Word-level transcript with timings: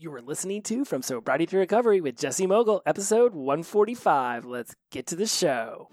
You 0.00 0.12
were 0.12 0.22
listening 0.22 0.62
to 0.62 0.84
From 0.84 1.02
Sobriety 1.02 1.44
to 1.46 1.58
Recovery 1.58 2.00
with 2.00 2.16
Jesse 2.16 2.46
Mogul, 2.46 2.82
episode 2.86 3.34
145. 3.34 4.44
Let's 4.44 4.76
get 4.92 5.08
to 5.08 5.16
the 5.16 5.26
show. 5.26 5.88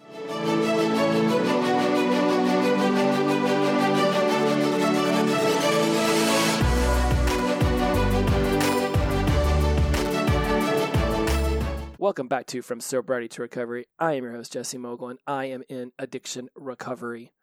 Welcome 11.98 12.28
back 12.28 12.46
to 12.46 12.62
From 12.62 12.80
Sobriety 12.80 13.28
to 13.30 13.42
Recovery. 13.42 13.88
I 13.98 14.14
am 14.14 14.24
your 14.24 14.34
host, 14.34 14.54
Jesse 14.54 14.78
Mogul, 14.78 15.10
and 15.10 15.20
I 15.26 15.46
am 15.46 15.64
in 15.68 15.94
addiction 15.98 16.50
recovery. 16.56 17.34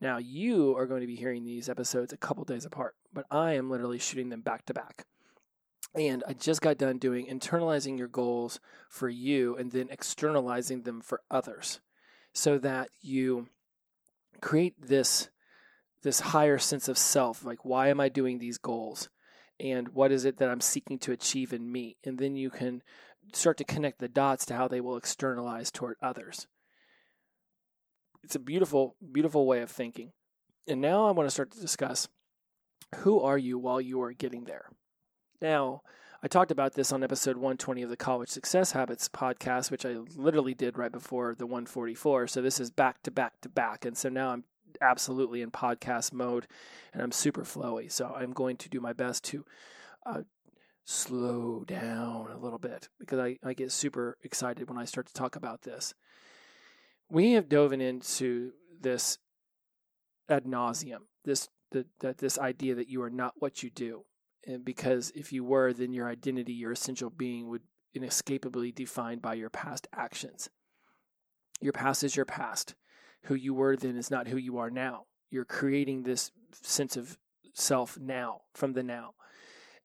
Now, 0.00 0.16
you 0.16 0.74
are 0.78 0.86
going 0.86 1.02
to 1.02 1.06
be 1.06 1.16
hearing 1.16 1.44
these 1.44 1.68
episodes 1.68 2.14
a 2.14 2.16
couple 2.16 2.44
days 2.44 2.64
apart, 2.64 2.94
but 3.12 3.26
I 3.30 3.52
am 3.52 3.68
literally 3.68 3.98
shooting 3.98 4.30
them 4.30 4.40
back 4.40 4.64
to 4.64 4.72
back. 4.72 5.04
And 5.94 6.22
I 6.28 6.34
just 6.34 6.60
got 6.60 6.78
done 6.78 6.98
doing 6.98 7.26
internalizing 7.26 7.98
your 7.98 8.08
goals 8.08 8.60
for 8.88 9.08
you 9.08 9.56
and 9.56 9.72
then 9.72 9.88
externalizing 9.90 10.82
them 10.82 11.00
for 11.00 11.22
others 11.30 11.80
so 12.32 12.58
that 12.58 12.88
you 13.00 13.48
create 14.40 14.74
this 14.78 15.30
this 16.02 16.20
higher 16.20 16.58
sense 16.58 16.88
of 16.88 16.98
self 16.98 17.44
like 17.44 17.64
why 17.64 17.88
am 17.88 17.98
I 17.98 18.10
doing 18.10 18.38
these 18.38 18.58
goals 18.58 19.08
and 19.58 19.88
what 19.88 20.12
is 20.12 20.26
it 20.26 20.36
that 20.36 20.50
I'm 20.50 20.60
seeking 20.60 20.98
to 21.00 21.12
achieve 21.12 21.54
in 21.54 21.72
me 21.72 21.96
and 22.04 22.18
then 22.18 22.36
you 22.36 22.50
can 22.50 22.82
start 23.32 23.56
to 23.58 23.64
connect 23.64 23.98
the 23.98 24.08
dots 24.08 24.46
to 24.46 24.54
how 24.54 24.68
they 24.68 24.80
will 24.80 24.96
externalize 24.96 25.70
toward 25.70 25.96
others. 26.02 26.46
It's 28.22 28.34
a 28.34 28.40
beautiful, 28.40 28.96
beautiful 29.12 29.46
way 29.46 29.60
of 29.60 29.70
thinking. 29.70 30.12
And 30.66 30.80
now 30.80 31.06
I 31.06 31.12
want 31.12 31.28
to 31.28 31.32
start 31.32 31.52
to 31.52 31.60
discuss 31.60 32.08
who 32.96 33.20
are 33.20 33.38
you 33.38 33.58
while 33.58 33.80
you 33.80 34.00
are 34.02 34.12
getting 34.12 34.44
there. 34.44 34.66
Now, 35.40 35.82
I 36.22 36.28
talked 36.28 36.50
about 36.50 36.74
this 36.74 36.92
on 36.92 37.04
episode 37.04 37.36
120 37.36 37.82
of 37.82 37.90
the 37.90 37.96
College 37.96 38.30
Success 38.30 38.72
Habits 38.72 39.08
podcast, 39.08 39.70
which 39.70 39.84
I 39.84 39.96
literally 40.16 40.54
did 40.54 40.78
right 40.78 40.90
before 40.90 41.34
the 41.34 41.46
144. 41.46 42.26
So 42.26 42.40
this 42.42 42.58
is 42.58 42.70
back 42.70 43.02
to 43.02 43.10
back 43.10 43.40
to 43.42 43.48
back. 43.48 43.84
And 43.84 43.96
so 43.96 44.08
now 44.08 44.30
I'm 44.30 44.44
absolutely 44.80 45.42
in 45.42 45.50
podcast 45.50 46.12
mode 46.12 46.46
and 46.92 47.02
I'm 47.02 47.12
super 47.12 47.42
flowy. 47.42 47.90
So 47.92 48.14
I'm 48.16 48.32
going 48.32 48.56
to 48.58 48.68
do 48.68 48.80
my 48.80 48.92
best 48.92 49.24
to 49.24 49.44
uh, 50.04 50.22
slow 50.84 51.64
down 51.64 52.30
a 52.30 52.38
little 52.38 52.58
bit 52.58 52.88
because 52.98 53.18
I, 53.18 53.38
I 53.44 53.52
get 53.52 53.72
super 53.72 54.16
excited 54.22 54.68
when 54.68 54.78
I 54.78 54.84
start 54.84 55.06
to 55.06 55.14
talk 55.14 55.36
about 55.36 55.62
this. 55.62 55.94
We 57.10 57.32
have 57.32 57.48
dove 57.48 57.72
into 57.72 58.52
this 58.80 59.18
ad 60.28 60.44
nauseum, 60.44 61.02
this 61.24 61.48
the, 61.72 61.86
that 62.00 62.18
this 62.18 62.38
idea 62.38 62.74
that 62.76 62.88
you 62.88 63.02
are 63.02 63.10
not 63.10 63.34
what 63.38 63.62
you 63.62 63.70
do, 63.70 64.04
and 64.46 64.64
because 64.64 65.10
if 65.14 65.32
you 65.32 65.44
were, 65.44 65.72
then 65.72 65.92
your 65.92 66.08
identity, 66.08 66.52
your 66.52 66.72
essential 66.72 67.10
being, 67.10 67.48
would 67.48 67.62
inescapably 67.94 68.70
defined 68.70 69.20
by 69.20 69.34
your 69.34 69.50
past 69.50 69.88
actions. 69.92 70.48
Your 71.60 71.72
past 71.72 72.04
is 72.04 72.14
your 72.14 72.26
past. 72.26 72.74
Who 73.24 73.34
you 73.34 73.54
were 73.54 73.76
then 73.76 73.96
is 73.96 74.10
not 74.10 74.28
who 74.28 74.36
you 74.36 74.58
are 74.58 74.70
now. 74.70 75.06
You're 75.30 75.44
creating 75.44 76.02
this 76.02 76.30
sense 76.62 76.96
of 76.96 77.18
self 77.54 77.98
now 77.98 78.42
from 78.54 78.74
the 78.74 78.82
now. 78.82 79.14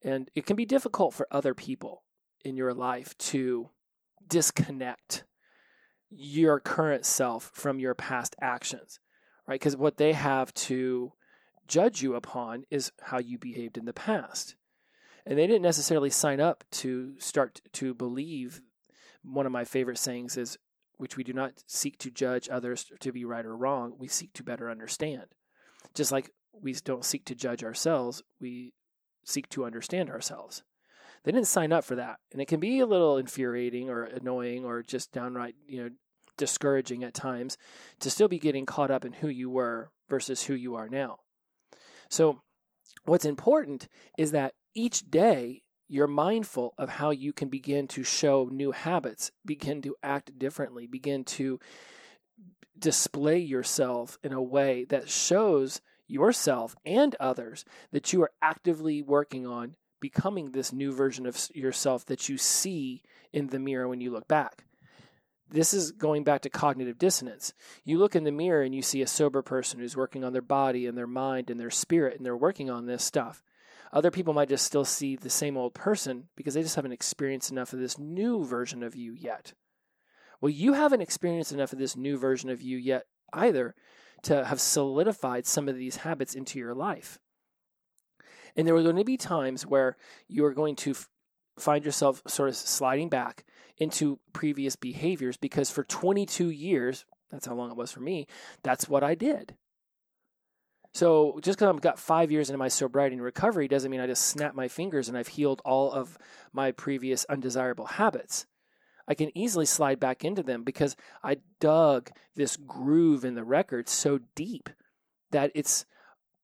And 0.04 0.30
it 0.36 0.46
can 0.46 0.56
be 0.56 0.66
difficult 0.66 1.14
for 1.14 1.28
other 1.32 1.56
people 1.56 2.04
in 2.44 2.56
your 2.56 2.74
life 2.74 3.18
to 3.18 3.70
disconnect 4.28 5.24
your 6.10 6.60
current 6.60 7.06
self 7.06 7.52
from 7.54 7.80
your 7.80 7.96
past 7.96 8.36
actions, 8.42 9.00
right? 9.48 9.60
Because 9.60 9.78
what 9.78 9.98
they 9.98 10.14
have 10.14 10.54
to 10.54 11.14
judge 11.68 12.02
you 12.02 12.16
upon 12.16 12.66
is 12.70 12.92
how 13.02 13.20
you 13.20 13.38
behaved 13.38 13.78
in 13.78 13.86
the 13.86 13.94
past. 13.94 14.56
And 15.26 15.38
they 15.38 15.48
didn't 15.48 15.62
necessarily 15.62 16.10
sign 16.10 16.40
up 16.40 16.64
to 16.72 17.20
start 17.20 17.62
to 17.74 17.94
believe. 17.94 18.62
One 19.24 19.46
of 19.46 19.52
my 19.52 19.66
favorite 19.66 19.98
sayings 19.98 20.38
is, 20.38 20.58
which 20.98 21.18
we 21.18 21.24
do 21.24 21.34
not 21.34 21.54
seek 21.66 21.98
to 22.00 22.12
judge 22.12 22.50
others 22.50 22.92
to 23.00 23.12
be 23.12 23.26
right 23.26 23.46
or 23.46 23.56
wrong, 23.56 23.96
we 23.98 24.08
seek 24.08 24.34
to 24.34 24.44
better 24.44 24.70
understand. 24.70 25.26
Just 25.94 26.12
like 26.12 26.32
we 26.54 26.74
don't 26.74 27.06
seek 27.06 27.26
to 27.26 27.36
judge 27.36 27.64
ourselves, 27.64 28.24
we 28.40 28.74
seek 29.24 29.50
to 29.50 29.66
understand 29.66 30.10
ourselves. 30.10 30.64
They 31.24 31.32
didn't 31.32 31.48
sign 31.48 31.72
up 31.72 31.84
for 31.84 31.96
that. 31.96 32.20
And 32.32 32.42
it 32.42 32.48
can 32.48 32.60
be 32.60 32.80
a 32.80 32.86
little 32.86 33.18
infuriating 33.18 33.90
or 33.90 34.04
annoying 34.04 34.66
or 34.66 34.82
just 34.82 35.12
downright, 35.12 35.56
you 35.68 35.84
know, 35.84 35.90
discouraging 36.38 37.04
at 37.04 37.14
times 37.14 37.58
to 38.00 38.10
still 38.10 38.28
be 38.28 38.40
getting 38.40 38.66
caught 38.66 38.90
up 38.90 39.06
in 39.06 39.14
who 39.14 39.28
you 39.28 39.50
were 39.50 39.92
versus 40.10 40.44
who 40.44 40.56
you 40.56 40.76
are 40.76 40.90
now. 40.90 41.20
So, 42.12 42.42
what's 43.06 43.26
important 43.26 43.88
is 44.18 44.32
that 44.32 44.54
each 44.76 45.10
day 45.10 45.64
you're 45.88 46.08
mindful 46.08 46.74
of 46.78 46.90
how 46.90 47.10
you 47.10 47.34
can 47.34 47.48
begin 47.50 47.88
to 47.88 48.04
show 48.04 48.50
new 48.52 48.72
habits, 48.72 49.32
begin 49.46 49.82
to 49.82 49.96
act 50.04 50.38
differently, 50.38 50.88
begin 50.88 51.24
to 51.24 51.60
display 52.78 53.38
yourself 53.40 54.18
in 54.24 54.34
a 54.34 54.42
way 54.42 54.86
that 54.86 55.10
shows 55.10 55.82
yourself 56.08 56.76
and 56.86 57.16
others 57.20 57.64
that 57.92 58.12
you 58.12 58.22
are 58.22 58.32
actively 58.42 59.02
working 59.02 59.48
on 59.48 59.76
becoming 60.02 60.52
this 60.52 60.74
new 60.74 60.92
version 60.92 61.26
of 61.26 61.38
yourself 61.54 62.06
that 62.08 62.28
you 62.28 62.38
see 62.38 63.04
in 63.32 63.48
the 63.48 63.60
mirror 63.60 63.88
when 63.88 64.02
you 64.02 64.12
look 64.12 64.28
back. 64.28 64.66
This 65.52 65.74
is 65.74 65.92
going 65.92 66.24
back 66.24 66.42
to 66.42 66.50
cognitive 66.50 66.98
dissonance. 66.98 67.54
You 67.84 67.98
look 67.98 68.16
in 68.16 68.24
the 68.24 68.32
mirror 68.32 68.62
and 68.62 68.74
you 68.74 68.82
see 68.82 69.02
a 69.02 69.08
sober 69.08 69.42
person 69.42 69.80
who's 69.80 69.98
working 69.98 70.24
on 70.24 70.32
their 70.32 70.42
body 70.42 70.88
and 70.88 70.98
their 70.98 71.08
mind 71.08 71.50
and 71.50 71.60
their 71.60 71.70
spirit, 71.70 72.16
and 72.16 72.26
they're 72.26 72.38
working 72.38 72.70
on 72.70 72.86
this 72.86 73.04
stuff. 73.04 73.44
Other 73.92 74.12
people 74.12 74.34
might 74.34 74.48
just 74.48 74.66
still 74.66 74.86
see 74.86 75.18
the 75.18 75.30
same 75.30 75.58
old 75.58 75.74
person 75.74 76.30
because 76.38 76.54
they 76.54 76.62
just 76.62 76.78
haven't 76.78 76.94
experienced 76.94 77.52
enough 77.52 77.74
of 77.74 77.80
this 77.80 78.00
new 78.00 78.46
version 78.46 78.82
of 78.82 78.96
you 78.96 79.12
yet. 79.12 79.54
Well, 80.40 80.50
you 80.50 80.74
haven't 80.74 81.02
experienced 81.02 81.52
enough 81.52 81.74
of 81.74 81.80
this 81.80 81.98
new 81.98 82.18
version 82.18 82.50
of 82.50 82.62
you 82.62 82.78
yet 82.78 83.04
either 83.34 83.76
to 84.24 84.46
have 84.46 84.62
solidified 84.62 85.46
some 85.46 85.68
of 85.68 85.76
these 85.76 85.98
habits 85.98 86.34
into 86.34 86.60
your 86.60 86.74
life. 86.74 87.20
And 88.56 88.66
there 88.66 88.76
are 88.76 88.84
going 88.84 88.96
to 88.96 89.04
be 89.04 89.18
times 89.18 89.66
where 89.66 89.98
you 90.28 90.46
are 90.46 90.54
going 90.54 90.76
to 90.78 90.92
f- 90.92 91.10
find 91.60 91.84
yourself 91.84 92.22
sort 92.28 92.50
of 92.50 92.56
sliding 92.56 93.10
back 93.10 93.46
into 93.82 94.20
previous 94.32 94.76
behaviors 94.76 95.38
because 95.38 95.72
for 95.72 95.84
22 95.84 96.52
years, 96.52 97.04
that's 97.32 97.48
how 97.48 97.56
long 97.56 97.72
it 97.72 97.76
was 97.76 97.92
for 97.92 98.00
me, 98.00 98.28
that's 98.62 98.88
what 98.88 99.04
I 99.04 99.16
did. 99.16 99.56
So 100.94 101.40
just 101.42 101.58
because 101.58 101.74
I've 101.74 101.82
got 101.82 101.98
five 101.98 102.32
years 102.32 102.50
into 102.50 102.60
my 102.60 102.68
sobriety 102.68 103.16
and 103.16 103.24
recovery 103.24 103.68
doesn't 103.68 103.90
mean 103.90 104.00
I 104.00 104.06
just 104.06 104.28
snap 104.28 104.54
my 104.54 104.68
fingers 104.68 105.10
and 105.10 105.18
I've 105.18 105.30
healed 105.30 105.64
all 105.66 105.92
of 105.92 106.20
my 106.54 106.72
previous 106.72 107.26
undesirable 107.26 107.86
habits. 107.88 108.46
I 109.08 109.16
can 109.16 109.36
easily 109.36 109.66
slide 109.66 110.00
back 110.00 110.24
into 110.24 110.44
them 110.44 110.64
because 110.64 110.96
I 111.24 111.38
dug 111.60 112.12
this 112.36 112.58
groove 112.58 113.26
in 113.26 113.34
the 113.34 113.44
record 113.44 113.90
so 113.90 114.20
deep 114.36 114.70
that 115.32 115.52
it's 115.56 115.88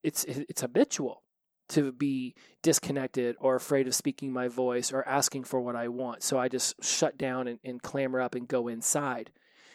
it's 0.01 0.23
it's 0.23 0.61
habitual 0.61 1.21
to 1.69 1.91
be 1.91 2.35
disconnected 2.61 3.35
or 3.39 3.55
afraid 3.55 3.87
of 3.87 3.95
speaking 3.95 4.31
my 4.31 4.47
voice 4.47 4.91
or 4.91 5.07
asking 5.07 5.43
for 5.43 5.59
what 5.59 5.75
I 5.75 5.87
want. 5.87 6.23
So 6.23 6.39
I 6.39 6.47
just 6.47 6.83
shut 6.83 7.17
down 7.17 7.47
and, 7.47 7.59
and 7.63 7.81
clamor 7.81 8.21
up 8.21 8.35
and 8.35 8.47
go 8.47 8.67
inside. 8.67 9.31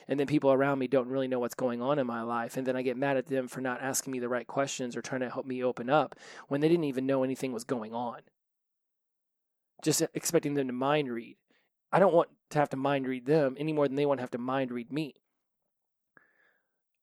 And 0.09 0.19
then 0.19 0.27
people 0.27 0.53
around 0.53 0.79
me 0.79 0.89
don't 0.89 1.09
really 1.09 1.29
know 1.29 1.39
what's 1.39 1.55
going 1.55 1.81
on 1.81 1.99
in 1.99 2.07
my 2.07 2.23
life. 2.23 2.57
And 2.57 2.67
then 2.67 2.77
I 2.77 2.83
get 2.83 2.97
mad 2.97 3.17
at 3.17 3.27
them 3.27 3.49
for 3.49 3.61
not 3.61 3.83
asking 3.83 4.13
me 4.13 4.19
the 4.19 4.29
right 4.29 4.47
questions 4.47 4.97
or 4.97 5.03
trying 5.03 5.21
to 5.21 5.31
help 5.31 5.47
me 5.47 5.63
open 5.63 5.89
up 5.89 6.17
when 6.49 6.61
they 6.61 6.69
didn't 6.69 6.85
even 6.85 7.07
know 7.07 7.23
anything 7.23 7.53
was 7.53 7.65
going 7.65 7.95
on. 7.95 8.21
Just 9.83 10.03
expecting 10.15 10.55
them 10.55 10.67
to 10.67 10.73
mind 10.73 11.11
read. 11.11 11.37
I 11.93 11.99
don't 11.99 12.15
want 12.15 12.31
to 12.51 12.59
have 12.59 12.71
to 12.71 12.77
mind 12.77 13.07
read 13.07 13.27
them 13.27 13.57
any 13.59 13.73
more 13.73 13.87
than 13.87 13.97
they 13.97 14.07
want 14.07 14.19
to 14.19 14.23
have 14.23 14.31
to 14.31 14.39
mind 14.39 14.71
read 14.71 14.93
me. 14.93 15.15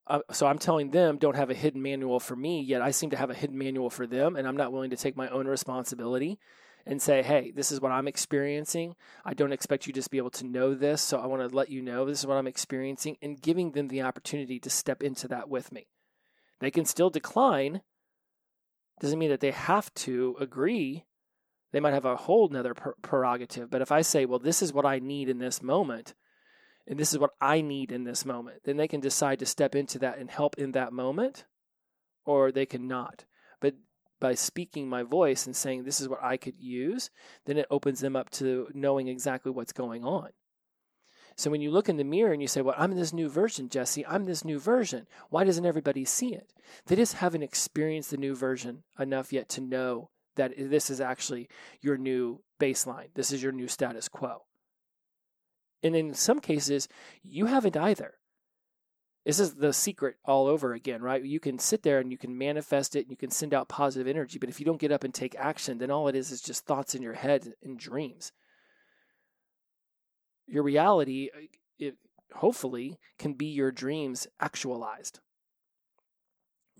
Uh, 0.09 0.21
so 0.31 0.47
I'm 0.47 0.57
telling 0.57 0.89
them 0.89 1.17
don't 1.17 1.35
have 1.35 1.51
a 1.51 1.53
hidden 1.53 1.83
manual 1.83 2.19
for 2.19 2.35
me, 2.35 2.61
yet 2.61 2.81
I 2.81 2.89
seem 2.89 3.11
to 3.11 3.17
have 3.17 3.29
a 3.29 3.35
hidden 3.35 3.57
manual 3.57 3.91
for 3.91 4.07
them, 4.07 4.35
and 4.35 4.47
I'm 4.47 4.57
not 4.57 4.73
willing 4.73 4.89
to 4.89 4.97
take 4.97 5.15
my 5.15 5.29
own 5.29 5.47
responsibility 5.47 6.39
and 6.85 6.99
say, 6.99 7.21
hey, 7.21 7.51
this 7.51 7.71
is 7.71 7.79
what 7.79 7.91
I'm 7.91 8.07
experiencing. 8.07 8.95
I 9.23 9.35
don't 9.35 9.51
expect 9.51 9.85
you 9.85 9.93
to 9.93 9.99
just 9.99 10.09
be 10.09 10.17
able 10.17 10.31
to 10.31 10.47
know 10.47 10.73
this, 10.73 11.03
so 11.03 11.19
I 11.19 11.27
want 11.27 11.47
to 11.47 11.55
let 11.55 11.69
you 11.69 11.83
know 11.83 12.05
this 12.05 12.19
is 12.19 12.25
what 12.25 12.37
I'm 12.37 12.47
experiencing, 12.47 13.17
and 13.21 13.39
giving 13.39 13.73
them 13.73 13.87
the 13.87 14.01
opportunity 14.01 14.59
to 14.61 14.69
step 14.69 15.03
into 15.03 15.27
that 15.27 15.47
with 15.47 15.71
me. 15.71 15.87
They 16.59 16.71
can 16.71 16.85
still 16.85 17.11
decline. 17.11 17.81
Doesn't 18.99 19.19
mean 19.19 19.29
that 19.29 19.41
they 19.41 19.51
have 19.51 19.93
to 19.95 20.35
agree. 20.39 21.05
They 21.71 21.79
might 21.79 21.93
have 21.93 22.05
a 22.05 22.15
whole 22.15 22.49
nother 22.49 22.73
prerogative. 22.73 23.69
But 23.69 23.83
if 23.83 23.91
I 23.91 24.01
say, 24.01 24.25
well, 24.25 24.39
this 24.39 24.63
is 24.63 24.73
what 24.73 24.85
I 24.85 24.97
need 24.97 25.29
in 25.29 25.37
this 25.37 25.61
moment, 25.61 26.15
and 26.89 26.99
this 26.99 27.13
is 27.13 27.19
what 27.19 27.35
I 27.39 27.61
need 27.61 27.91
in 27.91 28.03
this 28.03 28.25
moment, 28.25 28.63
then 28.65 28.77
they 28.77 28.87
can 28.87 28.99
decide 28.99 29.39
to 29.39 29.45
step 29.45 29.75
into 29.75 29.99
that 29.99 30.17
and 30.17 30.29
help 30.29 30.55
in 30.57 30.71
that 30.71 30.91
moment, 30.91 31.45
or 32.25 32.51
they 32.51 32.65
can 32.65 32.87
not. 32.87 33.25
But 33.61 33.75
by 34.19 34.33
speaking 34.33 34.89
my 34.89 35.03
voice 35.03 35.45
and 35.45 35.55
saying 35.55 35.83
this 35.83 36.01
is 36.01 36.09
what 36.09 36.23
I 36.23 36.35
could 36.35 36.59
use, 36.59 37.11
then 37.45 37.57
it 37.57 37.67
opens 37.69 37.99
them 37.99 38.15
up 38.15 38.31
to 38.31 38.67
knowing 38.73 39.07
exactly 39.07 39.51
what's 39.51 39.71
going 39.71 40.03
on. 40.03 40.29
So 41.37 41.51
when 41.51 41.61
you 41.61 41.69
look 41.71 41.87
in 41.87 41.97
the 41.97 42.03
mirror 42.03 42.33
and 42.33 42.41
you 42.41 42.49
say, 42.49 42.61
Well, 42.61 42.75
I'm 42.77 42.95
this 42.95 43.13
new 43.13 43.29
version, 43.29 43.69
Jesse, 43.69 44.05
I'm 44.05 44.25
this 44.25 44.43
new 44.43 44.59
version, 44.59 45.07
why 45.29 45.43
doesn't 45.43 45.65
everybody 45.65 46.03
see 46.03 46.33
it? 46.33 46.51
They 46.87 46.95
just 46.95 47.13
haven't 47.13 47.43
experienced 47.43 48.09
the 48.11 48.17
new 48.17 48.35
version 48.35 48.83
enough 48.99 49.31
yet 49.31 49.47
to 49.49 49.61
know 49.61 50.09
that 50.35 50.53
this 50.57 50.89
is 50.89 50.99
actually 50.99 51.47
your 51.81 51.97
new 51.97 52.41
baseline. 52.59 53.09
This 53.13 53.31
is 53.31 53.43
your 53.43 53.51
new 53.51 53.67
status 53.67 54.09
quo. 54.09 54.41
And 55.81 55.95
in 55.95 56.13
some 56.13 56.39
cases, 56.39 56.87
you 57.23 57.45
haven't 57.45 57.77
either. 57.77 58.15
This 59.25 59.39
is 59.39 59.55
the 59.55 59.73
secret 59.73 60.15
all 60.25 60.47
over 60.47 60.73
again, 60.73 61.01
right? 61.01 61.23
You 61.23 61.39
can 61.39 61.59
sit 61.59 61.83
there 61.83 61.99
and 61.99 62.11
you 62.11 62.17
can 62.17 62.37
manifest 62.37 62.95
it 62.95 63.01
and 63.01 63.11
you 63.11 63.17
can 63.17 63.31
send 63.31 63.53
out 63.53 63.67
positive 63.67 64.07
energy, 64.07 64.39
but 64.39 64.49
if 64.49 64.59
you 64.59 64.65
don't 64.65 64.79
get 64.79 64.91
up 64.91 65.03
and 65.03 65.13
take 65.13 65.35
action, 65.37 65.77
then 65.77 65.91
all 65.91 66.07
it 66.07 66.15
is 66.15 66.31
is 66.31 66.41
just 66.41 66.65
thoughts 66.65 66.95
in 66.95 67.01
your 67.01 67.13
head 67.13 67.53
and 67.61 67.77
dreams. 67.77 68.31
Your 70.47 70.63
reality, 70.63 71.29
uh, 71.35 71.41
it 71.77 71.97
hopefully, 72.33 72.97
can 73.17 73.33
be 73.33 73.47
your 73.47 73.71
dreams 73.71 74.25
actualized. 74.39 75.19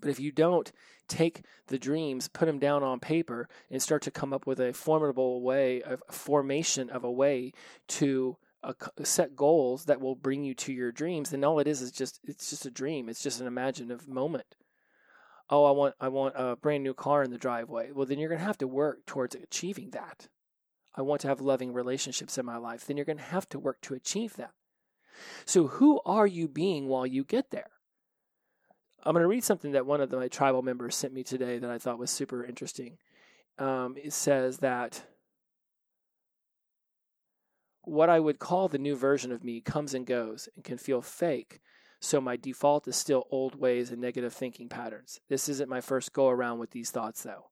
But 0.00 0.10
if 0.10 0.18
you 0.18 0.32
don't 0.32 0.72
take 1.08 1.42
the 1.66 1.78
dreams, 1.78 2.28
put 2.28 2.46
them 2.46 2.58
down 2.58 2.82
on 2.82 3.00
paper, 3.00 3.48
and 3.70 3.82
start 3.82 4.02
to 4.02 4.10
come 4.10 4.32
up 4.32 4.46
with 4.46 4.58
a 4.58 4.72
formidable 4.72 5.42
way, 5.42 5.82
a 5.82 5.98
formation 6.10 6.88
of 6.90 7.04
a 7.04 7.12
way 7.12 7.52
to 7.88 8.38
uh, 8.62 8.72
set 9.02 9.36
goals 9.36 9.86
that 9.86 10.00
will 10.00 10.14
bring 10.14 10.44
you 10.44 10.54
to 10.54 10.72
your 10.72 10.92
dreams, 10.92 11.30
then 11.30 11.44
all 11.44 11.58
it 11.60 11.66
is 11.66 11.80
is 11.80 11.92
just 11.92 12.20
it's 12.24 12.50
just 12.50 12.66
a 12.66 12.70
dream. 12.70 13.08
It's 13.08 13.22
just 13.22 13.40
an 13.40 13.46
imaginative 13.46 14.08
moment. 14.08 14.56
Oh, 15.48 15.64
I 15.64 15.70
want 15.70 15.94
I 16.00 16.08
want 16.08 16.34
a 16.36 16.56
brand 16.56 16.84
new 16.84 16.94
car 16.94 17.22
in 17.22 17.30
the 17.30 17.38
driveway. 17.38 17.90
Well, 17.92 18.06
then 18.06 18.18
you're 18.18 18.28
going 18.28 18.40
to 18.40 18.46
have 18.46 18.58
to 18.58 18.68
work 18.68 19.06
towards 19.06 19.34
achieving 19.34 19.90
that. 19.90 20.28
I 20.94 21.02
want 21.02 21.20
to 21.22 21.28
have 21.28 21.40
loving 21.40 21.72
relationships 21.72 22.36
in 22.36 22.44
my 22.44 22.56
life. 22.56 22.84
Then 22.84 22.96
you're 22.96 23.06
going 23.06 23.18
to 23.18 23.24
have 23.24 23.48
to 23.50 23.58
work 23.58 23.80
to 23.82 23.94
achieve 23.94 24.36
that. 24.36 24.52
So, 25.44 25.66
who 25.66 26.00
are 26.04 26.26
you 26.26 26.48
being 26.48 26.88
while 26.88 27.06
you 27.06 27.24
get 27.24 27.50
there? 27.50 27.70
I'm 29.02 29.14
going 29.14 29.22
to 29.22 29.28
read 29.28 29.44
something 29.44 29.72
that 29.72 29.86
one 29.86 30.00
of 30.00 30.12
my 30.12 30.28
tribal 30.28 30.62
members 30.62 30.94
sent 30.94 31.14
me 31.14 31.24
today 31.24 31.58
that 31.58 31.70
I 31.70 31.78
thought 31.78 31.98
was 31.98 32.10
super 32.10 32.44
interesting. 32.44 32.98
Um, 33.58 33.96
it 33.96 34.12
says 34.12 34.58
that 34.58 35.04
what 37.90 38.08
I 38.08 38.20
would 38.20 38.38
call 38.38 38.68
the 38.68 38.78
new 38.78 38.94
version 38.94 39.32
of 39.32 39.42
me 39.42 39.60
comes 39.60 39.94
and 39.94 40.06
goes 40.06 40.48
and 40.54 40.64
can 40.64 40.78
feel 40.78 41.02
fake. 41.02 41.60
So 41.98 42.20
my 42.20 42.36
default 42.36 42.86
is 42.86 42.94
still 42.94 43.26
old 43.30 43.56
ways 43.56 43.90
and 43.90 44.00
negative 44.00 44.32
thinking 44.32 44.68
patterns. 44.68 45.20
This 45.28 45.48
isn't 45.48 45.68
my 45.68 45.80
first 45.80 46.12
go 46.12 46.28
around 46.28 46.60
with 46.60 46.70
these 46.70 46.90
thoughts, 46.90 47.24
though. 47.24 47.50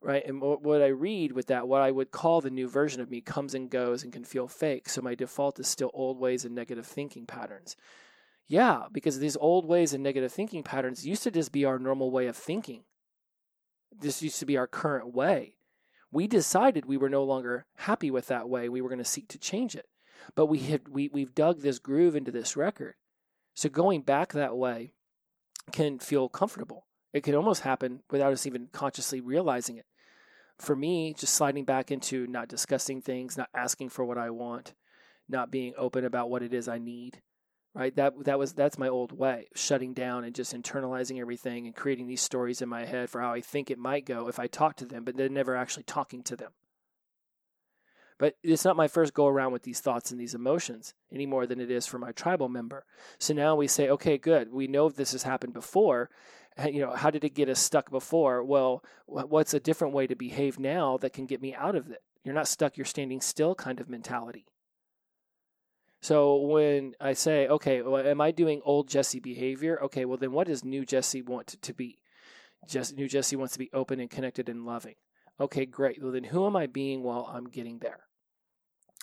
Right? 0.00 0.24
And 0.26 0.40
what 0.40 0.80
I 0.80 0.86
read 0.86 1.32
with 1.32 1.48
that, 1.48 1.68
what 1.68 1.82
I 1.82 1.90
would 1.90 2.12
call 2.12 2.40
the 2.40 2.50
new 2.50 2.66
version 2.66 3.02
of 3.02 3.10
me 3.10 3.20
comes 3.20 3.54
and 3.54 3.68
goes 3.68 4.02
and 4.04 4.12
can 4.12 4.24
feel 4.24 4.48
fake. 4.48 4.88
So 4.88 5.02
my 5.02 5.14
default 5.14 5.60
is 5.60 5.68
still 5.68 5.90
old 5.92 6.18
ways 6.18 6.46
and 6.46 6.54
negative 6.54 6.86
thinking 6.86 7.26
patterns. 7.26 7.76
Yeah, 8.46 8.84
because 8.90 9.18
these 9.18 9.36
old 9.36 9.66
ways 9.66 9.92
and 9.92 10.02
negative 10.02 10.32
thinking 10.32 10.62
patterns 10.62 11.06
used 11.06 11.24
to 11.24 11.30
just 11.30 11.52
be 11.52 11.66
our 11.66 11.78
normal 11.78 12.10
way 12.10 12.26
of 12.26 12.36
thinking. 12.36 12.84
This 13.94 14.22
used 14.22 14.38
to 14.38 14.46
be 14.46 14.56
our 14.56 14.66
current 14.66 15.12
way. 15.12 15.57
We 16.10 16.26
decided 16.26 16.86
we 16.86 16.96
were 16.96 17.10
no 17.10 17.24
longer 17.24 17.66
happy 17.76 18.10
with 18.10 18.26
that 18.28 18.48
way. 18.48 18.68
We 18.68 18.80
were 18.80 18.88
going 18.88 18.98
to 18.98 19.04
seek 19.04 19.28
to 19.28 19.38
change 19.38 19.74
it. 19.74 19.86
But 20.34 20.46
we 20.46 20.58
had 20.58 20.88
we 20.88 21.08
we've 21.08 21.34
dug 21.34 21.60
this 21.60 21.78
groove 21.78 22.16
into 22.16 22.30
this 22.30 22.56
record. 22.56 22.94
So 23.54 23.68
going 23.68 24.02
back 24.02 24.32
that 24.32 24.56
way 24.56 24.92
can 25.72 25.98
feel 25.98 26.28
comfortable. 26.28 26.86
It 27.12 27.22
can 27.22 27.34
almost 27.34 27.62
happen 27.62 28.00
without 28.10 28.32
us 28.32 28.46
even 28.46 28.68
consciously 28.72 29.20
realizing 29.20 29.76
it. 29.76 29.86
For 30.58 30.74
me, 30.74 31.14
just 31.14 31.34
sliding 31.34 31.64
back 31.64 31.90
into 31.90 32.26
not 32.26 32.48
discussing 32.48 33.00
things, 33.00 33.36
not 33.36 33.48
asking 33.54 33.90
for 33.90 34.04
what 34.04 34.18
I 34.18 34.30
want, 34.30 34.74
not 35.28 35.50
being 35.50 35.72
open 35.78 36.04
about 36.04 36.30
what 36.30 36.42
it 36.42 36.52
is 36.52 36.68
I 36.68 36.78
need, 36.78 37.22
right? 37.78 37.94
That 37.94 38.24
that 38.24 38.38
was 38.38 38.52
that's 38.52 38.76
my 38.76 38.88
old 38.88 39.12
way 39.12 39.46
shutting 39.54 39.94
down 39.94 40.24
and 40.24 40.34
just 40.34 40.52
internalizing 40.52 41.20
everything 41.20 41.66
and 41.66 41.76
creating 41.76 42.08
these 42.08 42.20
stories 42.20 42.60
in 42.60 42.68
my 42.68 42.84
head 42.84 43.08
for 43.08 43.20
how 43.20 43.32
i 43.32 43.40
think 43.40 43.70
it 43.70 43.78
might 43.78 44.04
go 44.04 44.28
if 44.28 44.40
i 44.40 44.48
talk 44.48 44.76
to 44.76 44.84
them 44.84 45.04
but 45.04 45.16
then 45.16 45.32
never 45.32 45.54
actually 45.56 45.84
talking 45.84 46.22
to 46.24 46.36
them. 46.36 46.50
But 48.18 48.34
it's 48.42 48.64
not 48.64 48.74
my 48.74 48.88
first 48.88 49.14
go 49.14 49.28
around 49.28 49.52
with 49.52 49.62
these 49.62 49.78
thoughts 49.78 50.10
and 50.10 50.20
these 50.20 50.34
emotions 50.34 50.92
any 51.12 51.24
more 51.24 51.46
than 51.46 51.60
it 51.60 51.70
is 51.70 51.86
for 51.86 52.00
my 52.00 52.10
tribal 52.10 52.48
member. 52.48 52.84
So 53.20 53.32
now 53.32 53.54
we 53.54 53.68
say 53.68 53.88
okay 53.90 54.18
good. 54.18 54.52
We 54.52 54.66
know 54.66 54.88
this 54.88 55.12
has 55.12 55.22
happened 55.22 55.52
before. 55.52 56.10
You 56.68 56.80
know 56.80 56.90
how 56.90 57.10
did 57.10 57.22
it 57.22 57.36
get 57.36 57.48
us 57.48 57.60
stuck 57.60 57.92
before? 57.92 58.42
Well 58.42 58.82
what's 59.06 59.54
a 59.54 59.60
different 59.60 59.94
way 59.94 60.08
to 60.08 60.16
behave 60.16 60.58
now 60.58 60.98
that 60.98 61.12
can 61.12 61.26
get 61.26 61.40
me 61.40 61.54
out 61.54 61.76
of 61.76 61.92
it? 61.92 62.02
You're 62.24 62.34
not 62.34 62.48
stuck. 62.48 62.76
You're 62.76 62.84
standing 62.84 63.20
still 63.20 63.54
kind 63.54 63.78
of 63.78 63.88
mentality 63.88 64.46
so 66.00 66.36
when 66.36 66.94
I 67.00 67.12
say, 67.12 67.48
okay, 67.48 67.82
well, 67.82 68.06
am 68.06 68.20
I 68.20 68.30
doing 68.30 68.60
old 68.64 68.88
Jesse 68.88 69.20
behavior? 69.20 69.82
Okay, 69.84 70.04
well 70.04 70.18
then 70.18 70.32
what 70.32 70.46
does 70.46 70.64
new 70.64 70.84
Jesse 70.84 71.22
want 71.22 71.56
to 71.60 71.74
be? 71.74 71.98
Just 72.68 72.96
new 72.96 73.08
Jesse 73.08 73.36
wants 73.36 73.52
to 73.54 73.58
be 73.58 73.70
open 73.72 74.00
and 74.00 74.10
connected 74.10 74.48
and 74.48 74.64
loving. 74.64 74.94
Okay, 75.40 75.66
great. 75.66 76.02
Well 76.02 76.12
then 76.12 76.24
who 76.24 76.46
am 76.46 76.56
I 76.56 76.66
being 76.66 77.02
while 77.02 77.30
I'm 77.32 77.46
getting 77.46 77.78
there? 77.78 78.00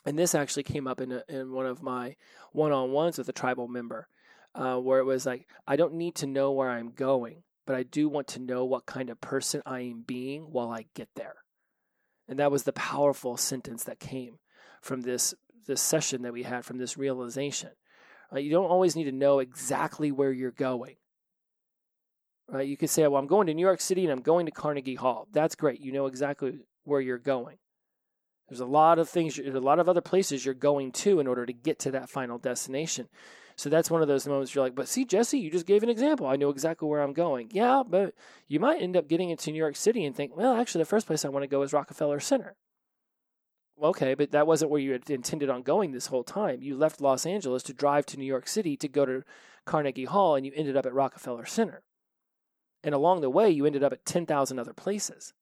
And 0.06 0.20
this 0.20 0.36
actually 0.36 0.64
came 0.64 0.88
up 0.88 1.02
in 1.02 1.12
a, 1.12 1.24
in 1.28 1.52
one 1.52 1.66
of 1.66 1.82
my 1.82 2.16
one-on-ones 2.52 3.18
with 3.18 3.28
a 3.28 3.34
tribal 3.34 3.68
member, 3.68 4.08
uh, 4.54 4.78
where 4.78 5.00
it 5.00 5.06
was 5.06 5.26
like, 5.26 5.48
I 5.68 5.76
don't 5.76 5.96
need 5.96 6.16
to 6.16 6.28
know 6.28 6.52
where 6.52 6.70
I'm 6.70 6.92
going, 6.92 7.44
but 7.66 7.76
I 7.76 7.84
do 7.84 8.08
want 8.08 8.28
to 8.28 8.40
know 8.40 8.64
what 8.64 8.86
kind 8.86 9.10
of 9.10 9.20
person 9.20 9.62
I 9.66 9.82
am 9.82 10.04
being 10.06 10.44
while 10.44 10.70
I 10.70 10.86
get 10.94 11.10
there. 11.16 11.36
And 12.28 12.40
that 12.40 12.52
was 12.52 12.64
the 12.64 12.74
powerful 12.74 13.36
sentence 13.38 13.84
that 13.86 14.00
came 14.00 14.38
from 14.82 15.02
this 15.02 15.34
this 15.66 15.82
session 15.82 16.22
that 16.24 16.34
we 16.34 16.44
had 16.44 16.66
from 16.66 16.78
this 16.78 16.98
realization. 16.98 17.72
You 18.36 18.50
don't 18.50 18.70
always 18.70 18.96
need 18.96 19.06
to 19.06 19.12
know 19.12 19.40
exactly 19.40 20.12
where 20.12 20.32
you're 20.32 20.52
going. 20.52 20.96
Right? 22.48 22.68
You 22.68 22.78
could 22.78 22.90
say, 22.90 23.08
"Well, 23.08 23.20
I'm 23.20 23.28
going 23.28 23.48
to 23.48 23.54
New 23.54 23.62
York 23.62 23.82
City 23.82 24.04
and 24.04 24.12
I'm 24.12 24.22
going 24.22 24.46
to 24.46 24.52
Carnegie 24.52 24.96
Hall." 24.96 25.28
That's 25.32 25.56
great. 25.56 25.80
You 25.80 25.92
know 25.92 26.06
exactly 26.06 26.60
where 26.84 27.02
you're 27.02 27.18
going. 27.18 27.58
There's 28.48 28.60
a 28.60 28.66
lot 28.66 29.00
of 29.00 29.10
things, 29.10 29.38
there's 29.38 29.56
a 29.56 29.60
lot 29.60 29.80
of 29.80 29.90
other 29.90 30.02
places 30.02 30.46
you're 30.46 30.54
going 30.54 30.92
to 30.92 31.20
in 31.20 31.28
order 31.28 31.46
to 31.46 31.54
get 31.54 31.80
to 31.80 31.92
that 31.92 32.10
final 32.10 32.38
destination. 32.38 33.10
So 33.56 33.70
that's 33.70 33.90
one 33.90 34.02
of 34.02 34.08
those 34.08 34.28
moments 34.28 34.54
you're 34.54 34.64
like, 34.64 34.76
but 34.76 34.88
see, 34.88 35.06
Jesse, 35.06 35.40
you 35.40 35.50
just 35.50 35.66
gave 35.66 35.82
an 35.82 35.90
example. 35.90 36.28
I 36.28 36.36
know 36.36 36.50
exactly 36.50 36.88
where 36.88 37.02
I'm 37.02 37.14
going. 37.14 37.50
Yeah, 37.52 37.84
but 37.88 38.14
you 38.48 38.60
might 38.60 38.82
end 38.82 38.98
up 38.98 39.08
getting 39.08 39.30
into 39.30 39.52
New 39.52 39.58
York 39.58 39.76
City 39.76 40.06
and 40.06 40.16
think, 40.16 40.36
well, 40.36 40.56
actually, 40.56 40.82
the 40.82 40.90
first 40.90 41.08
place 41.08 41.26
I 41.26 41.30
want 41.30 41.44
to 41.44 41.48
go 41.48 41.62
is 41.64 41.74
Rockefeller 41.74 42.20
Center 42.20 42.56
okay, 43.82 44.14
but 44.14 44.32
that 44.32 44.48
wasn't 44.48 44.72
where 44.72 44.82
you 44.82 44.92
had 44.92 45.10
intended 45.10 45.50
on 45.50 45.64
going 45.64 45.92
this 45.92 46.08
whole 46.08 46.24
time. 46.24 46.62
You 46.62 46.76
left 46.76 47.02
Los 47.02 47.26
Angeles 47.26 47.64
to 47.64 47.74
drive 47.74 48.06
to 48.08 48.18
New 48.18 48.26
York 48.26 48.48
City 48.48 48.78
to 48.78 48.88
go 48.88 49.06
to 49.06 49.24
Carnegie 49.66 50.06
Hall, 50.06 50.36
and 50.36 50.46
you 50.46 50.52
ended 50.56 50.78
up 50.78 50.86
at 50.86 50.94
Rockefeller 50.94 51.46
Center. 51.46 51.84
And 52.84 52.94
along 52.94 53.22
the 53.22 53.30
way, 53.30 53.50
you 53.50 53.66
ended 53.66 53.84
up 53.84 53.94
at 53.94 54.06
10,000 54.06 54.60
other 54.60 54.74
places. 54.74 55.34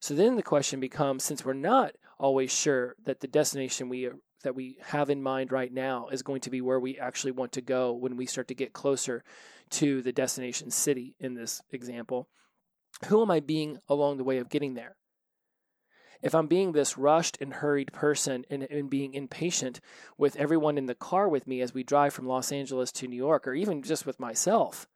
So 0.00 0.14
then 0.14 0.36
the 0.36 0.42
question 0.42 0.80
becomes 0.80 1.24
since 1.24 1.44
we're 1.44 1.52
not 1.52 1.92
always 2.18 2.52
sure 2.52 2.96
that 3.04 3.20
the 3.20 3.26
destination 3.26 3.88
we 3.88 4.08
that 4.42 4.54
we 4.54 4.78
have 4.82 5.10
in 5.10 5.22
mind 5.22 5.50
right 5.50 5.72
now 5.72 6.08
is 6.08 6.22
going 6.22 6.40
to 6.42 6.50
be 6.50 6.60
where 6.60 6.78
we 6.78 6.98
actually 6.98 7.32
want 7.32 7.52
to 7.52 7.60
go 7.60 7.92
when 7.92 8.16
we 8.16 8.26
start 8.26 8.46
to 8.48 8.54
get 8.54 8.72
closer 8.72 9.24
to 9.70 10.02
the 10.02 10.12
destination 10.12 10.70
city 10.70 11.16
in 11.18 11.34
this 11.34 11.62
example, 11.70 12.28
who 13.06 13.22
am 13.22 13.30
I 13.30 13.40
being 13.40 13.78
along 13.88 14.18
the 14.18 14.24
way 14.24 14.38
of 14.38 14.48
getting 14.48 14.74
there? 14.74 14.94
If 16.22 16.34
I'm 16.34 16.46
being 16.46 16.72
this 16.72 16.98
rushed 16.98 17.38
and 17.40 17.54
hurried 17.54 17.92
person 17.92 18.44
and, 18.50 18.64
and, 18.64 18.90
being 18.90 19.14
impatient 19.14 19.80
with 20.16 20.36
everyone 20.36 20.78
in 20.78 20.86
the 20.86 20.94
car 20.94 21.28
with 21.28 21.46
me 21.46 21.60
as 21.60 21.74
we 21.74 21.82
drive 21.82 22.14
from 22.14 22.26
Los 22.26 22.52
Angeles 22.52 22.92
to 22.92 23.08
New 23.08 23.16
York, 23.16 23.46
or 23.46 23.54
even 23.54 23.82
just 23.82 24.06
with 24.06 24.20
myself, 24.20 24.86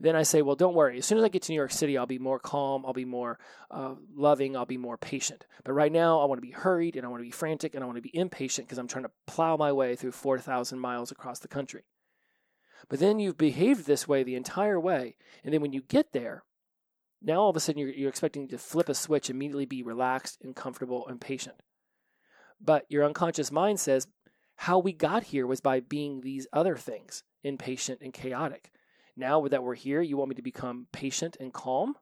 then 0.00 0.16
I 0.16 0.22
say, 0.22 0.42
well, 0.42 0.56
don't 0.56 0.74
worry. 0.74 0.98
As 0.98 1.06
soon 1.06 1.18
as 1.18 1.24
I 1.24 1.28
get 1.28 1.42
to 1.42 1.52
New 1.52 1.56
York 1.56 1.70
City, 1.70 1.96
I'll 1.96 2.06
be 2.06 2.18
more 2.18 2.38
calm, 2.38 2.84
I'll 2.86 2.92
be 2.92 3.04
more 3.04 3.38
uh, 3.70 3.94
loving, 4.14 4.56
I'll 4.56 4.66
be 4.66 4.76
more 4.76 4.96
patient. 4.96 5.46
But 5.64 5.72
right 5.72 5.92
now, 5.92 6.20
I 6.20 6.24
want 6.24 6.38
to 6.38 6.46
be 6.46 6.52
hurried 6.52 6.96
and 6.96 7.04
I 7.04 7.08
want 7.08 7.20
to 7.20 7.26
be 7.26 7.30
frantic 7.30 7.74
and 7.74 7.82
I 7.82 7.86
want 7.86 7.96
to 7.96 8.02
be 8.02 8.16
impatient 8.16 8.66
because 8.68 8.78
I'm 8.78 8.88
trying 8.88 9.04
to 9.04 9.10
plow 9.26 9.56
my 9.56 9.72
way 9.72 9.96
through 9.96 10.12
4,000 10.12 10.78
miles 10.78 11.10
across 11.10 11.38
the 11.38 11.48
country. 11.48 11.84
But 12.88 12.98
then 12.98 13.18
you've 13.18 13.38
behaved 13.38 13.86
this 13.86 14.06
way 14.06 14.22
the 14.22 14.36
entire 14.36 14.78
way. 14.78 15.16
And 15.42 15.52
then 15.52 15.60
when 15.60 15.72
you 15.72 15.82
get 15.82 16.12
there, 16.12 16.44
now 17.24 17.40
all 17.40 17.50
of 17.50 17.56
a 17.56 17.60
sudden 17.60 17.80
you're, 17.80 17.90
you're 17.90 18.08
expecting 18.08 18.48
to 18.48 18.58
flip 18.58 18.88
a 18.88 18.94
switch, 18.94 19.30
immediately 19.30 19.66
be 19.66 19.82
relaxed 19.82 20.38
and 20.42 20.54
comfortable 20.54 21.06
and 21.08 21.20
patient. 21.20 21.56
But 22.60 22.84
your 22.88 23.04
unconscious 23.04 23.50
mind 23.50 23.80
says 23.80 24.06
how 24.56 24.78
we 24.78 24.92
got 24.92 25.24
here 25.24 25.46
was 25.46 25.60
by 25.60 25.80
being 25.80 26.20
these 26.20 26.46
other 26.52 26.76
things, 26.76 27.24
impatient 27.42 28.00
and 28.02 28.12
chaotic. 28.12 28.70
Now 29.16 29.46
that 29.48 29.62
we're 29.62 29.74
here, 29.74 30.00
you 30.00 30.16
want 30.16 30.30
me 30.30 30.34
to 30.36 30.42
become 30.42 30.86
patient 30.92 31.36
and 31.40 31.52
calm? 31.52 31.94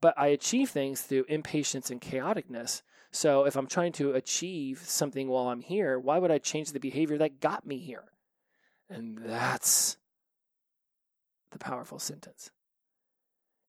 But 0.00 0.14
I 0.18 0.28
achieve 0.28 0.70
things 0.70 1.00
through 1.02 1.24
impatience 1.28 1.90
and 1.90 2.00
chaoticness. 2.00 2.82
So 3.10 3.44
if 3.44 3.56
I'm 3.56 3.66
trying 3.66 3.92
to 3.92 4.12
achieve 4.12 4.82
something 4.84 5.28
while 5.28 5.48
I'm 5.48 5.60
here, 5.60 5.98
why 5.98 6.18
would 6.18 6.30
I 6.30 6.38
change 6.38 6.72
the 6.72 6.80
behavior 6.80 7.16
that 7.18 7.40
got 7.40 7.66
me 7.66 7.78
here? 7.78 8.04
And 8.90 9.18
that's 9.18 9.96
the 11.52 11.58
powerful 11.58 11.98
sentence. 11.98 12.50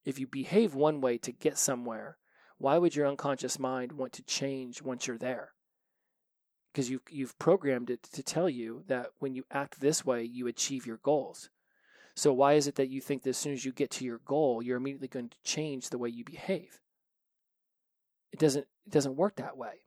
If 0.05 0.19
you 0.19 0.27
behave 0.27 0.75
one 0.75 1.01
way 1.01 1.17
to 1.17 1.31
get 1.31 1.57
somewhere, 1.57 2.17
why 2.57 2.77
would 2.77 2.95
your 2.95 3.07
unconscious 3.07 3.59
mind 3.59 3.91
want 3.91 4.13
to 4.13 4.23
change 4.23 4.81
once 4.81 5.07
you're 5.07 5.17
there? 5.17 5.53
Because 6.71 6.89
you've, 6.89 7.01
you've 7.09 7.37
programmed 7.39 7.89
it 7.89 8.03
to 8.13 8.23
tell 8.23 8.49
you 8.49 8.83
that 8.87 9.07
when 9.19 9.33
you 9.33 9.43
act 9.51 9.79
this 9.79 10.05
way, 10.05 10.23
you 10.23 10.47
achieve 10.47 10.85
your 10.85 10.97
goals. 10.97 11.49
So, 12.15 12.31
why 12.31 12.53
is 12.53 12.67
it 12.67 12.75
that 12.75 12.89
you 12.89 13.01
think 13.01 13.23
that 13.23 13.31
as 13.31 13.37
soon 13.37 13.53
as 13.53 13.65
you 13.65 13.73
get 13.73 13.91
to 13.91 14.05
your 14.05 14.19
goal, 14.19 14.61
you're 14.61 14.77
immediately 14.77 15.09
going 15.09 15.29
to 15.29 15.37
change 15.43 15.89
the 15.89 15.97
way 15.97 16.09
you 16.09 16.23
behave? 16.23 16.79
It 18.31 18.39
doesn't, 18.39 18.67
it 18.85 18.91
doesn't 18.91 19.17
work 19.17 19.35
that 19.35 19.57
way. 19.57 19.83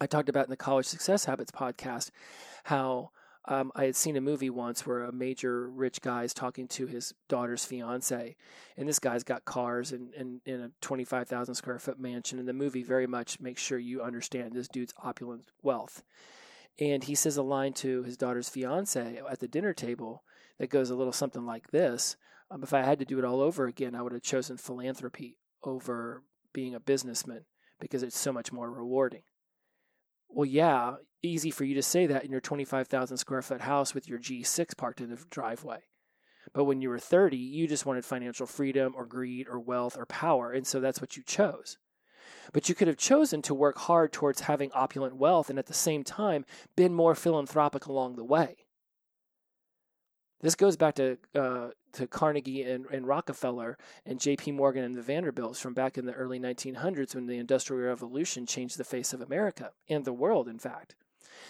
I 0.00 0.06
talked 0.06 0.28
about 0.28 0.44
in 0.44 0.50
the 0.50 0.56
College 0.56 0.86
Success 0.86 1.24
Habits 1.24 1.52
podcast 1.52 2.10
how 2.64 3.10
um, 3.48 3.70
I 3.76 3.84
had 3.84 3.96
seen 3.96 4.16
a 4.16 4.20
movie 4.20 4.50
once 4.50 4.86
where 4.86 5.04
a 5.04 5.12
major 5.12 5.68
rich 5.68 6.00
guy 6.00 6.24
is 6.24 6.34
talking 6.34 6.66
to 6.68 6.86
his 6.86 7.14
daughter's 7.28 7.64
fiance, 7.64 8.36
and 8.76 8.88
this 8.88 8.98
guy's 8.98 9.22
got 9.22 9.44
cars 9.44 9.92
and 9.92 10.12
in, 10.14 10.40
in, 10.44 10.54
in, 10.54 10.60
a 10.62 10.70
25,000 10.80 11.54
square 11.54 11.78
foot 11.78 12.00
mansion. 12.00 12.38
And 12.38 12.48
the 12.48 12.52
movie 12.52 12.82
very 12.82 13.06
much 13.06 13.38
makes 13.40 13.62
sure 13.62 13.78
you 13.78 14.02
understand 14.02 14.52
this 14.52 14.68
dude's 14.68 14.94
opulent 15.02 15.46
wealth. 15.62 16.02
And 16.80 17.04
he 17.04 17.14
says 17.14 17.36
a 17.36 17.42
line 17.42 17.72
to 17.74 18.02
his 18.02 18.16
daughter's 18.16 18.48
fiance 18.48 19.20
at 19.30 19.38
the 19.38 19.48
dinner 19.48 19.72
table 19.72 20.24
that 20.58 20.70
goes 20.70 20.90
a 20.90 20.96
little 20.96 21.12
something 21.12 21.46
like 21.46 21.70
this 21.70 22.16
um, 22.50 22.62
If 22.62 22.72
I 22.74 22.82
had 22.82 22.98
to 22.98 23.04
do 23.04 23.18
it 23.18 23.24
all 23.24 23.40
over 23.40 23.66
again, 23.66 23.94
I 23.94 24.02
would 24.02 24.12
have 24.12 24.22
chosen 24.22 24.56
philanthropy 24.56 25.38
over 25.62 26.22
being 26.52 26.74
a 26.74 26.80
businessman 26.80 27.44
because 27.80 28.02
it's 28.02 28.18
so 28.18 28.32
much 28.32 28.52
more 28.52 28.70
rewarding. 28.70 29.22
Well, 30.28 30.46
yeah, 30.46 30.96
easy 31.26 31.50
for 31.50 31.64
you 31.64 31.74
to 31.74 31.82
say 31.82 32.06
that 32.06 32.24
in 32.24 32.30
your 32.30 32.40
25,000 32.40 33.16
square 33.16 33.42
foot 33.42 33.62
house 33.62 33.94
with 33.94 34.08
your 34.08 34.18
G6 34.18 34.76
parked 34.76 35.00
in 35.00 35.10
the 35.10 35.18
driveway. 35.30 35.80
But 36.52 36.64
when 36.64 36.80
you 36.80 36.88
were 36.88 36.98
30, 36.98 37.36
you 37.36 37.66
just 37.66 37.86
wanted 37.86 38.04
financial 38.04 38.46
freedom 38.46 38.94
or 38.96 39.04
greed 39.04 39.48
or 39.48 39.58
wealth 39.58 39.96
or 39.98 40.06
power, 40.06 40.52
and 40.52 40.66
so 40.66 40.80
that's 40.80 41.00
what 41.00 41.16
you 41.16 41.22
chose. 41.22 41.78
But 42.52 42.68
you 42.68 42.74
could 42.74 42.88
have 42.88 42.96
chosen 42.96 43.42
to 43.42 43.54
work 43.54 43.78
hard 43.78 44.12
towards 44.12 44.42
having 44.42 44.70
opulent 44.72 45.16
wealth 45.16 45.50
and 45.50 45.58
at 45.58 45.66
the 45.66 45.74
same 45.74 46.04
time 46.04 46.44
been 46.76 46.94
more 46.94 47.14
philanthropic 47.14 47.86
along 47.86 48.16
the 48.16 48.24
way. 48.24 48.66
This 50.40 50.54
goes 50.54 50.76
back 50.76 50.94
to 50.96 51.18
uh, 51.34 51.68
to 51.94 52.06
Carnegie 52.06 52.62
and, 52.62 52.84
and 52.92 53.06
Rockefeller 53.06 53.78
and 54.04 54.20
J.P. 54.20 54.52
Morgan 54.52 54.84
and 54.84 54.94
the 54.94 55.02
Vanderbilts 55.02 55.58
from 55.58 55.72
back 55.72 55.96
in 55.96 56.04
the 56.04 56.12
early 56.12 56.38
1900s 56.38 57.14
when 57.14 57.26
the 57.26 57.38
Industrial 57.38 57.88
Revolution 57.88 58.44
changed 58.44 58.76
the 58.76 58.84
face 58.84 59.14
of 59.14 59.22
America 59.22 59.72
and 59.88 60.04
the 60.04 60.12
world, 60.12 60.46
in 60.46 60.58
fact. 60.58 60.94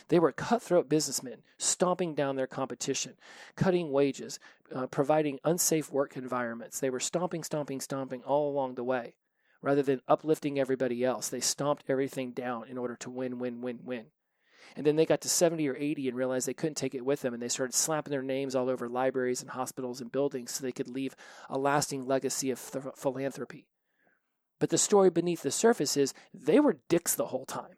They 0.09 0.19
were 0.19 0.33
cutthroat 0.33 0.88
businessmen, 0.88 1.43
stomping 1.59 2.14
down 2.14 2.37
their 2.37 2.47
competition, 2.47 3.14
cutting 3.55 3.90
wages, 3.90 4.38
uh, 4.75 4.87
providing 4.87 5.38
unsafe 5.45 5.90
work 5.90 6.16
environments. 6.16 6.81
They 6.81 6.90
were 6.90 7.00
stomping, 7.00 7.45
stomping, 7.45 7.81
stomping 7.81 8.23
all 8.23 8.50
along 8.50 8.75
the 8.75 8.85
way. 8.85 9.14
Rather 9.62 9.83
than 9.83 10.02
uplifting 10.07 10.59
everybody 10.59 11.05
else, 11.05 11.28
they 11.28 11.40
stomped 11.40 11.85
everything 11.88 12.33
down 12.33 12.69
in 12.69 12.78
order 12.78 12.97
to 12.97 13.11
win, 13.11 13.38
win, 13.38 13.61
win, 13.61 13.81
win. 13.85 14.07
And 14.76 14.85
then 14.85 14.97
they 14.97 15.07
got 15.07 15.23
to 15.23 15.28
70 15.28 15.69
or 15.69 15.76
80 15.76 16.09
and 16.09 16.16
realized 16.16 16.47
they 16.47 16.55
couldn't 16.55 16.75
take 16.75 16.95
it 16.95 17.05
with 17.05 17.23
them. 17.23 17.33
And 17.33 17.43
they 17.43 17.49
started 17.49 17.75
slapping 17.75 18.11
their 18.11 18.23
names 18.23 18.55
all 18.55 18.69
over 18.69 18.88
libraries 18.88 19.40
and 19.40 19.50
hospitals 19.50 20.00
and 20.00 20.12
buildings 20.12 20.52
so 20.52 20.62
they 20.62 20.73
could 20.73 20.88
leave 20.88 21.16
a 21.49 21.59
lasting 21.59 22.07
legacy 22.07 22.50
of 22.50 22.61
th- 22.71 22.85
philanthropy. 22.97 23.66
But 24.59 24.71
the 24.71 24.78
story 24.78 25.11
beneath 25.11 25.43
the 25.43 25.50
surface 25.50 25.97
is 25.97 26.14
they 26.33 26.61
were 26.61 26.78
dicks 26.88 27.14
the 27.14 27.26
whole 27.26 27.47
time. 27.47 27.76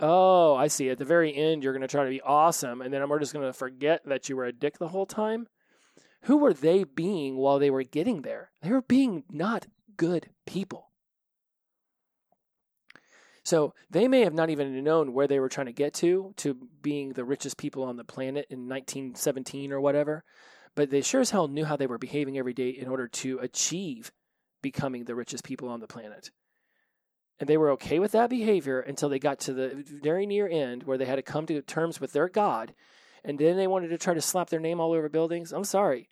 Oh, 0.00 0.54
I 0.54 0.68
see. 0.68 0.90
At 0.90 0.98
the 0.98 1.04
very 1.04 1.34
end, 1.34 1.62
you're 1.62 1.72
going 1.72 1.82
to 1.82 1.88
try 1.88 2.04
to 2.04 2.10
be 2.10 2.20
awesome, 2.20 2.80
and 2.80 2.92
then 2.92 3.08
we're 3.08 3.18
just 3.18 3.32
going 3.32 3.46
to 3.46 3.52
forget 3.52 4.02
that 4.06 4.28
you 4.28 4.36
were 4.36 4.44
a 4.44 4.52
dick 4.52 4.78
the 4.78 4.88
whole 4.88 5.06
time. 5.06 5.48
Who 6.22 6.38
were 6.38 6.52
they 6.52 6.84
being 6.84 7.36
while 7.36 7.58
they 7.58 7.70
were 7.70 7.82
getting 7.82 8.22
there? 8.22 8.50
They 8.62 8.70
were 8.70 8.82
being 8.82 9.24
not 9.30 9.66
good 9.96 10.30
people. 10.46 10.88
So 13.44 13.72
they 13.88 14.08
may 14.08 14.20
have 14.20 14.34
not 14.34 14.50
even 14.50 14.84
known 14.84 15.14
where 15.14 15.26
they 15.26 15.40
were 15.40 15.48
trying 15.48 15.68
to 15.68 15.72
get 15.72 15.94
to, 15.94 16.34
to 16.36 16.68
being 16.82 17.14
the 17.14 17.24
richest 17.24 17.56
people 17.56 17.82
on 17.82 17.96
the 17.96 18.04
planet 18.04 18.46
in 18.50 18.68
1917 18.68 19.72
or 19.72 19.80
whatever, 19.80 20.22
but 20.74 20.90
they 20.90 21.00
sure 21.00 21.22
as 21.22 21.30
hell 21.30 21.48
knew 21.48 21.64
how 21.64 21.76
they 21.76 21.86
were 21.86 21.96
behaving 21.96 22.36
every 22.36 22.52
day 22.52 22.68
in 22.68 22.88
order 22.88 23.08
to 23.08 23.38
achieve 23.38 24.12
becoming 24.60 25.04
the 25.04 25.14
richest 25.14 25.44
people 25.44 25.68
on 25.70 25.80
the 25.80 25.86
planet. 25.86 26.30
And 27.40 27.48
they 27.48 27.56
were 27.56 27.70
okay 27.70 27.98
with 27.98 28.12
that 28.12 28.30
behavior 28.30 28.80
until 28.80 29.08
they 29.08 29.18
got 29.18 29.38
to 29.40 29.52
the 29.52 29.84
very 30.02 30.26
near 30.26 30.48
end 30.48 30.82
where 30.82 30.98
they 30.98 31.04
had 31.04 31.16
to 31.16 31.22
come 31.22 31.46
to 31.46 31.62
terms 31.62 32.00
with 32.00 32.12
their 32.12 32.28
God. 32.28 32.74
And 33.24 33.38
then 33.38 33.56
they 33.56 33.66
wanted 33.66 33.88
to 33.88 33.98
try 33.98 34.14
to 34.14 34.20
slap 34.20 34.50
their 34.50 34.60
name 34.60 34.80
all 34.80 34.92
over 34.92 35.08
buildings. 35.08 35.52
I'm 35.52 35.64
sorry. 35.64 36.08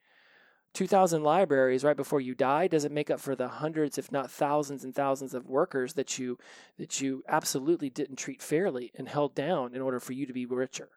2,000 0.74 1.22
libraries 1.22 1.84
right 1.84 1.96
before 1.96 2.20
you 2.20 2.34
die 2.34 2.68
doesn't 2.68 2.92
make 2.92 3.10
up 3.10 3.18
for 3.18 3.34
the 3.34 3.48
hundreds, 3.48 3.96
if 3.96 4.12
not 4.12 4.30
thousands 4.30 4.84
and 4.84 4.94
thousands 4.94 5.32
of 5.32 5.48
workers 5.48 5.94
that 5.94 6.18
you 6.18 6.38
that 6.76 7.00
you 7.00 7.24
absolutely 7.26 7.88
didn't 7.88 8.16
treat 8.16 8.42
fairly 8.42 8.92
and 8.94 9.08
held 9.08 9.34
down 9.34 9.74
in 9.74 9.80
order 9.80 9.98
for 9.98 10.12
you 10.12 10.26
to 10.26 10.34
be 10.34 10.44
richer. 10.44 10.90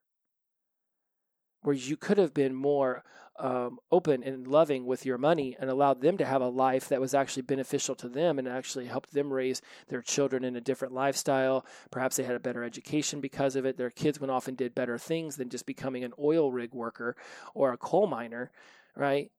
Whereas 1.62 1.90
you 1.90 1.96
could 1.96 2.18
have 2.18 2.34
been 2.34 2.54
more 2.54 3.04
um, 3.40 3.80
open 3.92 4.22
and 4.24 4.48
loving 4.48 4.86
with 4.86 5.06
your 5.06 5.18
money 5.18 5.56
and 5.60 5.70
allowed 5.70 6.02
them 6.02 6.18
to 6.18 6.26
have 6.26 6.42
a 6.42 6.48
life 6.48 6.90
that 6.90 7.02
was 7.02 7.14
actually 7.14 7.44
beneficial 7.44 7.96
to 7.96 8.10
them 8.10 8.38
and 8.38 8.48
actually 8.48 8.86
helped 8.86 9.14
them 9.14 9.32
raise 9.32 9.62
their 9.88 10.02
children 10.02 10.44
in 10.44 10.56
a 10.56 10.62
different 10.62 10.94
lifestyle. 10.94 11.66
Perhaps 11.90 12.18
they 12.18 12.24
had 12.24 12.36
a 12.36 12.40
better 12.40 12.64
education 12.64 13.22
because 13.22 13.56
of 13.56 13.66
it. 13.66 13.78
Their 13.78 13.90
kids 13.90 14.20
went 14.20 14.32
off 14.32 14.48
and 14.48 14.58
did 14.58 14.76
better 14.76 14.98
things 14.98 15.38
than 15.38 15.50
just 15.50 15.66
becoming 15.66 16.04
an 16.04 16.14
oil 16.20 16.52
rig 16.52 16.74
worker 16.74 17.16
or 17.54 17.72
a 17.72 17.78
coal 17.78 18.08
miner, 18.08 18.52
right? 18.96 19.32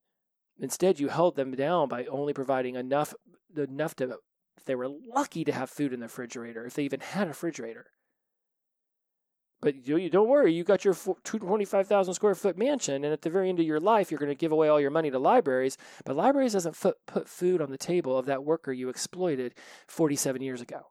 Instead, 0.59 0.99
you 0.99 1.07
held 1.07 1.35
them 1.35 1.51
down 1.51 1.87
by 1.87 2.05
only 2.05 2.33
providing 2.33 2.75
enough 2.75 3.13
enough 3.55 3.95
to 3.95 4.17
they 4.65 4.75
were 4.75 4.87
lucky 4.87 5.43
to 5.43 5.51
have 5.51 5.69
food 5.69 5.93
in 5.93 5.99
the 5.99 6.05
refrigerator 6.05 6.65
if 6.65 6.75
they 6.75 6.83
even 6.83 6.99
had 6.99 7.27
a 7.27 7.29
refrigerator. 7.31 7.87
But 9.61 9.87
you, 9.87 10.09
don't 10.09 10.27
worry, 10.27 10.51
you 10.51 10.63
got 10.63 10.83
your 10.83 10.95
25,000 10.95 12.13
square 12.15 12.33
foot 12.33 12.57
mansion, 12.57 13.03
and 13.03 13.13
at 13.13 13.21
the 13.21 13.29
very 13.29 13.47
end 13.47 13.59
of 13.59 13.65
your 13.65 13.79
life, 13.79 14.09
you're 14.09 14.19
going 14.19 14.29
to 14.31 14.35
give 14.35 14.51
away 14.51 14.67
all 14.67 14.81
your 14.81 14.89
money 14.89 15.11
to 15.11 15.19
libraries. 15.19 15.77
But 16.03 16.15
libraries 16.15 16.53
doesn't 16.53 16.77
put 17.05 17.29
food 17.29 17.61
on 17.61 17.69
the 17.69 17.77
table 17.77 18.17
of 18.17 18.25
that 18.25 18.43
worker 18.43 18.71
you 18.71 18.89
exploited 18.89 19.53
47 19.87 20.41
years 20.41 20.61
ago. 20.61 20.87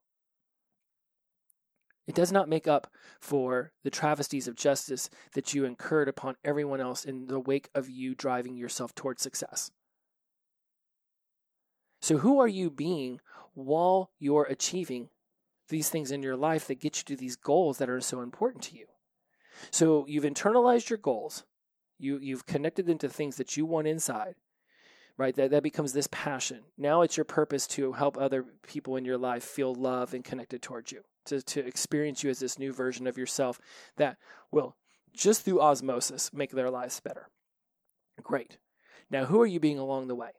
It 2.07 2.15
does 2.15 2.33
not 2.33 2.49
make 2.49 2.67
up 2.67 2.93
for 3.21 3.73
the 3.85 3.91
travesties 3.91 4.49
of 4.49 4.57
justice 4.57 5.11
that 5.35 5.53
you 5.55 5.65
incurred 5.65 6.09
upon 6.09 6.37
everyone 6.45 6.81
else 6.81 7.05
in 7.05 7.27
the 7.27 7.39
wake 7.39 7.69
of 7.75 7.89
you 7.89 8.15
driving 8.15 8.57
yourself 8.57 8.95
towards 8.95 9.23
success. 9.23 9.71
So, 12.01 12.19
who 12.19 12.41
are 12.41 12.49
you 12.49 12.71
being 12.71 13.21
while 13.55 14.11
you're 14.19 14.45
achieving 14.45 15.11
these 15.71 15.89
things 15.89 16.11
in 16.11 16.23
your 16.23 16.37
life 16.37 16.67
that 16.67 16.81
get 16.81 16.99
you 16.99 17.05
to 17.05 17.17
these 17.17 17.37
goals 17.37 17.79
that 17.79 17.89
are 17.89 18.01
so 18.01 18.21
important 18.21 18.65
to 18.65 18.77
you? 18.77 18.87
So, 19.71 20.05
you've 20.07 20.25
internalized 20.25 20.91
your 20.91 20.99
goals, 20.99 21.45
you, 21.99 22.19
you've 22.19 22.47
connected 22.47 22.87
them 22.87 22.99
to 22.99 23.09
things 23.09 23.37
that 23.37 23.57
you 23.57 23.67
want 23.67 23.87
inside, 23.87 24.35
right? 25.17 25.35
That, 25.35 25.51
that 25.51 25.63
becomes 25.63 25.93
this 25.93 26.09
passion. 26.11 26.61
Now 26.79 27.03
it's 27.03 27.17
your 27.17 27.25
purpose 27.25 27.67
to 27.69 27.93
help 27.93 28.17
other 28.17 28.45
people 28.67 28.97
in 28.97 29.05
your 29.05 29.19
life 29.19 29.45
feel 29.45 29.75
love 29.75 30.15
and 30.15 30.25
connected 30.25 30.63
towards 30.63 30.93
you 30.93 31.03
to, 31.27 31.43
to 31.43 31.67
experience 31.67 32.25
you 32.25 32.31
as 32.31 32.39
this 32.39 32.59
new 32.59 32.73
version 32.73 33.07
of 33.07 33.19
yourself 33.19 33.61
that 33.97 34.17
will, 34.51 34.77
just 35.13 35.45
through 35.45 35.61
osmosis, 35.61 36.33
make 36.33 36.53
their 36.53 36.71
lives 36.71 37.01
better. 37.01 37.29
Great. 38.23 38.59
Now, 39.11 39.25
who 39.25 39.41
are 39.41 39.47
you 39.47 39.61
being 39.61 39.79
along 39.79 40.09
the 40.09 40.15
way? 40.15 40.31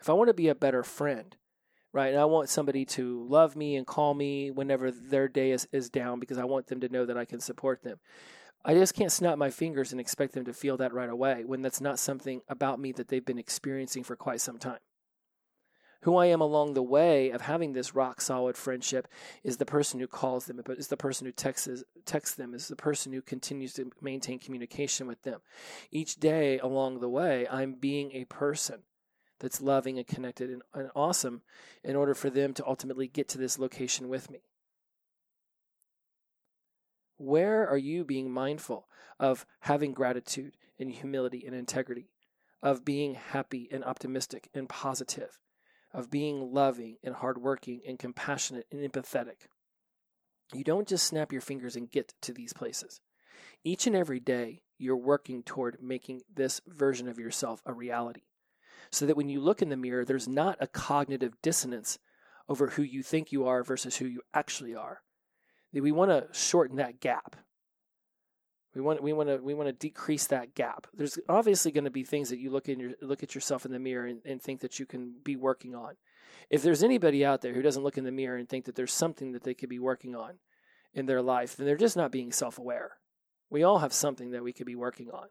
If 0.00 0.08
I 0.08 0.14
want 0.14 0.28
to 0.28 0.34
be 0.34 0.48
a 0.48 0.54
better 0.54 0.82
friend, 0.82 1.36
right, 1.92 2.12
and 2.12 2.20
I 2.20 2.24
want 2.24 2.48
somebody 2.48 2.84
to 2.86 3.26
love 3.28 3.56
me 3.56 3.76
and 3.76 3.86
call 3.86 4.14
me 4.14 4.50
whenever 4.50 4.90
their 4.90 5.28
day 5.28 5.50
is, 5.50 5.68
is 5.72 5.90
down 5.90 6.20
because 6.20 6.38
I 6.38 6.44
want 6.44 6.66
them 6.66 6.80
to 6.80 6.88
know 6.88 7.04
that 7.06 7.18
I 7.18 7.24
can 7.24 7.40
support 7.40 7.82
them. 7.82 7.98
I 8.64 8.74
just 8.74 8.94
can't 8.94 9.10
snap 9.10 9.38
my 9.38 9.50
fingers 9.50 9.92
and 9.92 10.00
expect 10.00 10.34
them 10.34 10.44
to 10.44 10.52
feel 10.52 10.76
that 10.76 10.94
right 10.94 11.10
away 11.10 11.42
when 11.44 11.62
that's 11.62 11.80
not 11.80 11.98
something 11.98 12.42
about 12.48 12.78
me 12.78 12.92
that 12.92 13.08
they've 13.08 13.24
been 13.24 13.38
experiencing 13.38 14.04
for 14.04 14.14
quite 14.14 14.40
some 14.40 14.58
time 14.58 14.78
who 16.02 16.16
I 16.16 16.26
am 16.26 16.40
along 16.40 16.74
the 16.74 16.82
way 16.82 17.30
of 17.30 17.40
having 17.40 17.72
this 17.72 17.94
rock 17.94 18.20
solid 18.20 18.56
friendship 18.56 19.08
is 19.42 19.56
the 19.56 19.64
person 19.64 20.00
who 20.00 20.06
calls 20.06 20.46
them, 20.46 20.60
is 20.68 20.88
the 20.88 20.96
person 20.96 21.26
who 21.26 21.32
texts 21.32 21.84
texts 22.04 22.34
them, 22.36 22.54
is 22.54 22.68
the 22.68 22.76
person 22.76 23.12
who 23.12 23.22
continues 23.22 23.72
to 23.74 23.90
maintain 24.00 24.38
communication 24.38 25.06
with 25.06 25.22
them. 25.22 25.40
Each 25.90 26.16
day 26.16 26.58
along 26.58 27.00
the 27.00 27.08
way, 27.08 27.46
I'm 27.48 27.74
being 27.74 28.12
a 28.12 28.24
person 28.24 28.82
that's 29.42 29.60
loving 29.60 29.98
and 29.98 30.06
connected 30.06 30.48
and, 30.48 30.62
and 30.72 30.90
awesome 30.96 31.42
in 31.84 31.94
order 31.94 32.14
for 32.14 32.30
them 32.30 32.54
to 32.54 32.66
ultimately 32.66 33.06
get 33.06 33.28
to 33.28 33.38
this 33.38 33.58
location 33.58 34.08
with 34.08 34.30
me. 34.30 34.40
Where 37.18 37.68
are 37.68 37.76
you 37.78 38.04
being 38.04 38.30
mindful 38.30 38.88
of 39.20 39.44
having 39.60 39.92
gratitude 39.92 40.56
and 40.78 40.90
humility 40.90 41.44
and 41.46 41.54
integrity, 41.54 42.08
of 42.62 42.84
being 42.84 43.14
happy 43.14 43.68
and 43.70 43.84
optimistic 43.84 44.48
and 44.54 44.66
positive? 44.66 45.38
of 45.92 46.10
being 46.10 46.52
loving 46.52 46.96
and 47.02 47.14
hardworking 47.14 47.80
and 47.86 47.98
compassionate 47.98 48.66
and 48.70 48.80
empathetic. 48.80 49.48
You 50.52 50.64
don't 50.64 50.88
just 50.88 51.06
snap 51.06 51.32
your 51.32 51.40
fingers 51.40 51.76
and 51.76 51.90
get 51.90 52.14
to 52.22 52.32
these 52.32 52.52
places. 52.52 53.00
Each 53.64 53.86
and 53.86 53.96
every 53.96 54.20
day, 54.20 54.62
you're 54.78 54.96
working 54.96 55.42
toward 55.42 55.78
making 55.80 56.22
this 56.34 56.60
version 56.66 57.08
of 57.08 57.18
yourself 57.18 57.62
a 57.64 57.72
reality. 57.72 58.22
So 58.92 59.06
that 59.06 59.16
when 59.16 59.28
you 59.28 59.40
look 59.40 59.62
in 59.62 59.70
the 59.70 59.76
mirror, 59.76 60.04
there's 60.04 60.28
not 60.28 60.58
a 60.60 60.66
cognitive 60.66 61.40
dissonance 61.42 61.98
over 62.48 62.68
who 62.68 62.82
you 62.82 63.02
think 63.02 63.32
you 63.32 63.46
are 63.46 63.64
versus 63.64 63.96
who 63.96 64.04
you 64.04 64.20
actually 64.34 64.74
are. 64.74 65.00
We 65.72 65.92
want 65.92 66.10
to 66.10 66.26
shorten 66.32 66.76
that 66.76 67.00
gap. 67.00 67.36
We 68.74 68.80
want 68.80 69.02
we 69.02 69.12
want 69.12 69.28
to 69.28 69.36
we 69.38 69.54
want 69.54 69.68
to 69.68 69.72
decrease 69.72 70.26
that 70.28 70.54
gap. 70.54 70.86
There's 70.94 71.18
obviously 71.28 71.72
going 71.72 71.84
to 71.84 71.90
be 71.90 72.04
things 72.04 72.30
that 72.30 72.38
you 72.38 72.50
look 72.50 72.68
in 72.68 72.80
your 72.80 72.92
look 73.02 73.22
at 73.22 73.34
yourself 73.34 73.64
in 73.66 73.72
the 73.72 73.78
mirror 73.78 74.06
and, 74.06 74.20
and 74.24 74.40
think 74.40 74.60
that 74.60 74.78
you 74.78 74.86
can 74.86 75.14
be 75.22 75.36
working 75.36 75.74
on. 75.74 75.94
If 76.50 76.62
there's 76.62 76.82
anybody 76.82 77.24
out 77.24 77.40
there 77.40 77.54
who 77.54 77.62
doesn't 77.62 77.82
look 77.82 77.98
in 77.98 78.04
the 78.04 78.12
mirror 78.12 78.36
and 78.36 78.48
think 78.48 78.66
that 78.66 78.74
there's 78.74 78.92
something 78.92 79.32
that 79.32 79.42
they 79.42 79.54
could 79.54 79.68
be 79.68 79.78
working 79.78 80.14
on 80.14 80.38
in 80.94 81.06
their 81.06 81.22
life, 81.22 81.56
then 81.56 81.66
they're 81.66 81.76
just 81.76 81.96
not 81.96 82.12
being 82.12 82.32
self 82.32 82.58
aware. 82.58 82.92
We 83.50 83.62
all 83.62 83.78
have 83.78 83.92
something 83.92 84.30
that 84.30 84.44
we 84.44 84.52
could 84.52 84.66
be 84.66 84.76
working 84.76 85.10
on. 85.10 85.28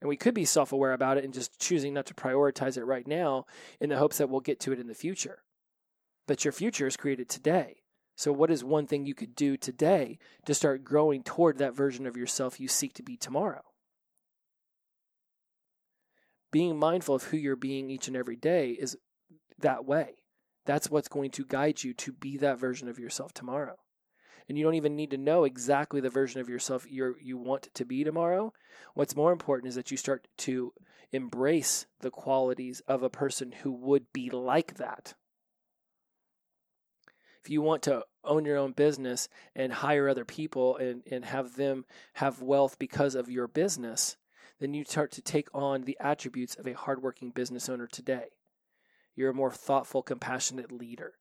And 0.00 0.08
we 0.08 0.16
could 0.16 0.34
be 0.34 0.44
self 0.44 0.72
aware 0.72 0.92
about 0.92 1.18
it 1.18 1.24
and 1.24 1.34
just 1.34 1.60
choosing 1.60 1.94
not 1.94 2.06
to 2.06 2.14
prioritize 2.14 2.76
it 2.76 2.84
right 2.84 3.06
now 3.06 3.46
in 3.80 3.90
the 3.90 3.98
hopes 3.98 4.18
that 4.18 4.30
we'll 4.30 4.40
get 4.40 4.60
to 4.60 4.72
it 4.72 4.80
in 4.80 4.86
the 4.86 4.94
future. 4.94 5.42
But 6.26 6.44
your 6.44 6.52
future 6.52 6.86
is 6.86 6.96
created 6.96 7.28
today. 7.28 7.82
So, 8.16 8.32
what 8.32 8.50
is 8.50 8.64
one 8.64 8.86
thing 8.86 9.04
you 9.04 9.14
could 9.14 9.34
do 9.34 9.56
today 9.56 10.18
to 10.46 10.54
start 10.54 10.84
growing 10.84 11.22
toward 11.22 11.58
that 11.58 11.74
version 11.74 12.06
of 12.06 12.16
yourself 12.16 12.60
you 12.60 12.68
seek 12.68 12.94
to 12.94 13.02
be 13.02 13.16
tomorrow? 13.16 13.62
Being 16.52 16.78
mindful 16.78 17.14
of 17.14 17.24
who 17.24 17.36
you're 17.36 17.56
being 17.56 17.90
each 17.90 18.08
and 18.08 18.16
every 18.16 18.36
day 18.36 18.70
is 18.70 18.96
that 19.58 19.84
way. 19.84 20.14
That's 20.66 20.90
what's 20.90 21.08
going 21.08 21.30
to 21.32 21.44
guide 21.44 21.82
you 21.82 21.94
to 21.94 22.12
be 22.12 22.36
that 22.38 22.58
version 22.58 22.88
of 22.88 22.98
yourself 22.98 23.32
tomorrow 23.32 23.76
and 24.48 24.58
you 24.58 24.64
don't 24.64 24.74
even 24.74 24.96
need 24.96 25.10
to 25.10 25.18
know 25.18 25.44
exactly 25.44 26.00
the 26.00 26.10
version 26.10 26.40
of 26.40 26.48
yourself 26.48 26.86
you 26.90 27.16
you 27.20 27.36
want 27.36 27.68
to 27.74 27.84
be 27.84 28.04
tomorrow. 28.04 28.52
What's 28.94 29.16
more 29.16 29.32
important 29.32 29.68
is 29.68 29.74
that 29.74 29.90
you 29.90 29.96
start 29.96 30.28
to 30.38 30.72
embrace 31.12 31.86
the 32.00 32.10
qualities 32.10 32.80
of 32.86 33.02
a 33.02 33.10
person 33.10 33.52
who 33.52 33.72
would 33.72 34.12
be 34.12 34.30
like 34.30 34.74
that. 34.74 35.14
If 37.42 37.50
you 37.50 37.62
want 37.62 37.82
to 37.84 38.04
own 38.22 38.44
your 38.44 38.58
own 38.58 38.72
business 38.72 39.28
and 39.56 39.72
hire 39.72 40.08
other 40.08 40.26
people 40.26 40.76
and, 40.76 41.02
and 41.10 41.24
have 41.24 41.56
them 41.56 41.86
have 42.14 42.42
wealth 42.42 42.78
because 42.78 43.14
of 43.14 43.30
your 43.30 43.48
business, 43.48 44.16
then 44.58 44.74
you 44.74 44.84
start 44.84 45.10
to 45.12 45.22
take 45.22 45.48
on 45.54 45.82
the 45.82 45.96
attributes 46.00 46.54
of 46.54 46.66
a 46.66 46.74
hardworking 46.74 47.30
business 47.30 47.68
owner 47.68 47.86
today. 47.86 48.26
You're 49.16 49.30
a 49.30 49.34
more 49.34 49.50
thoughtful, 49.50 50.02
compassionate 50.02 50.70
leader 50.70 51.14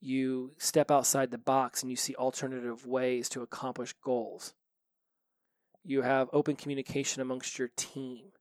you 0.00 0.52
step 0.58 0.90
outside 0.90 1.30
the 1.30 1.38
box 1.38 1.82
and 1.82 1.90
you 1.90 1.96
see 1.96 2.14
alternative 2.14 2.86
ways 2.86 3.28
to 3.30 3.42
accomplish 3.42 3.94
goals. 4.02 4.54
You 5.84 6.02
have 6.02 6.28
open 6.32 6.56
communication 6.56 7.22
amongst 7.22 7.58
your 7.58 7.70
team. 7.76 8.32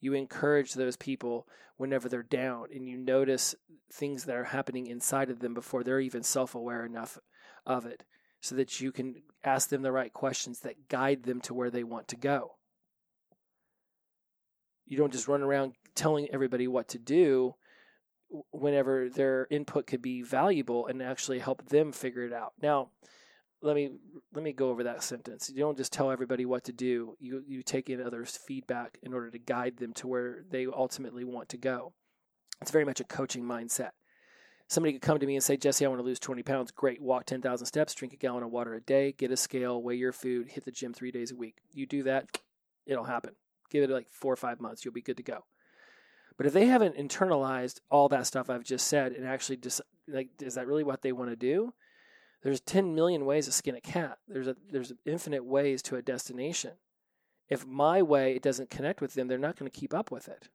You 0.00 0.14
encourage 0.14 0.74
those 0.74 0.96
people 0.96 1.46
whenever 1.76 2.08
they're 2.08 2.22
down 2.22 2.66
and 2.74 2.86
you 2.86 2.96
notice 2.96 3.54
things 3.92 4.24
that 4.24 4.36
are 4.36 4.44
happening 4.44 4.86
inside 4.86 5.30
of 5.30 5.40
them 5.40 5.54
before 5.54 5.82
they're 5.82 6.00
even 6.00 6.22
self 6.22 6.54
aware 6.54 6.84
enough 6.84 7.18
of 7.66 7.86
it 7.86 8.04
so 8.40 8.54
that 8.54 8.80
you 8.80 8.92
can 8.92 9.22
ask 9.44 9.68
them 9.68 9.82
the 9.82 9.92
right 9.92 10.12
questions 10.12 10.60
that 10.60 10.88
guide 10.88 11.22
them 11.22 11.40
to 11.42 11.54
where 11.54 11.70
they 11.70 11.84
want 11.84 12.08
to 12.08 12.16
go. 12.16 12.56
You 14.86 14.96
don't 14.96 15.12
just 15.12 15.28
run 15.28 15.42
around 15.42 15.74
telling 15.94 16.28
everybody 16.32 16.66
what 16.66 16.88
to 16.88 16.98
do 16.98 17.54
whenever 18.50 19.08
their 19.08 19.46
input 19.50 19.86
could 19.86 20.02
be 20.02 20.22
valuable 20.22 20.86
and 20.86 21.02
actually 21.02 21.38
help 21.38 21.68
them 21.68 21.92
figure 21.92 22.24
it 22.24 22.32
out. 22.32 22.52
Now, 22.62 22.90
let 23.62 23.76
me 23.76 23.90
let 24.32 24.42
me 24.42 24.52
go 24.52 24.70
over 24.70 24.84
that 24.84 25.02
sentence. 25.02 25.50
You 25.50 25.60
don't 25.60 25.76
just 25.76 25.92
tell 25.92 26.10
everybody 26.10 26.46
what 26.46 26.64
to 26.64 26.72
do. 26.72 27.16
You 27.20 27.42
you 27.46 27.62
take 27.62 27.90
in 27.90 28.00
others' 28.00 28.36
feedback 28.36 28.98
in 29.02 29.12
order 29.12 29.30
to 29.30 29.38
guide 29.38 29.76
them 29.76 29.92
to 29.94 30.06
where 30.06 30.44
they 30.50 30.66
ultimately 30.66 31.24
want 31.24 31.50
to 31.50 31.58
go. 31.58 31.92
It's 32.62 32.70
very 32.70 32.84
much 32.84 33.00
a 33.00 33.04
coaching 33.04 33.44
mindset. 33.44 33.90
Somebody 34.68 34.92
could 34.92 35.02
come 35.02 35.18
to 35.18 35.26
me 35.26 35.34
and 35.34 35.42
say, 35.42 35.56
Jesse, 35.56 35.84
I 35.84 35.88
want 35.88 35.98
to 35.98 36.04
lose 36.04 36.20
20 36.20 36.44
pounds. 36.44 36.70
Great. 36.70 37.02
Walk 37.02 37.24
10,000 37.24 37.66
steps, 37.66 37.92
drink 37.92 38.14
a 38.14 38.16
gallon 38.16 38.44
of 38.44 38.52
water 38.52 38.74
a 38.74 38.80
day, 38.80 39.10
get 39.10 39.32
a 39.32 39.36
scale, 39.36 39.82
weigh 39.82 39.96
your 39.96 40.12
food, 40.12 40.48
hit 40.48 40.64
the 40.64 40.70
gym 40.70 40.94
three 40.94 41.10
days 41.10 41.32
a 41.32 41.36
week. 41.36 41.56
You 41.72 41.86
do 41.86 42.04
that, 42.04 42.38
it'll 42.86 43.04
happen. 43.04 43.34
Give 43.70 43.82
it 43.82 43.90
like 43.90 44.08
four 44.10 44.32
or 44.32 44.36
five 44.36 44.60
months. 44.60 44.84
You'll 44.84 44.94
be 44.94 45.02
good 45.02 45.16
to 45.16 45.24
go. 45.24 45.44
But 46.40 46.46
if 46.46 46.54
they 46.54 46.64
haven't 46.64 46.96
internalized 46.96 47.80
all 47.90 48.08
that 48.08 48.26
stuff 48.26 48.48
I've 48.48 48.64
just 48.64 48.86
said 48.86 49.12
and 49.12 49.26
actually 49.26 49.58
just 49.58 49.82
like, 50.08 50.30
is 50.40 50.54
that 50.54 50.66
really 50.66 50.84
what 50.84 51.02
they 51.02 51.12
want 51.12 51.28
to 51.28 51.36
do? 51.36 51.74
There's 52.42 52.62
10 52.62 52.94
million 52.94 53.26
ways 53.26 53.44
to 53.44 53.52
skin 53.52 53.74
a 53.74 53.80
cat. 53.82 54.16
There's 54.26 54.48
a 54.48 54.56
there's 54.72 54.94
infinite 55.04 55.44
ways 55.44 55.82
to 55.82 55.96
a 55.96 56.02
destination. 56.02 56.70
If 57.50 57.66
my 57.66 58.00
way 58.00 58.34
it 58.34 58.42
doesn't 58.42 58.70
connect 58.70 59.02
with 59.02 59.12
them, 59.12 59.28
they're 59.28 59.36
not 59.36 59.58
going 59.58 59.70
to 59.70 59.80
keep 59.80 59.92
up 59.92 60.10
with 60.10 60.28
it. 60.28 60.48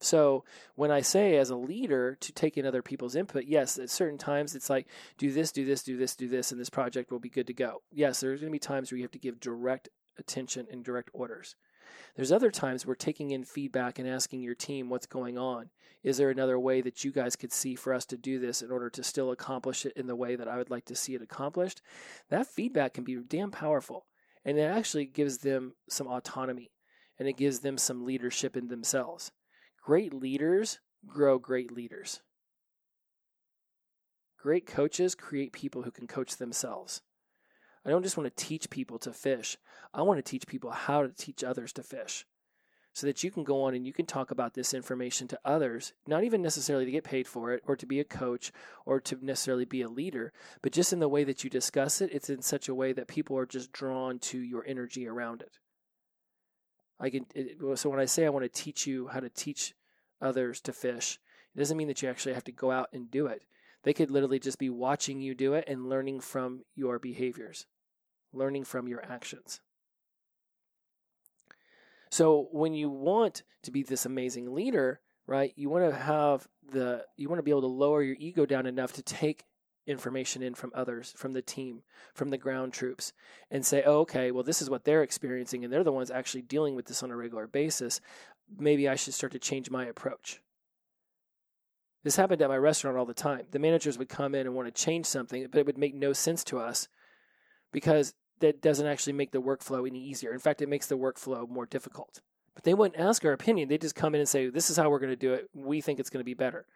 So 0.00 0.44
when 0.74 0.90
I 0.90 1.00
say 1.00 1.36
as 1.36 1.50
a 1.50 1.56
leader 1.56 2.16
to 2.18 2.32
take 2.32 2.58
in 2.58 2.66
other 2.66 2.82
people's 2.82 3.14
input, 3.14 3.44
yes, 3.44 3.78
at 3.78 3.88
certain 3.88 4.18
times 4.18 4.56
it's 4.56 4.68
like 4.68 4.88
do 5.16 5.30
this, 5.30 5.52
do 5.52 5.64
this, 5.64 5.84
do 5.84 5.96
this, 5.96 6.16
do 6.16 6.26
this, 6.26 6.50
and 6.50 6.60
this 6.60 6.70
project 6.70 7.12
will 7.12 7.20
be 7.20 7.30
good 7.30 7.46
to 7.46 7.54
go. 7.54 7.82
Yes, 7.92 8.18
there's 8.18 8.40
going 8.40 8.50
to 8.50 8.56
be 8.56 8.58
times 8.58 8.90
where 8.90 8.98
you 8.98 9.04
have 9.04 9.12
to 9.12 9.18
give 9.20 9.38
direct 9.38 9.88
attention 10.18 10.66
and 10.72 10.82
direct 10.82 11.10
orders. 11.12 11.54
There's 12.16 12.32
other 12.32 12.50
times 12.50 12.84
where 12.84 12.96
taking 12.96 13.30
in 13.30 13.44
feedback 13.44 13.98
and 13.98 14.08
asking 14.08 14.42
your 14.42 14.54
team 14.54 14.88
what's 14.88 15.06
going 15.06 15.38
on. 15.38 15.70
Is 16.02 16.16
there 16.16 16.30
another 16.30 16.58
way 16.58 16.80
that 16.80 17.04
you 17.04 17.12
guys 17.12 17.36
could 17.36 17.52
see 17.52 17.74
for 17.74 17.92
us 17.92 18.04
to 18.06 18.16
do 18.16 18.38
this 18.38 18.62
in 18.62 18.70
order 18.70 18.88
to 18.90 19.02
still 19.02 19.30
accomplish 19.30 19.84
it 19.84 19.92
in 19.96 20.06
the 20.06 20.16
way 20.16 20.36
that 20.36 20.48
I 20.48 20.56
would 20.56 20.70
like 20.70 20.84
to 20.86 20.94
see 20.94 21.14
it 21.14 21.22
accomplished? 21.22 21.82
That 22.30 22.46
feedback 22.46 22.94
can 22.94 23.04
be 23.04 23.16
damn 23.16 23.50
powerful. 23.50 24.06
And 24.44 24.58
it 24.58 24.62
actually 24.62 25.06
gives 25.06 25.38
them 25.38 25.74
some 25.88 26.06
autonomy 26.06 26.70
and 27.18 27.28
it 27.28 27.36
gives 27.36 27.60
them 27.60 27.76
some 27.76 28.04
leadership 28.04 28.56
in 28.56 28.68
themselves. 28.68 29.32
Great 29.82 30.14
leaders 30.14 30.78
grow 31.06 31.38
great 31.38 31.72
leaders. 31.72 32.20
Great 34.40 34.66
coaches 34.66 35.14
create 35.14 35.52
people 35.52 35.82
who 35.82 35.90
can 35.90 36.06
coach 36.06 36.36
themselves. 36.36 37.02
I 37.88 37.90
don't 37.90 38.02
just 38.02 38.18
want 38.18 38.36
to 38.36 38.44
teach 38.44 38.68
people 38.68 38.98
to 38.98 39.14
fish. 39.14 39.56
I 39.94 40.02
want 40.02 40.18
to 40.18 40.30
teach 40.30 40.46
people 40.46 40.70
how 40.70 41.02
to 41.02 41.08
teach 41.08 41.42
others 41.42 41.72
to 41.72 41.82
fish 41.82 42.26
so 42.92 43.06
that 43.06 43.24
you 43.24 43.30
can 43.30 43.44
go 43.44 43.62
on 43.62 43.74
and 43.74 43.86
you 43.86 43.94
can 43.94 44.04
talk 44.04 44.30
about 44.30 44.52
this 44.52 44.74
information 44.74 45.26
to 45.28 45.38
others, 45.42 45.94
not 46.06 46.22
even 46.22 46.42
necessarily 46.42 46.84
to 46.84 46.90
get 46.90 47.02
paid 47.02 47.26
for 47.26 47.54
it 47.54 47.62
or 47.66 47.76
to 47.76 47.86
be 47.86 47.98
a 47.98 48.04
coach 48.04 48.52
or 48.84 49.00
to 49.00 49.16
necessarily 49.24 49.64
be 49.64 49.80
a 49.80 49.88
leader, 49.88 50.34
but 50.60 50.72
just 50.72 50.92
in 50.92 50.98
the 50.98 51.08
way 51.08 51.24
that 51.24 51.44
you 51.44 51.48
discuss 51.48 52.02
it, 52.02 52.10
it's 52.12 52.28
in 52.28 52.42
such 52.42 52.68
a 52.68 52.74
way 52.74 52.92
that 52.92 53.08
people 53.08 53.38
are 53.38 53.46
just 53.46 53.72
drawn 53.72 54.18
to 54.18 54.38
your 54.38 54.66
energy 54.66 55.06
around 55.06 55.40
it. 55.40 55.58
I 57.00 57.08
can 57.08 57.24
it, 57.34 57.56
so 57.76 57.88
when 57.88 58.00
I 58.00 58.04
say 58.04 58.26
I 58.26 58.30
want 58.30 58.44
to 58.44 58.62
teach 58.62 58.86
you 58.86 59.08
how 59.08 59.20
to 59.20 59.30
teach 59.30 59.74
others 60.20 60.60
to 60.62 60.74
fish, 60.74 61.18
it 61.54 61.58
doesn't 61.58 61.76
mean 61.78 61.88
that 61.88 62.02
you 62.02 62.10
actually 62.10 62.34
have 62.34 62.44
to 62.44 62.52
go 62.52 62.70
out 62.70 62.88
and 62.92 63.10
do 63.10 63.28
it. 63.28 63.44
They 63.84 63.94
could 63.94 64.10
literally 64.10 64.40
just 64.40 64.58
be 64.58 64.68
watching 64.68 65.20
you 65.20 65.34
do 65.34 65.54
it 65.54 65.64
and 65.66 65.88
learning 65.88 66.20
from 66.20 66.64
your 66.74 66.98
behaviors, 66.98 67.64
learning 68.32 68.64
from 68.64 68.88
your 68.88 69.04
actions. 69.04 69.60
So 72.10 72.48
when 72.52 72.74
you 72.74 72.88
want 72.88 73.42
to 73.62 73.70
be 73.70 73.82
this 73.82 74.06
amazing 74.06 74.54
leader, 74.54 75.00
right, 75.26 75.52
you 75.56 75.68
want 75.68 75.90
to 75.90 75.96
have 75.96 76.46
the 76.70 77.04
you 77.16 77.28
want 77.28 77.38
to 77.38 77.42
be 77.42 77.50
able 77.50 77.62
to 77.62 77.66
lower 77.66 78.02
your 78.02 78.16
ego 78.18 78.46
down 78.46 78.66
enough 78.66 78.92
to 78.94 79.02
take 79.02 79.44
information 79.86 80.42
in 80.42 80.54
from 80.54 80.70
others, 80.74 81.12
from 81.16 81.32
the 81.32 81.42
team, 81.42 81.82
from 82.14 82.28
the 82.28 82.38
ground 82.38 82.72
troops, 82.72 83.12
and 83.50 83.64
say, 83.64 83.82
oh, 83.86 84.00
okay, 84.00 84.30
well, 84.30 84.44
this 84.44 84.60
is 84.60 84.68
what 84.68 84.84
they're 84.84 85.02
experiencing, 85.02 85.64
and 85.64 85.72
they're 85.72 85.82
the 85.82 85.92
ones 85.92 86.10
actually 86.10 86.42
dealing 86.42 86.74
with 86.74 86.86
this 86.86 87.02
on 87.02 87.10
a 87.10 87.16
regular 87.16 87.46
basis. 87.46 88.00
Maybe 88.58 88.88
I 88.88 88.96
should 88.96 89.14
start 89.14 89.32
to 89.32 89.38
change 89.38 89.70
my 89.70 89.86
approach. 89.86 90.42
This 92.04 92.16
happened 92.16 92.42
at 92.42 92.48
my 92.48 92.56
restaurant 92.56 92.96
all 92.96 93.06
the 93.06 93.14
time. 93.14 93.46
The 93.50 93.58
managers 93.58 93.98
would 93.98 94.08
come 94.08 94.34
in 94.34 94.46
and 94.46 94.54
want 94.54 94.72
to 94.72 94.82
change 94.82 95.06
something, 95.06 95.46
but 95.50 95.58
it 95.58 95.66
would 95.66 95.78
make 95.78 95.94
no 95.94 96.12
sense 96.12 96.44
to 96.44 96.58
us 96.58 96.88
because 97.72 98.14
that 98.40 98.62
doesn't 98.62 98.86
actually 98.86 99.14
make 99.14 99.32
the 99.32 99.42
workflow 99.42 99.86
any 99.86 100.00
easier. 100.00 100.32
In 100.32 100.38
fact, 100.38 100.62
it 100.62 100.68
makes 100.68 100.86
the 100.86 100.96
workflow 100.96 101.48
more 101.48 101.66
difficult. 101.66 102.20
But 102.54 102.64
they 102.64 102.74
wouldn't 102.74 103.00
ask 103.00 103.24
our 103.24 103.32
opinion. 103.32 103.68
They 103.68 103.78
just 103.78 103.94
come 103.94 104.14
in 104.14 104.20
and 104.20 104.28
say, 104.28 104.48
This 104.48 104.70
is 104.70 104.76
how 104.76 104.90
we're 104.90 104.98
going 104.98 105.10
to 105.10 105.16
do 105.16 105.32
it. 105.32 105.48
We 105.54 105.80
think 105.80 106.00
it's 106.00 106.10
going 106.10 106.20
to 106.20 106.24
be 106.24 106.34
better. 106.34 106.66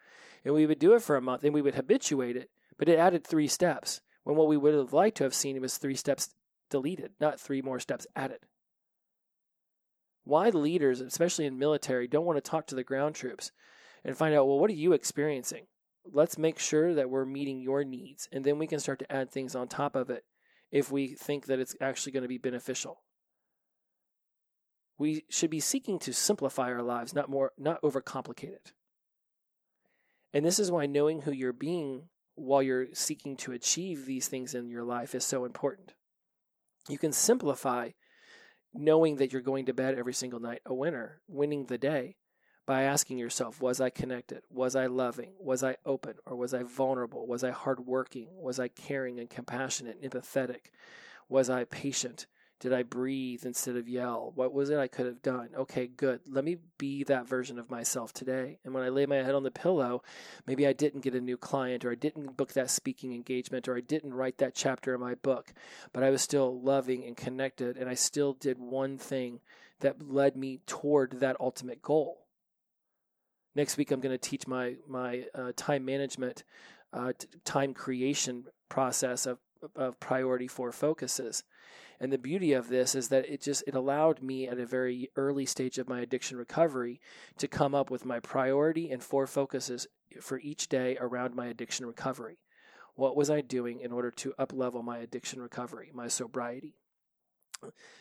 And 0.44 0.54
we 0.54 0.66
would 0.66 0.78
do 0.78 0.94
it 0.94 1.02
for 1.02 1.16
a 1.16 1.22
month 1.22 1.44
and 1.44 1.54
we 1.54 1.62
would 1.62 1.74
habituate 1.74 2.36
it, 2.36 2.50
but 2.78 2.88
it 2.88 2.98
added 2.98 3.24
three 3.24 3.48
steps. 3.48 4.00
When 4.24 4.36
what 4.36 4.48
we 4.48 4.56
would 4.56 4.74
have 4.74 4.92
liked 4.92 5.16
to 5.16 5.24
have 5.24 5.34
seen 5.34 5.60
was 5.60 5.78
three 5.78 5.96
steps 5.96 6.34
deleted, 6.70 7.12
not 7.20 7.40
three 7.40 7.62
more 7.62 7.80
steps 7.80 8.06
added. 8.14 8.38
Why 10.24 10.50
leaders, 10.50 11.00
especially 11.00 11.46
in 11.46 11.58
military, 11.58 12.06
don't 12.06 12.24
want 12.24 12.36
to 12.36 12.48
talk 12.48 12.68
to 12.68 12.76
the 12.76 12.84
ground 12.84 13.16
troops 13.16 13.50
and 14.04 14.16
find 14.16 14.34
out, 14.34 14.46
well, 14.46 14.60
what 14.60 14.70
are 14.70 14.74
you 14.74 14.92
experiencing? 14.92 15.66
Let's 16.04 16.38
make 16.38 16.60
sure 16.60 16.94
that 16.94 17.10
we're 17.10 17.24
meeting 17.24 17.60
your 17.60 17.82
needs, 17.82 18.28
and 18.30 18.44
then 18.44 18.58
we 18.58 18.68
can 18.68 18.78
start 18.78 19.00
to 19.00 19.12
add 19.12 19.30
things 19.30 19.56
on 19.56 19.66
top 19.66 19.96
of 19.96 20.10
it 20.10 20.24
if 20.72 20.90
we 20.90 21.14
think 21.14 21.46
that 21.46 21.60
it's 21.60 21.76
actually 21.80 22.12
going 22.12 22.22
to 22.22 22.28
be 22.28 22.38
beneficial. 22.38 23.02
We 24.98 25.24
should 25.28 25.50
be 25.50 25.60
seeking 25.60 25.98
to 26.00 26.12
simplify 26.12 26.72
our 26.72 26.82
lives, 26.82 27.14
not 27.14 27.28
more 27.28 27.52
not 27.58 27.82
overcomplicate 27.82 28.54
it. 28.54 28.72
And 30.32 30.44
this 30.44 30.58
is 30.58 30.72
why 30.72 30.86
knowing 30.86 31.22
who 31.22 31.32
you're 31.32 31.52
being 31.52 32.08
while 32.34 32.62
you're 32.62 32.86
seeking 32.94 33.36
to 33.38 33.52
achieve 33.52 34.06
these 34.06 34.28
things 34.28 34.54
in 34.54 34.70
your 34.70 34.84
life 34.84 35.14
is 35.14 35.24
so 35.24 35.44
important. 35.44 35.92
You 36.88 36.98
can 36.98 37.12
simplify 37.12 37.90
knowing 38.72 39.16
that 39.16 39.32
you're 39.32 39.42
going 39.42 39.66
to 39.66 39.74
bed 39.74 39.96
every 39.98 40.14
single 40.14 40.40
night 40.40 40.62
a 40.64 40.74
winner, 40.74 41.20
winning 41.28 41.66
the 41.66 41.76
day, 41.76 42.16
by 42.72 42.84
asking 42.84 43.18
yourself, 43.18 43.60
was 43.60 43.82
I 43.82 43.90
connected? 43.90 44.44
Was 44.50 44.76
I 44.76 44.86
loving? 44.86 45.32
Was 45.38 45.62
I 45.62 45.76
open? 45.84 46.14
Or 46.24 46.36
was 46.36 46.54
I 46.54 46.62
vulnerable? 46.62 47.26
Was 47.26 47.44
I 47.44 47.50
hardworking? 47.50 48.28
Was 48.30 48.58
I 48.58 48.68
caring 48.68 49.20
and 49.20 49.28
compassionate 49.28 49.98
and 50.00 50.10
empathetic? 50.10 50.70
Was 51.28 51.50
I 51.50 51.64
patient? 51.64 52.24
Did 52.60 52.72
I 52.72 52.82
breathe 52.82 53.44
instead 53.44 53.76
of 53.76 53.90
yell? 53.90 54.32
What 54.34 54.54
was 54.54 54.70
it 54.70 54.78
I 54.78 54.88
could 54.88 55.04
have 55.04 55.20
done? 55.20 55.50
Okay, 55.54 55.86
good. 55.86 56.20
Let 56.26 56.46
me 56.46 56.56
be 56.78 57.04
that 57.04 57.28
version 57.28 57.58
of 57.58 57.68
myself 57.68 58.14
today. 58.14 58.58
And 58.64 58.72
when 58.72 58.84
I 58.84 58.88
lay 58.88 59.04
my 59.04 59.16
head 59.16 59.34
on 59.34 59.42
the 59.42 59.50
pillow, 59.50 60.02
maybe 60.46 60.66
I 60.66 60.72
didn't 60.72 61.02
get 61.02 61.14
a 61.14 61.20
new 61.20 61.36
client, 61.36 61.84
or 61.84 61.90
I 61.90 61.96
didn't 61.96 62.38
book 62.38 62.54
that 62.54 62.70
speaking 62.70 63.12
engagement, 63.12 63.68
or 63.68 63.76
I 63.76 63.80
didn't 63.80 64.14
write 64.14 64.38
that 64.38 64.54
chapter 64.54 64.94
in 64.94 65.00
my 65.02 65.14
book, 65.16 65.52
but 65.92 66.02
I 66.02 66.08
was 66.08 66.22
still 66.22 66.58
loving 66.58 67.04
and 67.04 67.18
connected, 67.18 67.76
and 67.76 67.90
I 67.90 67.94
still 67.94 68.32
did 68.32 68.58
one 68.58 68.96
thing 68.96 69.40
that 69.80 70.10
led 70.10 70.36
me 70.36 70.60
toward 70.66 71.20
that 71.20 71.36
ultimate 71.38 71.82
goal. 71.82 72.21
Next 73.54 73.76
week, 73.76 73.90
I'm 73.90 74.00
going 74.00 74.16
to 74.16 74.18
teach 74.18 74.46
my 74.46 74.76
my 74.88 75.24
uh, 75.34 75.52
time 75.56 75.84
management, 75.84 76.44
uh, 76.92 77.12
t- 77.18 77.28
time 77.44 77.74
creation 77.74 78.46
process 78.68 79.26
of 79.26 79.38
of 79.76 80.00
priority 80.00 80.48
four 80.48 80.72
focuses 80.72 81.44
and 82.02 82.12
the 82.12 82.18
beauty 82.18 82.52
of 82.52 82.68
this 82.68 82.96
is 82.96 83.08
that 83.10 83.32
it 83.32 83.40
just 83.40 83.62
it 83.64 83.76
allowed 83.76 84.22
me 84.22 84.48
at 84.48 84.58
a 84.58 84.66
very 84.66 85.08
early 85.14 85.46
stage 85.46 85.78
of 85.78 85.88
my 85.88 86.00
addiction 86.00 86.36
recovery 86.36 87.00
to 87.38 87.46
come 87.46 87.76
up 87.76 87.92
with 87.92 88.04
my 88.04 88.18
priority 88.18 88.90
and 88.90 89.00
four 89.00 89.24
focuses 89.28 89.86
for 90.20 90.40
each 90.40 90.68
day 90.68 90.98
around 91.00 91.36
my 91.36 91.46
addiction 91.46 91.86
recovery. 91.86 92.40
What 92.96 93.14
was 93.16 93.30
I 93.30 93.40
doing 93.40 93.78
in 93.78 93.92
order 93.92 94.10
to 94.10 94.34
uplevel 94.36 94.82
my 94.82 94.98
addiction 94.98 95.40
recovery, 95.40 95.92
my 95.94 96.08
sobriety? 96.08 96.74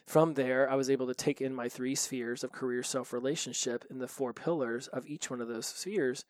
From 0.06 0.34
there, 0.34 0.70
I 0.70 0.76
was 0.76 0.90
able 0.90 1.08
to 1.08 1.14
take 1.14 1.42
in 1.42 1.54
my 1.54 1.70
three 1.70 1.96
spheres 1.96 2.44
of 2.44 2.52
career, 2.52 2.84
self, 2.84 3.14
relationship, 3.14 3.86
and 3.90 4.02
the 4.02 4.08
four 4.08 4.34
pillars 4.34 4.88
of 4.88 5.06
each 5.06 5.30
one 5.30 5.42
of 5.42 5.48
those 5.48 5.68
spheres 5.68 6.26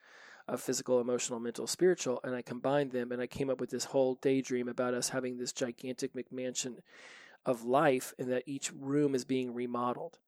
of 0.48 0.62
physical, 0.62 1.00
emotional, 1.00 1.39
mental, 1.39 1.67
spiritual, 1.67 2.20
and 2.24 2.36
I 2.36 2.41
combined 2.41 2.91
them 2.91 3.12
and 3.12 3.22
I 3.22 3.28
came 3.28 3.50
up 3.50 3.60
with 3.60 3.70
this 3.70 3.86
whole 3.86 4.15
daydream 4.15 4.67
about 4.67 4.94
us 4.94 5.10
having 5.10 5.38
this 5.38 5.54
gigantic 5.54 6.13
McMansion 6.13 6.80
of 7.46 7.63
life 7.63 8.13
and 8.20 8.30
that 8.32 8.44
each 8.46 8.72
room 8.74 9.15
is 9.15 9.26
being 9.26 9.54
remodeled. 9.54 10.20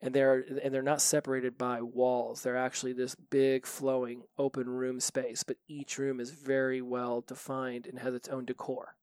And 0.00 0.14
they're 0.14 0.44
and 0.62 0.74
they're 0.74 0.82
not 0.82 1.00
separated 1.00 1.56
by 1.56 1.80
walls. 1.80 2.42
They're 2.42 2.56
actually 2.56 2.92
this 2.92 3.14
big 3.14 3.66
flowing 3.66 4.22
open 4.36 4.68
room 4.68 4.98
space 4.98 5.42
but 5.44 5.58
each 5.68 5.96
room 5.98 6.18
is 6.18 6.30
very 6.30 6.82
well 6.82 7.20
defined 7.20 7.86
and 7.86 8.00
has 8.00 8.14
its 8.14 8.28
own 8.28 8.44
decor 8.44 8.96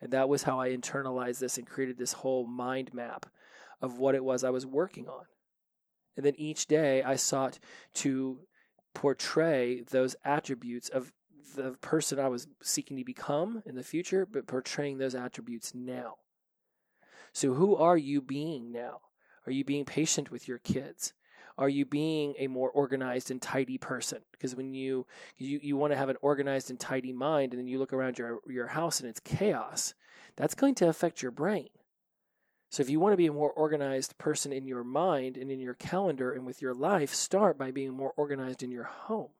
and 0.00 0.12
that 0.12 0.28
was 0.28 0.42
how 0.44 0.60
i 0.60 0.70
internalized 0.70 1.38
this 1.38 1.58
and 1.58 1.66
created 1.66 1.98
this 1.98 2.12
whole 2.12 2.46
mind 2.46 2.92
map 2.92 3.26
of 3.80 3.98
what 3.98 4.14
it 4.14 4.24
was 4.24 4.44
i 4.44 4.50
was 4.50 4.66
working 4.66 5.08
on 5.08 5.24
and 6.16 6.24
then 6.24 6.34
each 6.36 6.66
day 6.66 7.02
i 7.02 7.16
sought 7.16 7.58
to 7.94 8.40
portray 8.94 9.82
those 9.90 10.16
attributes 10.24 10.88
of 10.88 11.12
the 11.56 11.72
person 11.80 12.18
i 12.18 12.28
was 12.28 12.46
seeking 12.62 12.96
to 12.96 13.04
become 13.04 13.62
in 13.66 13.74
the 13.74 13.82
future 13.82 14.26
but 14.26 14.46
portraying 14.46 14.98
those 14.98 15.14
attributes 15.14 15.74
now 15.74 16.14
so, 17.32 17.54
who 17.54 17.76
are 17.76 17.96
you 17.96 18.20
being 18.20 18.72
now? 18.72 19.00
Are 19.46 19.52
you 19.52 19.64
being 19.64 19.84
patient 19.84 20.30
with 20.30 20.48
your 20.48 20.58
kids? 20.58 21.12
Are 21.58 21.68
you 21.68 21.84
being 21.84 22.34
a 22.38 22.46
more 22.46 22.70
organized 22.70 23.32
and 23.32 23.42
tidy 23.42 23.78
person? 23.78 24.20
Because 24.30 24.54
when 24.54 24.72
you 24.74 25.06
you, 25.36 25.58
you 25.60 25.76
want 25.76 25.92
to 25.92 25.96
have 25.98 26.08
an 26.08 26.16
organized 26.22 26.70
and 26.70 26.78
tidy 26.78 27.12
mind, 27.12 27.52
and 27.52 27.60
then 27.60 27.66
you 27.66 27.78
look 27.80 27.92
around 27.92 28.16
your 28.16 28.38
your 28.48 28.68
house 28.68 29.00
and 29.00 29.08
it's 29.08 29.20
chaos, 29.20 29.94
that's 30.36 30.54
going 30.54 30.76
to 30.76 30.88
affect 30.88 31.20
your 31.20 31.32
brain. 31.32 31.68
So 32.70 32.82
if 32.82 32.90
you 32.90 33.00
want 33.00 33.14
to 33.14 33.16
be 33.16 33.26
a 33.26 33.32
more 33.32 33.50
organized 33.50 34.16
person 34.18 34.52
in 34.52 34.66
your 34.66 34.84
mind 34.84 35.36
and 35.36 35.50
in 35.50 35.58
your 35.58 35.74
calendar 35.74 36.32
and 36.32 36.46
with 36.46 36.62
your 36.62 36.74
life, 36.74 37.12
start 37.12 37.58
by 37.58 37.70
being 37.70 37.92
more 37.92 38.12
organized 38.16 38.62
in 38.62 38.70
your 38.70 38.84
home. 38.84 39.30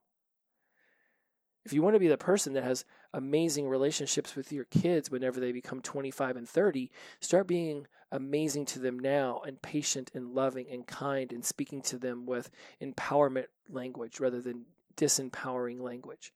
If 1.69 1.73
you 1.73 1.83
want 1.83 1.93
to 1.93 1.99
be 1.99 2.07
the 2.07 2.17
person 2.17 2.53
that 2.53 2.63
has 2.63 2.83
amazing 3.13 3.69
relationships 3.69 4.35
with 4.35 4.51
your 4.51 4.65
kids 4.65 5.11
whenever 5.11 5.39
they 5.39 5.51
become 5.51 5.81
25 5.81 6.35
and 6.35 6.49
30, 6.49 6.89
start 7.19 7.45
being 7.45 7.85
amazing 8.11 8.65
to 8.65 8.79
them 8.79 8.97
now 8.97 9.43
and 9.45 9.61
patient 9.61 10.09
and 10.15 10.33
loving 10.33 10.65
and 10.71 10.87
kind 10.87 11.31
and 11.31 11.45
speaking 11.45 11.83
to 11.83 11.99
them 11.99 12.25
with 12.25 12.49
empowerment 12.81 13.45
language 13.69 14.19
rather 14.19 14.41
than 14.41 14.65
disempowering 14.97 15.79
language. 15.79 16.33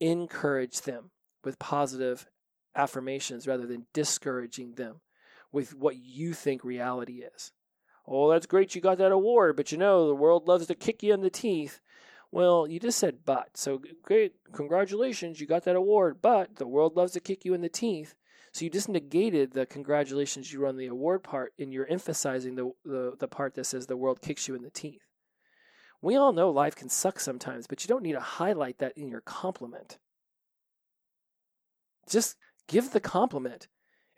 Encourage 0.00 0.80
them 0.80 1.10
with 1.44 1.58
positive 1.58 2.26
affirmations 2.74 3.46
rather 3.46 3.66
than 3.66 3.84
discouraging 3.92 4.76
them 4.76 5.02
with 5.52 5.74
what 5.74 5.96
you 5.98 6.32
think 6.32 6.64
reality 6.64 7.22
is. 7.36 7.52
Oh, 8.06 8.30
that's 8.30 8.46
great 8.46 8.74
you 8.74 8.80
got 8.80 8.96
that 8.96 9.12
award, 9.12 9.56
but 9.56 9.72
you 9.72 9.76
know, 9.76 10.08
the 10.08 10.14
world 10.14 10.48
loves 10.48 10.68
to 10.68 10.74
kick 10.74 11.02
you 11.02 11.12
in 11.12 11.20
the 11.20 11.28
teeth. 11.28 11.82
Well, 12.32 12.68
you 12.68 12.78
just 12.78 12.98
said 12.98 13.18
but. 13.24 13.56
So 13.56 13.80
great, 14.02 14.34
congratulations, 14.52 15.40
you 15.40 15.46
got 15.46 15.64
that 15.64 15.76
award, 15.76 16.18
but 16.22 16.56
the 16.56 16.66
world 16.66 16.96
loves 16.96 17.12
to 17.12 17.20
kick 17.20 17.44
you 17.44 17.54
in 17.54 17.60
the 17.60 17.68
teeth. 17.68 18.14
So 18.52 18.64
you 18.64 18.70
just 18.70 18.88
negated 18.88 19.52
the 19.52 19.66
congratulations 19.66 20.52
you 20.52 20.62
won 20.62 20.76
the 20.76 20.86
award 20.86 21.22
part 21.22 21.52
and 21.58 21.72
you're 21.72 21.86
emphasizing 21.86 22.56
the, 22.56 22.72
the, 22.84 23.14
the 23.18 23.28
part 23.28 23.54
that 23.54 23.64
says 23.64 23.86
the 23.86 23.96
world 23.96 24.22
kicks 24.22 24.48
you 24.48 24.54
in 24.54 24.62
the 24.62 24.70
teeth. 24.70 25.02
We 26.02 26.16
all 26.16 26.32
know 26.32 26.50
life 26.50 26.74
can 26.74 26.88
suck 26.88 27.20
sometimes, 27.20 27.66
but 27.66 27.84
you 27.84 27.88
don't 27.88 28.02
need 28.02 28.12
to 28.12 28.20
highlight 28.20 28.78
that 28.78 28.96
in 28.96 29.08
your 29.08 29.20
compliment. 29.20 29.98
Just 32.08 32.36
give 32.66 32.92
the 32.92 33.00
compliment 33.00 33.68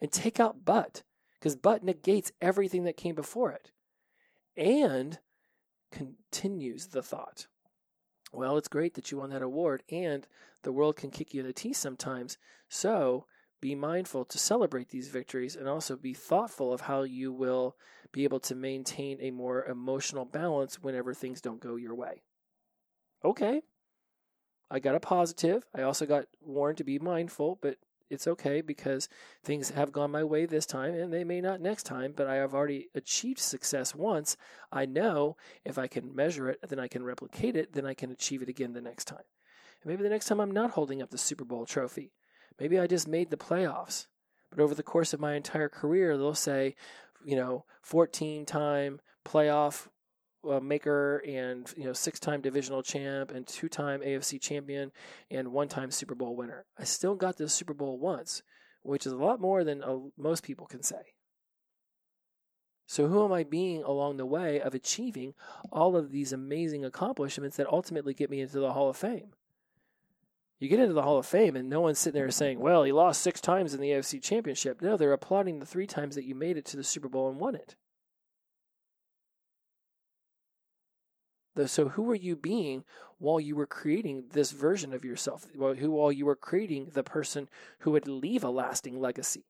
and 0.00 0.10
take 0.10 0.38
out 0.38 0.64
but, 0.64 1.02
because 1.38 1.56
but 1.56 1.82
negates 1.82 2.32
everything 2.40 2.84
that 2.84 2.96
came 2.96 3.14
before 3.14 3.52
it 3.52 3.72
and 4.56 5.18
continues 5.90 6.88
the 6.88 7.02
thought 7.02 7.48
well, 8.32 8.56
it's 8.56 8.68
great 8.68 8.94
that 8.94 9.10
you 9.10 9.18
won 9.18 9.30
that 9.30 9.42
award, 9.42 9.82
and 9.90 10.26
the 10.62 10.72
world 10.72 10.96
can 10.96 11.10
kick 11.10 11.34
you 11.34 11.40
in 11.40 11.46
the 11.46 11.52
teeth 11.52 11.76
sometimes. 11.76 12.38
So 12.68 13.26
be 13.60 13.74
mindful 13.74 14.24
to 14.24 14.38
celebrate 14.38 14.88
these 14.88 15.08
victories 15.08 15.54
and 15.54 15.68
also 15.68 15.96
be 15.96 16.14
thoughtful 16.14 16.72
of 16.72 16.82
how 16.82 17.02
you 17.02 17.32
will 17.32 17.76
be 18.10 18.24
able 18.24 18.40
to 18.40 18.54
maintain 18.54 19.18
a 19.20 19.30
more 19.30 19.64
emotional 19.64 20.24
balance 20.24 20.82
whenever 20.82 21.14
things 21.14 21.40
don't 21.40 21.60
go 21.60 21.76
your 21.76 21.94
way. 21.94 22.22
Okay. 23.24 23.62
I 24.70 24.80
got 24.80 24.94
a 24.94 25.00
positive. 25.00 25.64
I 25.74 25.82
also 25.82 26.06
got 26.06 26.24
warned 26.40 26.78
to 26.78 26.84
be 26.84 26.98
mindful, 26.98 27.58
but 27.60 27.76
it's 28.12 28.26
okay 28.26 28.60
because 28.60 29.08
things 29.42 29.70
have 29.70 29.90
gone 29.90 30.10
my 30.10 30.22
way 30.22 30.46
this 30.46 30.66
time 30.66 30.94
and 30.94 31.12
they 31.12 31.24
may 31.24 31.40
not 31.40 31.60
next 31.60 31.84
time, 31.84 32.12
but 32.14 32.26
I 32.26 32.36
have 32.36 32.54
already 32.54 32.88
achieved 32.94 33.38
success 33.38 33.94
once. 33.94 34.36
I 34.70 34.86
know 34.86 35.36
if 35.64 35.78
I 35.78 35.86
can 35.86 36.14
measure 36.14 36.50
it, 36.50 36.60
then 36.68 36.78
I 36.78 36.88
can 36.88 37.04
replicate 37.04 37.56
it, 37.56 37.72
then 37.72 37.86
I 37.86 37.94
can 37.94 38.10
achieve 38.10 38.42
it 38.42 38.48
again 38.48 38.74
the 38.74 38.80
next 38.80 39.06
time. 39.06 39.24
And 39.82 39.90
maybe 39.90 40.02
the 40.02 40.10
next 40.10 40.26
time 40.26 40.40
I'm 40.40 40.50
not 40.50 40.72
holding 40.72 41.02
up 41.02 41.10
the 41.10 41.18
Super 41.18 41.44
Bowl 41.44 41.66
trophy. 41.66 42.12
Maybe 42.60 42.78
I 42.78 42.86
just 42.86 43.08
made 43.08 43.30
the 43.30 43.36
playoffs. 43.36 44.06
But 44.50 44.60
over 44.60 44.74
the 44.74 44.82
course 44.82 45.14
of 45.14 45.20
my 45.20 45.34
entire 45.34 45.70
career, 45.70 46.16
they'll 46.16 46.34
say, 46.34 46.76
you 47.24 47.36
know, 47.36 47.64
14 47.82 48.44
time 48.44 49.00
playoff 49.24 49.88
uh, 50.48 50.60
maker 50.60 51.22
and 51.26 51.72
you 51.76 51.84
know 51.84 51.92
six-time 51.92 52.40
divisional 52.40 52.82
champ 52.82 53.30
and 53.30 53.46
two-time 53.46 54.00
AFC 54.00 54.40
champion 54.40 54.92
and 55.30 55.52
one-time 55.52 55.90
Super 55.90 56.14
Bowl 56.14 56.36
winner. 56.36 56.64
I 56.78 56.84
still 56.84 57.14
got 57.14 57.36
the 57.36 57.48
Super 57.48 57.74
Bowl 57.74 57.98
once, 57.98 58.42
which 58.82 59.06
is 59.06 59.12
a 59.12 59.16
lot 59.16 59.40
more 59.40 59.64
than 59.64 59.82
uh, 59.82 59.98
most 60.16 60.42
people 60.42 60.66
can 60.66 60.82
say. 60.82 61.14
So 62.86 63.06
who 63.06 63.24
am 63.24 63.32
I 63.32 63.44
being 63.44 63.82
along 63.82 64.16
the 64.16 64.26
way 64.26 64.60
of 64.60 64.74
achieving 64.74 65.34
all 65.70 65.96
of 65.96 66.10
these 66.10 66.32
amazing 66.32 66.84
accomplishments 66.84 67.56
that 67.56 67.66
ultimately 67.72 68.12
get 68.12 68.28
me 68.30 68.40
into 68.40 68.58
the 68.58 68.72
Hall 68.72 68.90
of 68.90 68.96
Fame? 68.96 69.32
You 70.58 70.68
get 70.68 70.78
into 70.78 70.92
the 70.92 71.02
Hall 71.02 71.18
of 71.18 71.26
Fame 71.26 71.56
and 71.56 71.68
no 71.68 71.80
one's 71.80 71.98
sitting 71.98 72.20
there 72.20 72.30
saying, 72.30 72.60
"Well, 72.60 72.84
he 72.84 72.92
lost 72.92 73.22
6 73.22 73.40
times 73.40 73.74
in 73.74 73.80
the 73.80 73.90
AFC 73.90 74.20
championship." 74.20 74.82
No, 74.82 74.96
they're 74.96 75.12
applauding 75.12 75.58
the 75.58 75.66
3 75.66 75.86
times 75.86 76.14
that 76.14 76.24
you 76.24 76.34
made 76.34 76.56
it 76.56 76.64
to 76.66 76.76
the 76.76 76.84
Super 76.84 77.08
Bowl 77.08 77.30
and 77.30 77.40
won 77.40 77.54
it. 77.54 77.76
So, 81.66 81.90
who 81.90 82.02
were 82.02 82.14
you 82.14 82.34
being 82.34 82.84
while 83.18 83.38
you 83.38 83.54
were 83.56 83.66
creating 83.66 84.24
this 84.32 84.52
version 84.52 84.94
of 84.94 85.04
yourself? 85.04 85.46
Who, 85.54 85.90
while 85.90 86.10
you 86.10 86.24
were 86.24 86.36
creating 86.36 86.90
the 86.94 87.02
person 87.02 87.48
who 87.80 87.90
would 87.90 88.08
leave 88.08 88.42
a 88.42 88.48
lasting 88.48 88.98
legacy? 88.98 89.44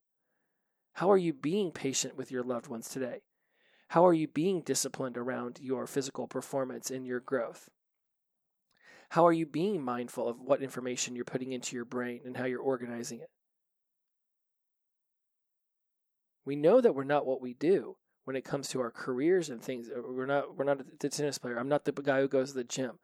How 0.94 1.10
are 1.10 1.18
you 1.18 1.32
being 1.32 1.70
patient 1.70 2.16
with 2.16 2.30
your 2.30 2.42
loved 2.42 2.66
ones 2.66 2.88
today? 2.88 3.22
How 3.88 4.04
are 4.04 4.14
you 4.14 4.26
being 4.26 4.62
disciplined 4.62 5.16
around 5.16 5.58
your 5.60 5.86
physical 5.86 6.26
performance 6.26 6.90
and 6.90 7.06
your 7.06 7.20
growth? 7.20 7.68
How 9.10 9.26
are 9.26 9.32
you 9.32 9.46
being 9.46 9.82
mindful 9.82 10.26
of 10.26 10.40
what 10.40 10.62
information 10.62 11.14
you're 11.14 11.24
putting 11.24 11.52
into 11.52 11.76
your 11.76 11.84
brain 11.84 12.22
and 12.24 12.36
how 12.36 12.46
you're 12.46 12.60
organizing 12.60 13.20
it? 13.20 13.30
We 16.44 16.56
know 16.56 16.80
that 16.80 16.94
we're 16.94 17.04
not 17.04 17.26
what 17.26 17.40
we 17.40 17.54
do 17.54 17.96
when 18.24 18.36
it 18.36 18.44
comes 18.44 18.68
to 18.68 18.80
our 18.80 18.90
careers 18.90 19.50
and 19.50 19.62
things. 19.62 19.88
Uh, 19.88 20.00
we're 20.08 20.26
not 20.26 20.56
we're 20.56 20.64
not 20.64 20.78
the 21.00 21.08
tennis 21.08 21.38
player. 21.38 21.58
I'm 21.58 21.68
not 21.68 21.84
the 21.84 21.92
guy 21.92 22.20
who 22.20 22.28
goes 22.28 22.50
to 22.50 22.58
the 22.58 22.64
gym. 22.64 22.98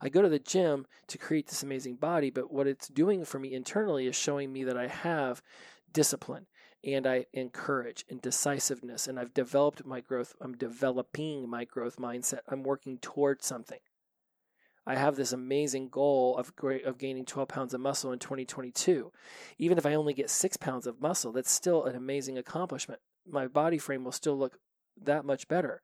I 0.00 0.08
go 0.08 0.22
to 0.22 0.28
the 0.28 0.38
gym 0.38 0.86
to 1.08 1.18
create 1.18 1.48
this 1.48 1.62
amazing 1.62 1.96
body, 1.96 2.30
but 2.30 2.52
what 2.52 2.66
it's 2.66 2.88
doing 2.88 3.24
for 3.24 3.38
me 3.38 3.52
internally 3.52 4.06
is 4.06 4.16
showing 4.16 4.52
me 4.52 4.64
that 4.64 4.76
I 4.76 4.88
have 4.88 5.42
discipline 5.92 6.46
and 6.84 7.06
I 7.06 7.26
encourage 7.32 8.04
and 8.08 8.22
decisiveness 8.22 9.06
and 9.06 9.18
I've 9.18 9.34
developed 9.34 9.84
my 9.84 10.00
growth. 10.00 10.34
I'm 10.40 10.56
developing 10.56 11.48
my 11.48 11.64
growth 11.64 11.96
mindset. 11.96 12.40
I'm 12.48 12.62
working 12.62 12.98
towards 12.98 13.46
something. 13.46 13.80
I 14.86 14.96
have 14.96 15.16
this 15.16 15.32
amazing 15.32 15.88
goal 15.90 16.36
of 16.36 16.52
of 16.84 16.98
gaining 16.98 17.24
12 17.24 17.48
pounds 17.48 17.74
of 17.74 17.80
muscle 17.80 18.12
in 18.12 18.18
2022. 18.18 19.12
Even 19.58 19.78
if 19.78 19.86
I 19.86 19.94
only 19.94 20.14
get 20.14 20.30
six 20.30 20.56
pounds 20.56 20.86
of 20.86 21.00
muscle, 21.00 21.32
that's 21.32 21.50
still 21.50 21.84
an 21.84 21.94
amazing 21.94 22.38
accomplishment. 22.38 23.00
My 23.28 23.46
body 23.46 23.78
frame 23.78 24.04
will 24.04 24.12
still 24.12 24.36
look 24.36 24.58
that 25.02 25.24
much 25.24 25.48
better. 25.48 25.82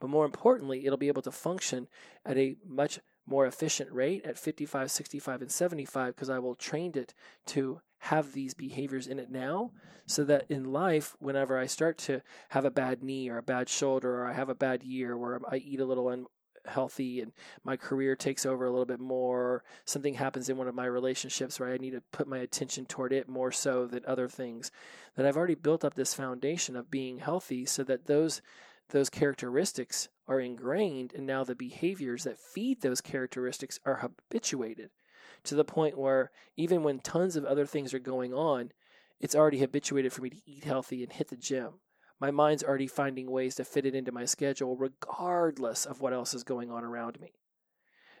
But 0.00 0.10
more 0.10 0.24
importantly, 0.24 0.86
it'll 0.86 0.98
be 0.98 1.08
able 1.08 1.22
to 1.22 1.32
function 1.32 1.88
at 2.24 2.36
a 2.36 2.56
much 2.66 3.00
more 3.26 3.46
efficient 3.46 3.92
rate 3.92 4.24
at 4.24 4.38
55, 4.38 4.90
65, 4.90 5.42
and 5.42 5.50
75 5.50 6.14
because 6.14 6.30
I 6.30 6.38
will 6.38 6.54
trained 6.54 6.96
it 6.96 7.14
to 7.46 7.80
have 8.00 8.32
these 8.32 8.54
behaviors 8.54 9.06
in 9.06 9.18
it 9.18 9.30
now 9.30 9.72
so 10.06 10.24
that 10.24 10.46
in 10.48 10.72
life, 10.72 11.16
whenever 11.18 11.58
I 11.58 11.66
start 11.66 11.98
to 11.98 12.22
have 12.50 12.64
a 12.64 12.70
bad 12.70 13.02
knee 13.02 13.28
or 13.28 13.38
a 13.38 13.42
bad 13.42 13.68
shoulder 13.68 14.22
or 14.22 14.26
I 14.26 14.32
have 14.32 14.48
a 14.48 14.54
bad 14.54 14.82
year 14.82 15.16
where 15.16 15.40
I 15.50 15.56
eat 15.56 15.80
a 15.80 15.84
little 15.84 16.08
unhealthy 16.68 17.20
and 17.20 17.32
my 17.64 17.76
career 17.76 18.14
takes 18.14 18.44
over 18.44 18.66
a 18.66 18.70
little 18.70 18.84
bit 18.84 19.00
more, 19.00 19.64
something 19.84 20.14
happens 20.14 20.48
in 20.48 20.56
one 20.56 20.68
of 20.68 20.74
my 20.74 20.84
relationships 20.84 21.58
where 21.58 21.72
I 21.72 21.78
need 21.78 21.92
to 21.92 22.02
put 22.12 22.28
my 22.28 22.38
attention 22.38 22.86
toward 22.86 23.12
it 23.12 23.28
more 23.28 23.50
so 23.50 23.86
than 23.86 24.04
other 24.06 24.28
things, 24.28 24.70
that 25.16 25.26
I've 25.26 25.36
already 25.36 25.54
built 25.54 25.84
up 25.84 25.94
this 25.94 26.14
foundation 26.14 26.76
of 26.76 26.90
being 26.90 27.18
healthy 27.18 27.64
so 27.66 27.82
that 27.84 28.06
those 28.06 28.40
those 28.90 29.10
characteristics 29.10 30.08
are 30.26 30.40
ingrained 30.40 31.12
and 31.14 31.26
now 31.26 31.44
the 31.44 31.54
behaviors 31.54 32.24
that 32.24 32.38
feed 32.38 32.80
those 32.80 33.02
characteristics 33.02 33.78
are 33.84 33.96
habituated 33.96 34.88
to 35.44 35.54
the 35.54 35.64
point 35.64 35.98
where 35.98 36.30
even 36.56 36.82
when 36.82 36.98
tons 36.98 37.36
of 37.36 37.44
other 37.44 37.66
things 37.66 37.92
are 37.92 37.98
going 37.98 38.32
on, 38.32 38.72
it's 39.20 39.34
already 39.34 39.58
habituated 39.58 40.10
for 40.10 40.22
me 40.22 40.30
to 40.30 40.40
eat 40.46 40.64
healthy 40.64 41.02
and 41.02 41.12
hit 41.12 41.28
the 41.28 41.36
gym. 41.36 41.80
My 42.20 42.30
mind's 42.30 42.64
already 42.64 42.86
finding 42.86 43.30
ways 43.30 43.54
to 43.56 43.64
fit 43.64 43.86
it 43.86 43.94
into 43.94 44.12
my 44.12 44.24
schedule 44.24 44.76
regardless 44.76 45.86
of 45.86 46.00
what 46.00 46.12
else 46.12 46.34
is 46.34 46.42
going 46.42 46.70
on 46.70 46.84
around 46.84 47.20
me. 47.20 47.32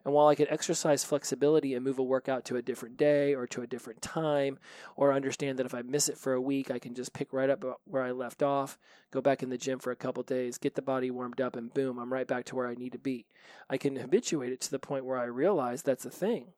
And 0.04 0.14
while 0.14 0.28
I 0.28 0.36
can 0.36 0.48
exercise 0.48 1.04
flexibility 1.04 1.74
and 1.74 1.84
move 1.84 1.98
a 1.98 2.04
workout 2.04 2.44
to 2.46 2.56
a 2.56 2.62
different 2.62 2.96
day 2.96 3.34
or 3.34 3.46
to 3.48 3.62
a 3.62 3.66
different 3.66 4.00
time, 4.00 4.58
or 4.96 5.12
understand 5.12 5.58
that 5.58 5.66
if 5.66 5.74
I 5.74 5.82
miss 5.82 6.08
it 6.08 6.16
for 6.16 6.32
a 6.32 6.40
week, 6.40 6.70
I 6.70 6.78
can 6.78 6.94
just 6.94 7.12
pick 7.12 7.32
right 7.32 7.50
up 7.50 7.64
where 7.84 8.02
I 8.02 8.12
left 8.12 8.42
off, 8.42 8.78
go 9.10 9.20
back 9.20 9.42
in 9.42 9.50
the 9.50 9.58
gym 9.58 9.80
for 9.80 9.90
a 9.90 9.96
couple 9.96 10.22
days, 10.22 10.56
get 10.56 10.76
the 10.76 10.82
body 10.82 11.10
warmed 11.10 11.40
up, 11.40 11.56
and 11.56 11.74
boom, 11.74 11.98
I'm 11.98 12.12
right 12.12 12.26
back 12.26 12.44
to 12.46 12.56
where 12.56 12.68
I 12.68 12.74
need 12.74 12.92
to 12.92 12.98
be. 12.98 13.26
I 13.68 13.76
can 13.76 13.96
habituate 13.96 14.52
it 14.52 14.60
to 14.62 14.70
the 14.70 14.78
point 14.78 15.04
where 15.04 15.18
I 15.18 15.24
realize 15.24 15.82
that's 15.82 16.06
a 16.06 16.10
thing. 16.10 16.52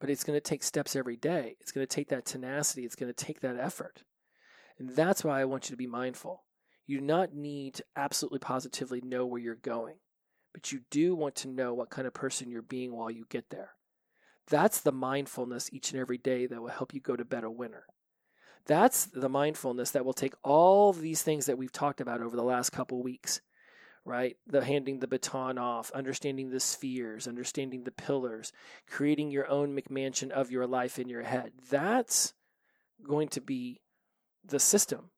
But 0.00 0.10
it's 0.10 0.24
going 0.24 0.36
to 0.36 0.40
take 0.40 0.62
steps 0.62 0.96
every 0.96 1.16
day. 1.16 1.56
It's 1.60 1.72
going 1.72 1.86
to 1.86 1.94
take 1.94 2.08
that 2.08 2.24
tenacity. 2.24 2.84
It's 2.84 2.96
going 2.96 3.12
to 3.12 3.24
take 3.24 3.40
that 3.40 3.58
effort. 3.58 4.04
And 4.82 4.96
that's 4.96 5.24
why 5.24 5.40
I 5.40 5.44
want 5.44 5.70
you 5.70 5.74
to 5.74 5.78
be 5.78 5.86
mindful. 5.86 6.42
You 6.86 6.98
do 6.98 7.04
not 7.04 7.34
need 7.34 7.74
to 7.74 7.84
absolutely 7.96 8.40
positively 8.40 9.00
know 9.00 9.24
where 9.24 9.40
you're 9.40 9.54
going 9.54 9.96
but 10.52 10.72
you 10.72 10.80
do 10.90 11.14
want 11.14 11.34
to 11.36 11.48
know 11.48 11.74
what 11.74 11.90
kind 11.90 12.06
of 12.06 12.14
person 12.14 12.50
you're 12.50 12.62
being 12.62 12.92
while 12.92 13.10
you 13.10 13.24
get 13.28 13.50
there. 13.50 13.70
That's 14.48 14.80
the 14.80 14.92
mindfulness 14.92 15.70
each 15.72 15.92
and 15.92 16.00
every 16.00 16.18
day 16.18 16.46
that 16.46 16.60
will 16.60 16.68
help 16.68 16.92
you 16.92 17.00
go 17.00 17.16
to 17.16 17.24
bed 17.24 17.44
a 17.44 17.50
winner. 17.50 17.84
That's 18.66 19.06
the 19.06 19.28
mindfulness 19.28 19.92
that 19.92 20.04
will 20.04 20.12
take 20.12 20.34
all 20.44 20.92
these 20.92 21.22
things 21.22 21.46
that 21.46 21.58
we've 21.58 21.72
talked 21.72 22.00
about 22.00 22.20
over 22.20 22.36
the 22.36 22.42
last 22.42 22.70
couple 22.70 23.02
weeks, 23.02 23.40
right? 24.04 24.36
The 24.46 24.64
handing 24.64 24.98
the 24.98 25.08
baton 25.08 25.58
off, 25.58 25.90
understanding 25.92 26.50
the 26.50 26.60
spheres, 26.60 27.26
understanding 27.26 27.84
the 27.84 27.90
pillars, 27.90 28.52
creating 28.88 29.30
your 29.30 29.48
own 29.48 29.76
McMansion 29.76 30.30
of 30.30 30.50
your 30.50 30.66
life 30.66 30.98
in 30.98 31.08
your 31.08 31.22
head. 31.22 31.52
That's 31.70 32.34
going 33.04 33.28
to 33.28 33.40
be 33.40 33.80
the 34.44 34.58
system. 34.58 35.10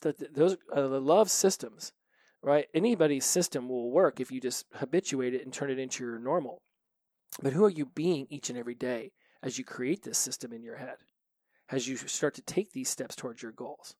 The, 0.00 0.14
those 0.32 0.56
uh, 0.72 0.88
the 0.88 1.00
love 1.00 1.30
systems 1.30 1.92
right? 2.42 2.66
Anybody's 2.74 3.24
system 3.24 3.68
will 3.68 3.90
work 3.90 4.20
if 4.20 4.30
you 4.30 4.40
just 4.40 4.66
habituate 4.74 5.34
it 5.34 5.44
and 5.44 5.52
turn 5.52 5.70
it 5.70 5.78
into 5.78 6.04
your 6.04 6.18
normal. 6.18 6.62
But 7.42 7.52
who 7.52 7.64
are 7.64 7.70
you 7.70 7.86
being 7.86 8.26
each 8.30 8.48
and 8.48 8.58
every 8.58 8.74
day 8.74 9.12
as 9.42 9.58
you 9.58 9.64
create 9.64 10.02
this 10.02 10.18
system 10.18 10.52
in 10.52 10.62
your 10.62 10.76
head? 10.76 10.96
As 11.70 11.86
you 11.86 11.96
start 11.96 12.34
to 12.36 12.42
take 12.42 12.72
these 12.72 12.88
steps 12.88 13.14
towards 13.14 13.42
your 13.42 13.52
goals? 13.52 13.94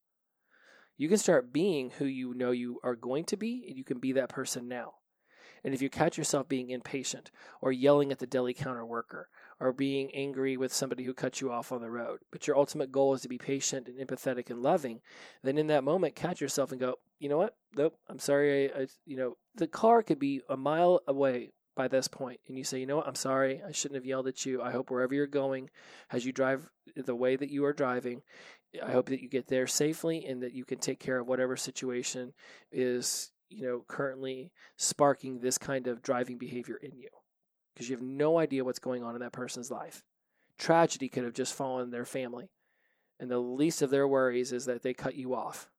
You 0.96 1.08
can 1.08 1.18
start 1.18 1.52
being 1.52 1.90
who 1.90 2.06
you 2.06 2.34
know 2.34 2.50
you 2.50 2.80
are 2.82 2.96
going 2.96 3.24
to 3.26 3.36
be, 3.36 3.64
and 3.68 3.76
you 3.76 3.84
can 3.84 3.98
be 3.98 4.12
that 4.12 4.30
person 4.30 4.66
now. 4.66 4.94
And 5.62 5.74
if 5.74 5.82
you 5.82 5.90
catch 5.90 6.16
yourself 6.16 6.48
being 6.48 6.70
impatient 6.70 7.30
or 7.60 7.70
yelling 7.70 8.10
at 8.10 8.18
the 8.18 8.26
deli 8.26 8.54
counter 8.54 8.86
worker 8.86 9.28
or 9.60 9.72
being 9.72 10.10
angry 10.14 10.56
with 10.56 10.72
somebody 10.72 11.04
who 11.04 11.12
cut 11.12 11.40
you 11.40 11.50
off 11.50 11.72
on 11.72 11.80
the 11.80 11.90
road, 11.90 12.20
but 12.30 12.46
your 12.46 12.56
ultimate 12.56 12.92
goal 12.92 13.14
is 13.14 13.22
to 13.22 13.28
be 13.28 13.38
patient 13.38 13.88
and 13.88 13.98
empathetic 13.98 14.50
and 14.50 14.62
loving, 14.62 15.00
then 15.42 15.58
in 15.58 15.66
that 15.66 15.84
moment, 15.84 16.14
catch 16.14 16.40
yourself 16.40 16.70
and 16.70 16.80
go, 16.80 16.94
you 17.18 17.28
know 17.28 17.38
what? 17.38 17.56
Nope, 17.76 17.96
I'm 18.08 18.20
sorry. 18.20 18.72
I, 18.72 18.82
I, 18.82 18.86
you 19.04 19.16
know, 19.16 19.36
the 19.56 19.66
car 19.66 20.02
could 20.02 20.18
be 20.18 20.42
a 20.48 20.56
mile 20.56 21.00
away 21.08 21.50
by 21.74 21.88
this 21.88 22.08
point, 22.08 22.40
and 22.46 22.56
you 22.56 22.64
say, 22.64 22.78
you 22.78 22.86
know 22.86 22.96
what? 22.96 23.08
I'm 23.08 23.14
sorry. 23.14 23.62
I 23.66 23.72
shouldn't 23.72 23.96
have 23.96 24.06
yelled 24.06 24.28
at 24.28 24.46
you. 24.46 24.62
I 24.62 24.70
hope 24.70 24.90
wherever 24.90 25.14
you're 25.14 25.26
going, 25.26 25.70
as 26.10 26.24
you 26.24 26.32
drive 26.32 26.68
the 26.96 27.14
way 27.14 27.36
that 27.36 27.50
you 27.50 27.64
are 27.64 27.72
driving, 27.72 28.22
I 28.84 28.90
hope 28.92 29.08
that 29.08 29.22
you 29.22 29.28
get 29.28 29.48
there 29.48 29.66
safely 29.66 30.24
and 30.26 30.42
that 30.42 30.52
you 30.52 30.64
can 30.64 30.78
take 30.78 31.00
care 31.00 31.18
of 31.18 31.26
whatever 31.26 31.56
situation 31.56 32.32
is, 32.70 33.30
you 33.48 33.64
know, 33.64 33.84
currently 33.88 34.52
sparking 34.76 35.40
this 35.40 35.58
kind 35.58 35.86
of 35.86 36.02
driving 36.02 36.36
behavior 36.36 36.76
in 36.76 36.96
you 36.96 37.08
because 37.78 37.88
you 37.88 37.94
have 37.94 38.04
no 38.04 38.38
idea 38.38 38.64
what's 38.64 38.80
going 38.80 39.04
on 39.04 39.14
in 39.14 39.20
that 39.20 39.30
person's 39.30 39.70
life. 39.70 40.02
Tragedy 40.58 41.08
could 41.08 41.22
have 41.22 41.32
just 41.32 41.54
fallen 41.54 41.92
their 41.92 42.04
family, 42.04 42.50
and 43.20 43.30
the 43.30 43.38
least 43.38 43.82
of 43.82 43.90
their 43.90 44.08
worries 44.08 44.52
is 44.52 44.64
that 44.64 44.82
they 44.82 44.92
cut 44.92 45.14
you 45.14 45.32
off. 45.32 45.70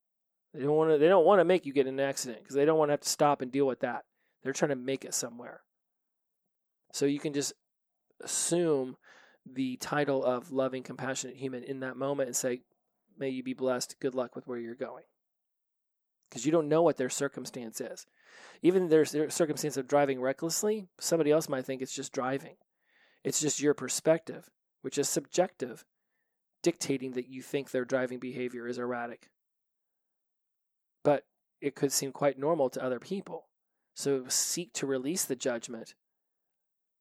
They 0.53 0.61
don't 0.61 0.77
want 0.77 0.91
to. 0.91 0.97
They 0.97 1.09
don't 1.09 1.25
want 1.25 1.41
to 1.41 1.45
make 1.45 1.65
you 1.65 1.73
get 1.73 1.87
in 1.87 1.99
an 1.99 2.07
accident 2.07 2.39
because 2.39 2.55
they 2.55 2.63
don't 2.63 2.77
want 2.77 2.87
to 2.87 2.93
have 2.93 3.01
to 3.01 3.09
stop 3.09 3.41
and 3.41 3.51
deal 3.51 3.67
with 3.67 3.81
that. 3.81 4.05
They're 4.41 4.53
trying 4.53 4.69
to 4.69 4.77
make 4.77 5.03
it 5.03 5.13
somewhere. 5.13 5.61
So 6.93 7.05
you 7.05 7.19
can 7.19 7.33
just 7.33 7.51
assume 8.23 8.95
the 9.45 9.75
title 9.75 10.23
of 10.23 10.53
loving, 10.53 10.83
compassionate 10.83 11.35
human 11.35 11.65
in 11.65 11.81
that 11.81 11.97
moment 11.97 12.27
and 12.27 12.35
say, 12.35 12.61
"May 13.17 13.27
you 13.27 13.43
be 13.43 13.53
blessed. 13.53 13.99
Good 13.99 14.15
luck 14.15 14.37
with 14.37 14.47
where 14.47 14.57
you're 14.57 14.73
going." 14.73 15.03
Because 16.29 16.45
you 16.45 16.51
don't 16.51 16.69
know 16.69 16.81
what 16.81 16.97
their 16.97 17.09
circumstance 17.09 17.81
is. 17.81 18.05
Even 18.61 18.89
their, 18.89 19.05
their 19.05 19.29
circumstance 19.29 19.77
of 19.77 19.87
driving 19.87 20.21
recklessly, 20.21 20.87
somebody 20.99 21.31
else 21.31 21.49
might 21.49 21.65
think 21.65 21.81
it's 21.81 21.95
just 21.95 22.13
driving. 22.13 22.55
It's 23.23 23.39
just 23.39 23.61
your 23.61 23.73
perspective, 23.73 24.49
which 24.81 24.97
is 24.97 25.09
subjective, 25.09 25.85
dictating 26.61 27.13
that 27.13 27.27
you 27.27 27.41
think 27.41 27.71
their 27.71 27.85
driving 27.85 28.19
behavior 28.19 28.67
is 28.67 28.77
erratic. 28.77 29.29
But 31.03 31.23
it 31.61 31.75
could 31.75 31.91
seem 31.91 32.11
quite 32.11 32.37
normal 32.37 32.69
to 32.69 32.83
other 32.83 32.99
people. 32.99 33.47
So 33.93 34.25
seek 34.27 34.73
to 34.73 34.85
release 34.85 35.25
the 35.25 35.35
judgment. 35.35 35.95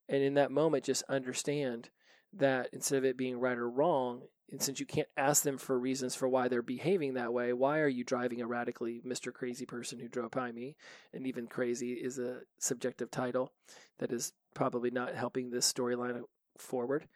And 0.07 0.23
in 0.23 0.33
that 0.33 0.51
moment, 0.51 0.85
just 0.85 1.03
understand 1.07 1.89
that 2.33 2.69
instead 2.73 2.97
of 2.97 3.05
it 3.05 3.17
being 3.17 3.39
right 3.39 3.57
or 3.57 3.69
wrong, 3.69 4.21
and 4.51 4.61
since 4.61 4.79
you 4.79 4.85
can't 4.85 5.07
ask 5.15 5.43
them 5.43 5.57
for 5.57 5.77
reasons 5.77 6.15
for 6.15 6.27
why 6.27 6.47
they're 6.47 6.63
behaving 6.63 7.13
that 7.13 7.33
way, 7.33 7.53
why 7.53 7.79
are 7.79 7.87
you 7.87 8.03
driving 8.03 8.39
erratically, 8.39 9.01
Mr. 9.05 9.31
Crazy 9.31 9.65
Person 9.65 9.99
who 9.99 10.07
drove 10.07 10.31
by 10.31 10.51
me? 10.51 10.75
And 11.13 11.27
even 11.27 11.47
crazy 11.47 11.93
is 11.93 12.17
a 12.17 12.41
subjective 12.59 13.11
title 13.11 13.51
that 13.99 14.11
is 14.11 14.33
probably 14.55 14.89
not 14.89 15.13
helping 15.13 15.51
this 15.51 15.71
storyline 15.71 16.21
forward. 16.57 17.07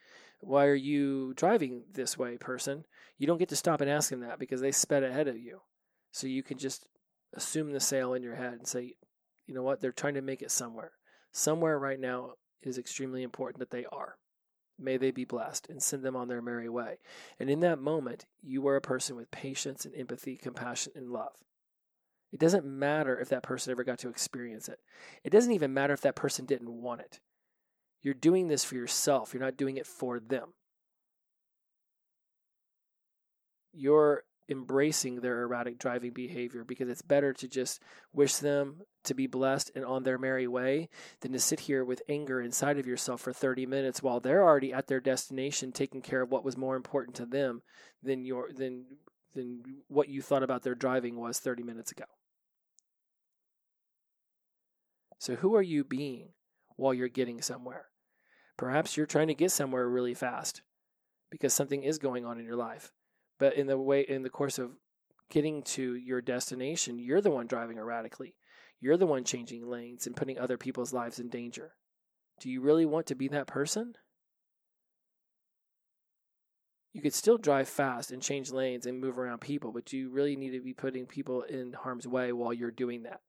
Why 0.41 0.65
are 0.65 0.75
you 0.75 1.33
driving 1.35 1.83
this 1.91 2.17
way, 2.17 2.37
person? 2.37 2.85
You 3.17 3.25
don't 3.25 3.39
get 3.39 3.49
to 3.49 3.55
stop 3.55 3.81
and 3.81 3.89
ask 3.89 4.09
them 4.09 4.19
that 4.19 4.39
because 4.39 4.61
they 4.61 4.71
sped 4.71 5.03
ahead 5.03 5.27
of 5.27 5.37
you. 5.37 5.61
So 6.11 6.27
you 6.27 6.43
can 6.43 6.57
just 6.57 6.87
assume 7.33 7.71
the 7.71 7.79
sale 7.79 8.13
in 8.13 8.21
your 8.21 8.35
head 8.35 8.53
and 8.53 8.67
say, 8.67 8.93
you 9.47 9.55
know 9.55 9.63
what, 9.63 9.81
they're 9.81 9.91
trying 9.91 10.13
to 10.15 10.21
make 10.21 10.41
it 10.41 10.51
somewhere. 10.51 10.91
Somewhere 11.31 11.79
right 11.79 11.99
now 11.99 12.33
is 12.61 12.77
extremely 12.77 13.23
important 13.23 13.59
that 13.59 13.71
they 13.71 13.85
are. 13.91 14.15
May 14.79 14.97
they 14.97 15.11
be 15.11 15.25
blessed 15.25 15.69
and 15.69 15.81
send 15.81 16.03
them 16.03 16.15
on 16.15 16.27
their 16.27 16.41
merry 16.41 16.69
way. 16.69 16.97
And 17.39 17.49
in 17.49 17.59
that 17.61 17.79
moment, 17.79 18.25
you 18.41 18.67
are 18.67 18.75
a 18.75 18.81
person 18.81 19.15
with 19.15 19.31
patience 19.31 19.85
and 19.85 19.95
empathy, 19.95 20.35
compassion, 20.35 20.93
and 20.95 21.09
love. 21.09 21.33
It 22.31 22.39
doesn't 22.39 22.65
matter 22.65 23.19
if 23.19 23.29
that 23.29 23.43
person 23.43 23.71
ever 23.71 23.83
got 23.83 23.99
to 23.99 24.09
experience 24.09 24.67
it. 24.67 24.79
It 25.23 25.29
doesn't 25.29 25.51
even 25.51 25.73
matter 25.73 25.93
if 25.93 26.01
that 26.01 26.15
person 26.15 26.45
didn't 26.45 26.81
want 26.81 27.01
it. 27.01 27.19
You're 28.01 28.15
doing 28.15 28.47
this 28.47 28.63
for 28.63 28.75
yourself, 28.75 29.33
you're 29.33 29.43
not 29.43 29.55
doing 29.55 29.77
it 29.77 29.85
for 29.85 30.19
them. 30.19 30.53
You're 33.71 34.23
embracing 34.53 35.19
their 35.19 35.41
erratic 35.41 35.77
driving 35.77 36.11
behavior 36.11 36.63
because 36.63 36.87
it's 36.87 37.01
better 37.01 37.33
to 37.33 37.47
just 37.47 37.81
wish 38.13 38.35
them 38.35 38.83
to 39.03 39.13
be 39.13 39.27
blessed 39.27 39.71
and 39.75 39.83
on 39.83 40.03
their 40.03 40.17
merry 40.17 40.47
way 40.47 40.87
than 41.19 41.33
to 41.33 41.39
sit 41.39 41.61
here 41.61 41.83
with 41.83 42.01
anger 42.07 42.39
inside 42.39 42.77
of 42.77 42.87
yourself 42.87 43.19
for 43.19 43.33
30 43.33 43.65
minutes 43.65 44.01
while 44.01 44.19
they're 44.19 44.43
already 44.43 44.71
at 44.71 44.87
their 44.87 45.01
destination 45.01 45.71
taking 45.71 46.01
care 46.01 46.21
of 46.21 46.31
what 46.31 46.45
was 46.45 46.55
more 46.55 46.77
important 46.77 47.15
to 47.15 47.25
them 47.25 47.63
than 48.01 48.23
your 48.23 48.49
than 48.53 48.85
than 49.33 49.63
what 49.87 50.07
you 50.07 50.21
thought 50.21 50.43
about 50.43 50.61
their 50.61 50.75
driving 50.75 51.19
was 51.19 51.39
30 51.39 51.63
minutes 51.63 51.91
ago. 51.91 52.05
So 55.17 55.35
who 55.35 55.55
are 55.55 55.61
you 55.61 55.83
being 55.83 56.29
while 56.75 56.93
you're 56.93 57.07
getting 57.07 57.41
somewhere? 57.41 57.85
Perhaps 58.55 58.95
you're 58.95 59.07
trying 59.07 59.29
to 59.29 59.33
get 59.33 59.51
somewhere 59.51 59.89
really 59.89 60.13
fast 60.13 60.61
because 61.31 61.53
something 61.53 61.81
is 61.81 61.97
going 61.97 62.25
on 62.25 62.39
in 62.39 62.45
your 62.45 62.55
life 62.55 62.91
but 63.39 63.55
in 63.55 63.67
the 63.67 63.77
way 63.77 64.01
in 64.01 64.23
the 64.23 64.29
course 64.29 64.59
of 64.59 64.71
getting 65.29 65.63
to 65.63 65.95
your 65.95 66.21
destination, 66.21 66.99
you're 66.99 67.21
the 67.21 67.31
one 67.31 67.47
driving 67.47 67.77
erratically. 67.77 68.35
You're 68.79 68.97
the 68.97 69.07
one 69.07 69.23
changing 69.23 69.67
lanes 69.67 70.05
and 70.05 70.15
putting 70.15 70.37
other 70.37 70.57
people's 70.57 70.93
lives 70.93 71.19
in 71.19 71.29
danger. 71.29 71.73
Do 72.39 72.49
you 72.49 72.61
really 72.61 72.85
want 72.85 73.07
to 73.07 73.15
be 73.15 73.27
that 73.29 73.47
person? 73.47 73.93
You 76.91 77.01
could 77.01 77.13
still 77.13 77.37
drive 77.37 77.67
fast 77.67 78.11
and 78.11 78.21
change 78.21 78.51
lanes 78.51 78.85
and 78.85 78.99
move 78.99 79.17
around 79.17 79.41
people, 79.41 79.71
but 79.71 79.85
do 79.85 79.97
you 79.97 80.11
really 80.11 80.35
need 80.35 80.51
to 80.51 80.61
be 80.61 80.73
putting 80.73 81.07
people 81.07 81.41
in 81.41 81.73
harm's 81.73 82.07
way 82.07 82.31
while 82.31 82.53
you're 82.53 82.69
doing 82.69 83.03
that. 83.03 83.21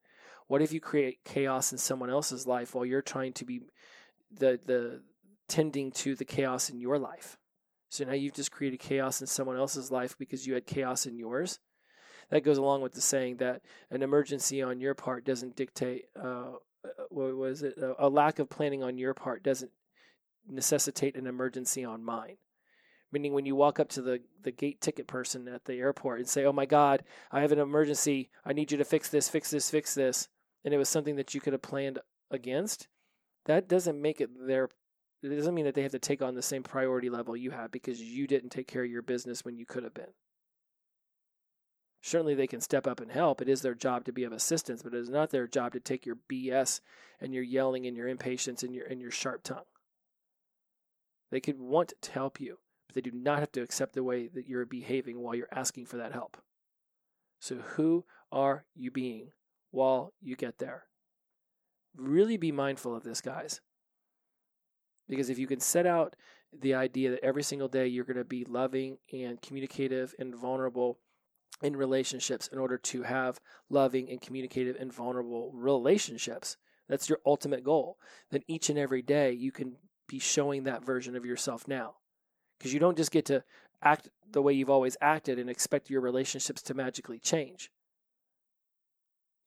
What 0.46 0.60
if 0.60 0.72
you 0.72 0.80
create 0.80 1.24
chaos 1.24 1.72
in 1.72 1.78
someone 1.78 2.10
else's 2.10 2.46
life 2.46 2.74
while 2.74 2.84
you're 2.84 3.00
trying 3.00 3.32
to 3.34 3.44
be 3.46 3.62
the 4.30 4.60
the 4.62 5.02
tending 5.48 5.90
to 5.92 6.14
the 6.14 6.26
chaos 6.26 6.68
in 6.68 6.78
your 6.78 6.98
life? 6.98 7.38
So 7.94 8.04
now 8.04 8.14
you've 8.14 8.34
just 8.34 8.50
created 8.50 8.80
chaos 8.80 9.20
in 9.20 9.28
someone 9.28 9.56
else's 9.56 9.92
life 9.92 10.18
because 10.18 10.48
you 10.48 10.54
had 10.54 10.66
chaos 10.66 11.06
in 11.06 11.16
yours. 11.16 11.60
That 12.30 12.42
goes 12.42 12.58
along 12.58 12.82
with 12.82 12.92
the 12.92 13.00
saying 13.00 13.36
that 13.36 13.62
an 13.88 14.02
emergency 14.02 14.60
on 14.62 14.80
your 14.80 14.94
part 14.94 15.24
doesn't 15.24 15.54
dictate. 15.54 16.06
Uh, 16.20 16.54
what 17.10 17.36
was 17.36 17.62
it? 17.62 17.78
A 18.00 18.08
lack 18.08 18.40
of 18.40 18.50
planning 18.50 18.82
on 18.82 18.98
your 18.98 19.14
part 19.14 19.44
doesn't 19.44 19.70
necessitate 20.48 21.14
an 21.14 21.28
emergency 21.28 21.84
on 21.84 22.02
mine. 22.02 22.38
Meaning, 23.12 23.32
when 23.32 23.46
you 23.46 23.54
walk 23.54 23.78
up 23.78 23.90
to 23.90 24.02
the, 24.02 24.20
the 24.42 24.50
gate 24.50 24.80
ticket 24.80 25.06
person 25.06 25.46
at 25.46 25.64
the 25.64 25.74
airport 25.74 26.18
and 26.18 26.28
say, 26.28 26.44
Oh 26.44 26.52
my 26.52 26.66
God, 26.66 27.04
I 27.30 27.42
have 27.42 27.52
an 27.52 27.60
emergency. 27.60 28.28
I 28.44 28.54
need 28.54 28.72
you 28.72 28.78
to 28.78 28.84
fix 28.84 29.08
this, 29.08 29.28
fix 29.28 29.50
this, 29.50 29.70
fix 29.70 29.94
this. 29.94 30.26
And 30.64 30.74
it 30.74 30.78
was 30.78 30.88
something 30.88 31.14
that 31.14 31.32
you 31.32 31.40
could 31.40 31.52
have 31.52 31.62
planned 31.62 32.00
against. 32.28 32.88
That 33.44 33.68
doesn't 33.68 34.02
make 34.02 34.20
it 34.20 34.30
their 34.48 34.68
it 35.32 35.36
doesn't 35.36 35.54
mean 35.54 35.64
that 35.64 35.74
they 35.74 35.82
have 35.82 35.92
to 35.92 35.98
take 35.98 36.22
on 36.22 36.34
the 36.34 36.42
same 36.42 36.62
priority 36.62 37.08
level 37.08 37.36
you 37.36 37.50
have 37.50 37.70
because 37.70 38.00
you 38.00 38.26
didn't 38.26 38.50
take 38.50 38.68
care 38.68 38.84
of 38.84 38.90
your 38.90 39.02
business 39.02 39.44
when 39.44 39.56
you 39.56 39.64
could 39.64 39.84
have 39.84 39.94
been. 39.94 40.12
Certainly, 42.02 42.34
they 42.34 42.46
can 42.46 42.60
step 42.60 42.86
up 42.86 43.00
and 43.00 43.10
help. 43.10 43.40
It 43.40 43.48
is 43.48 43.62
their 43.62 43.74
job 43.74 44.04
to 44.04 44.12
be 44.12 44.24
of 44.24 44.32
assistance, 44.32 44.82
but 44.82 44.92
it 44.92 45.00
is 45.00 45.08
not 45.08 45.30
their 45.30 45.46
job 45.46 45.72
to 45.72 45.80
take 45.80 46.04
your 46.04 46.18
BS 46.30 46.80
and 47.18 47.32
your 47.32 47.42
yelling 47.42 47.86
and 47.86 47.96
your 47.96 48.08
impatience 48.08 48.62
and 48.62 48.74
your 48.74 48.86
and 48.86 49.00
your 49.00 49.10
sharp 49.10 49.42
tongue. 49.42 49.64
They 51.30 51.40
could 51.40 51.58
want 51.58 51.94
to 52.02 52.12
help 52.12 52.38
you, 52.40 52.58
but 52.86 52.94
they 52.94 53.00
do 53.00 53.10
not 53.10 53.38
have 53.38 53.52
to 53.52 53.62
accept 53.62 53.94
the 53.94 54.04
way 54.04 54.28
that 54.28 54.46
you're 54.46 54.66
behaving 54.66 55.18
while 55.18 55.34
you're 55.34 55.48
asking 55.50 55.86
for 55.86 55.96
that 55.96 56.12
help. 56.12 56.36
So, 57.40 57.56
who 57.56 58.04
are 58.30 58.66
you 58.74 58.90
being 58.90 59.32
while 59.70 60.12
you 60.20 60.36
get 60.36 60.58
there? 60.58 60.84
Really 61.96 62.36
be 62.36 62.52
mindful 62.52 62.94
of 62.94 63.02
this, 63.02 63.22
guys. 63.22 63.62
Because 65.08 65.30
if 65.30 65.38
you 65.38 65.46
can 65.46 65.60
set 65.60 65.86
out 65.86 66.16
the 66.52 66.74
idea 66.74 67.10
that 67.10 67.24
every 67.24 67.42
single 67.42 67.68
day 67.68 67.86
you're 67.86 68.04
going 68.04 68.16
to 68.16 68.24
be 68.24 68.44
loving 68.44 68.98
and 69.12 69.40
communicative 69.42 70.14
and 70.18 70.34
vulnerable 70.34 70.98
in 71.62 71.76
relationships 71.76 72.48
in 72.48 72.58
order 72.58 72.78
to 72.78 73.02
have 73.02 73.40
loving 73.70 74.10
and 74.10 74.20
communicative 74.20 74.76
and 74.78 74.92
vulnerable 74.92 75.52
relationships, 75.54 76.56
that's 76.88 77.08
your 77.08 77.18
ultimate 77.24 77.64
goal. 77.64 77.98
Then 78.30 78.42
each 78.46 78.70
and 78.70 78.78
every 78.78 79.02
day 79.02 79.32
you 79.32 79.52
can 79.52 79.76
be 80.08 80.18
showing 80.18 80.64
that 80.64 80.84
version 80.84 81.16
of 81.16 81.24
yourself 81.24 81.66
now. 81.66 81.94
Because 82.58 82.72
you 82.72 82.80
don't 82.80 82.96
just 82.96 83.10
get 83.10 83.26
to 83.26 83.42
act 83.82 84.08
the 84.30 84.42
way 84.42 84.52
you've 84.52 84.70
always 84.70 84.96
acted 85.00 85.38
and 85.38 85.50
expect 85.50 85.90
your 85.90 86.00
relationships 86.00 86.62
to 86.62 86.74
magically 86.74 87.18
change. 87.18 87.70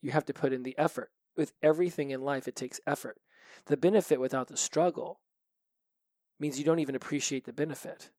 You 0.01 0.11
have 0.11 0.25
to 0.25 0.33
put 0.33 0.53
in 0.53 0.63
the 0.63 0.77
effort. 0.77 1.11
With 1.35 1.53
everything 1.61 2.11
in 2.11 2.21
life, 2.21 2.47
it 2.47 2.55
takes 2.55 2.79
effort. 2.87 3.17
The 3.65 3.77
benefit 3.77 4.19
without 4.19 4.47
the 4.47 4.57
struggle 4.57 5.19
means 6.39 6.59
you 6.59 6.65
don't 6.65 6.79
even 6.79 6.95
appreciate 6.95 7.45
the 7.45 7.53
benefit. 7.53 8.11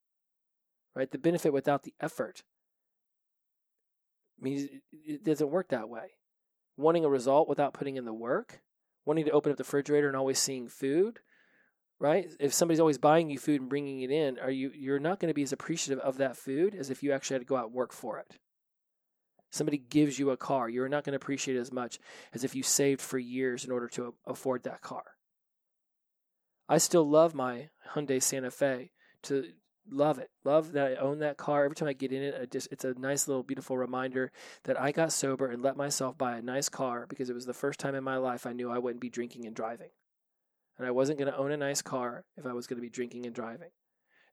Right? 0.95 1.09
The 1.09 1.17
benefit 1.17 1.53
without 1.53 1.83
the 1.83 1.93
effort 2.01 2.43
means 4.41 4.69
it 4.91 5.23
doesn't 5.23 5.51
work 5.51 5.69
that 5.69 5.89
way. 5.89 6.11
Wanting 6.77 7.05
a 7.05 7.09
result 7.09 7.49
without 7.49 7.73
putting 7.73 7.97
in 7.97 8.05
the 8.05 8.13
work, 8.13 8.61
wanting 9.05 9.25
to 9.25 9.31
open 9.31 9.51
up 9.51 9.57
the 9.57 9.63
refrigerator 9.63 10.07
and 10.07 10.15
always 10.15 10.39
seeing 10.39 10.67
food, 10.67 11.19
right? 11.99 12.29
If 12.39 12.53
somebody's 12.53 12.79
always 12.79 12.97
buying 12.97 13.29
you 13.29 13.37
food 13.37 13.61
and 13.61 13.69
bringing 13.69 14.01
it 14.01 14.11
in, 14.11 14.39
are 14.39 14.51
you 14.51 14.71
you're 14.73 14.99
not 14.99 15.19
going 15.19 15.29
to 15.29 15.35
be 15.35 15.43
as 15.43 15.51
appreciative 15.51 16.03
of 16.03 16.17
that 16.17 16.37
food 16.37 16.73
as 16.73 16.89
if 16.89 17.03
you 17.03 17.11
actually 17.11 17.35
had 17.35 17.41
to 17.41 17.45
go 17.45 17.57
out 17.57 17.67
and 17.67 17.73
work 17.73 17.91
for 17.93 18.17
it. 18.19 18.37
Somebody 19.51 19.77
gives 19.77 20.19
you 20.19 20.29
a 20.29 20.37
car, 20.37 20.69
you're 20.69 20.89
not 20.89 21.03
going 21.03 21.13
to 21.13 21.17
appreciate 21.17 21.57
it 21.57 21.61
as 21.61 21.71
much 21.71 21.99
as 22.33 22.43
if 22.43 22.55
you 22.55 22.63
saved 22.63 23.01
for 23.01 23.17
years 23.17 23.65
in 23.65 23.71
order 23.71 23.87
to 23.89 24.13
afford 24.25 24.63
that 24.63 24.81
car. 24.81 25.03
I 26.69 26.77
still 26.77 27.03
love 27.03 27.33
my 27.33 27.69
Hyundai 27.95 28.21
Santa 28.21 28.51
Fe 28.51 28.91
to 29.23 29.45
love 29.89 30.19
it. 30.19 30.29
Love 30.43 30.73
that 30.73 30.91
I 30.91 30.95
own 30.95 31.17
that 31.19 31.35
car. 31.35 31.65
Every 31.65 31.75
time 31.75 31.89
I 31.89 31.93
get 31.93 32.11
in 32.11 32.21
it, 32.21 32.35
I 32.39 32.45
just 32.45 32.67
it's 32.71 32.85
a 32.85 32.93
nice 32.93 33.27
little 33.27 33.41
beautiful 33.41 33.75
reminder 33.75 34.31
that 34.65 34.79
I 34.79 34.91
got 34.91 35.11
sober 35.11 35.49
and 35.49 35.63
let 35.63 35.75
myself 35.75 36.15
buy 36.15 36.37
a 36.37 36.43
nice 36.43 36.69
car 36.69 37.07
because 37.09 37.27
it 37.27 37.33
was 37.33 37.47
the 37.47 37.55
first 37.55 37.79
time 37.79 37.95
in 37.95 38.03
my 38.03 38.17
life 38.17 38.45
I 38.45 38.53
knew 38.53 38.69
I 38.69 38.77
wouldn't 38.77 39.01
be 39.01 39.09
drinking 39.09 39.47
and 39.47 39.55
driving. 39.55 39.89
And 40.77 40.85
I 40.85 40.91
wasn't 40.91 41.17
going 41.17 41.31
to 41.31 41.37
own 41.37 41.51
a 41.51 41.57
nice 41.57 41.81
car 41.81 42.23
if 42.37 42.45
I 42.45 42.53
was 42.53 42.67
going 42.67 42.77
to 42.77 42.85
be 42.85 42.89
drinking 42.89 43.25
and 43.25 43.33
driving. 43.35 43.71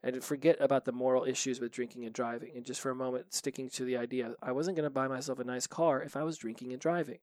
And 0.02 0.22
forget 0.22 0.58
about 0.60 0.84
the 0.84 0.92
moral 0.92 1.24
issues 1.24 1.58
with 1.58 1.72
drinking 1.72 2.04
and 2.04 2.14
driving. 2.14 2.52
And 2.54 2.66
just 2.66 2.80
for 2.80 2.90
a 2.90 2.94
moment, 2.94 3.32
sticking 3.34 3.70
to 3.70 3.84
the 3.84 3.96
idea, 3.96 4.34
I 4.42 4.52
wasn't 4.52 4.76
going 4.76 4.84
to 4.84 4.90
buy 4.90 5.08
myself 5.08 5.40
a 5.40 5.44
nice 5.44 5.66
car 5.66 6.02
if 6.02 6.16
I 6.16 6.22
was 6.22 6.36
drinking 6.36 6.72
and 6.72 6.80
driving. 6.80 7.18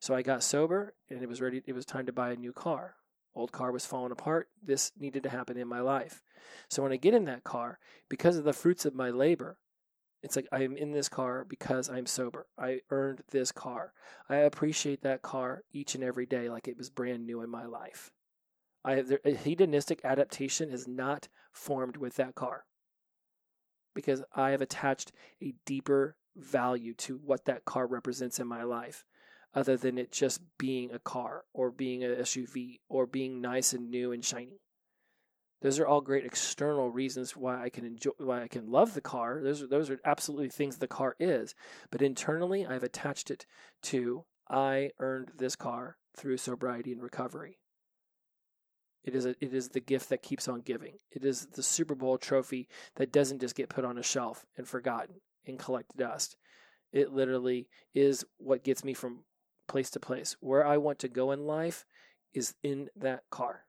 So 0.00 0.14
I 0.14 0.22
got 0.22 0.42
sober 0.42 0.94
and 1.08 1.22
it 1.22 1.28
was 1.28 1.40
ready. 1.40 1.62
It 1.64 1.74
was 1.74 1.86
time 1.86 2.06
to 2.06 2.12
buy 2.12 2.32
a 2.32 2.36
new 2.36 2.52
car. 2.52 2.96
Old 3.38 3.52
car 3.52 3.70
was 3.70 3.86
falling 3.86 4.10
apart. 4.10 4.48
This 4.60 4.90
needed 4.98 5.22
to 5.22 5.28
happen 5.28 5.56
in 5.56 5.68
my 5.68 5.80
life. 5.80 6.22
So 6.68 6.82
when 6.82 6.92
I 6.92 6.96
get 6.96 7.14
in 7.14 7.24
that 7.26 7.44
car, 7.44 7.78
because 8.08 8.36
of 8.36 8.44
the 8.44 8.52
fruits 8.52 8.84
of 8.84 8.96
my 8.96 9.10
labor, 9.10 9.58
it's 10.24 10.34
like 10.34 10.48
I'm 10.50 10.76
in 10.76 10.90
this 10.90 11.08
car 11.08 11.46
because 11.48 11.88
I'm 11.88 12.06
sober. 12.06 12.46
I 12.58 12.80
earned 12.90 13.22
this 13.30 13.52
car. 13.52 13.92
I 14.28 14.36
appreciate 14.38 15.02
that 15.02 15.22
car 15.22 15.62
each 15.72 15.94
and 15.94 16.02
every 16.02 16.26
day 16.26 16.50
like 16.50 16.66
it 16.66 16.76
was 16.76 16.90
brand 16.90 17.26
new 17.26 17.40
in 17.40 17.48
my 17.48 17.64
life. 17.64 18.10
I 18.84 18.96
have, 18.96 19.12
a 19.24 19.34
hedonistic 19.34 20.00
adaptation 20.02 20.70
is 20.70 20.88
not 20.88 21.28
formed 21.52 21.96
with 21.96 22.16
that 22.16 22.34
car 22.34 22.64
because 23.94 24.24
I 24.34 24.50
have 24.50 24.60
attached 24.60 25.12
a 25.40 25.54
deeper 25.64 26.16
value 26.34 26.94
to 26.94 27.18
what 27.18 27.44
that 27.44 27.64
car 27.64 27.86
represents 27.86 28.40
in 28.40 28.48
my 28.48 28.64
life 28.64 29.04
other 29.54 29.76
than 29.76 29.98
it 29.98 30.12
just 30.12 30.40
being 30.58 30.92
a 30.92 30.98
car 30.98 31.44
or 31.52 31.70
being 31.70 32.04
an 32.04 32.14
SUV 32.16 32.80
or 32.88 33.06
being 33.06 33.40
nice 33.40 33.72
and 33.72 33.90
new 33.90 34.12
and 34.12 34.24
shiny. 34.24 34.60
Those 35.60 35.80
are 35.80 35.86
all 35.86 36.00
great 36.00 36.24
external 36.24 36.90
reasons 36.90 37.36
why 37.36 37.60
I 37.62 37.68
can 37.68 37.84
enjoy, 37.84 38.12
why 38.18 38.42
I 38.42 38.48
can 38.48 38.70
love 38.70 38.94
the 38.94 39.00
car. 39.00 39.40
Those 39.42 39.62
are, 39.62 39.66
those 39.66 39.90
are 39.90 39.98
absolutely 40.04 40.50
things 40.50 40.76
the 40.76 40.86
car 40.86 41.16
is. 41.18 41.54
But 41.90 42.02
internally, 42.02 42.64
I've 42.64 42.84
attached 42.84 43.30
it 43.30 43.44
to 43.84 44.24
I 44.48 44.92
earned 44.98 45.32
this 45.36 45.56
car 45.56 45.96
through 46.16 46.38
sobriety 46.38 46.92
and 46.92 47.02
recovery. 47.02 47.58
It 49.04 49.14
is 49.14 49.26
a, 49.26 49.30
it 49.40 49.54
is 49.54 49.70
the 49.70 49.80
gift 49.80 50.10
that 50.10 50.22
keeps 50.22 50.48
on 50.48 50.60
giving. 50.60 50.98
It 51.10 51.24
is 51.24 51.46
the 51.46 51.62
Super 51.62 51.94
Bowl 51.94 52.18
trophy 52.18 52.68
that 52.96 53.12
doesn't 53.12 53.40
just 53.40 53.54
get 53.54 53.68
put 53.68 53.84
on 53.84 53.98
a 53.98 54.02
shelf 54.02 54.46
and 54.56 54.66
forgotten 54.66 55.16
and 55.46 55.58
collect 55.58 55.96
dust. 55.96 56.36
It 56.92 57.12
literally 57.12 57.68
is 57.94 58.24
what 58.38 58.64
gets 58.64 58.84
me 58.84 58.94
from 58.94 59.24
place 59.68 59.90
to 59.90 60.00
place. 60.00 60.36
Where 60.40 60.66
I 60.66 60.76
want 60.78 60.98
to 61.00 61.08
go 61.08 61.30
in 61.30 61.46
life 61.46 61.86
is 62.34 62.54
in 62.62 62.88
that 62.96 63.22
car. 63.30 63.64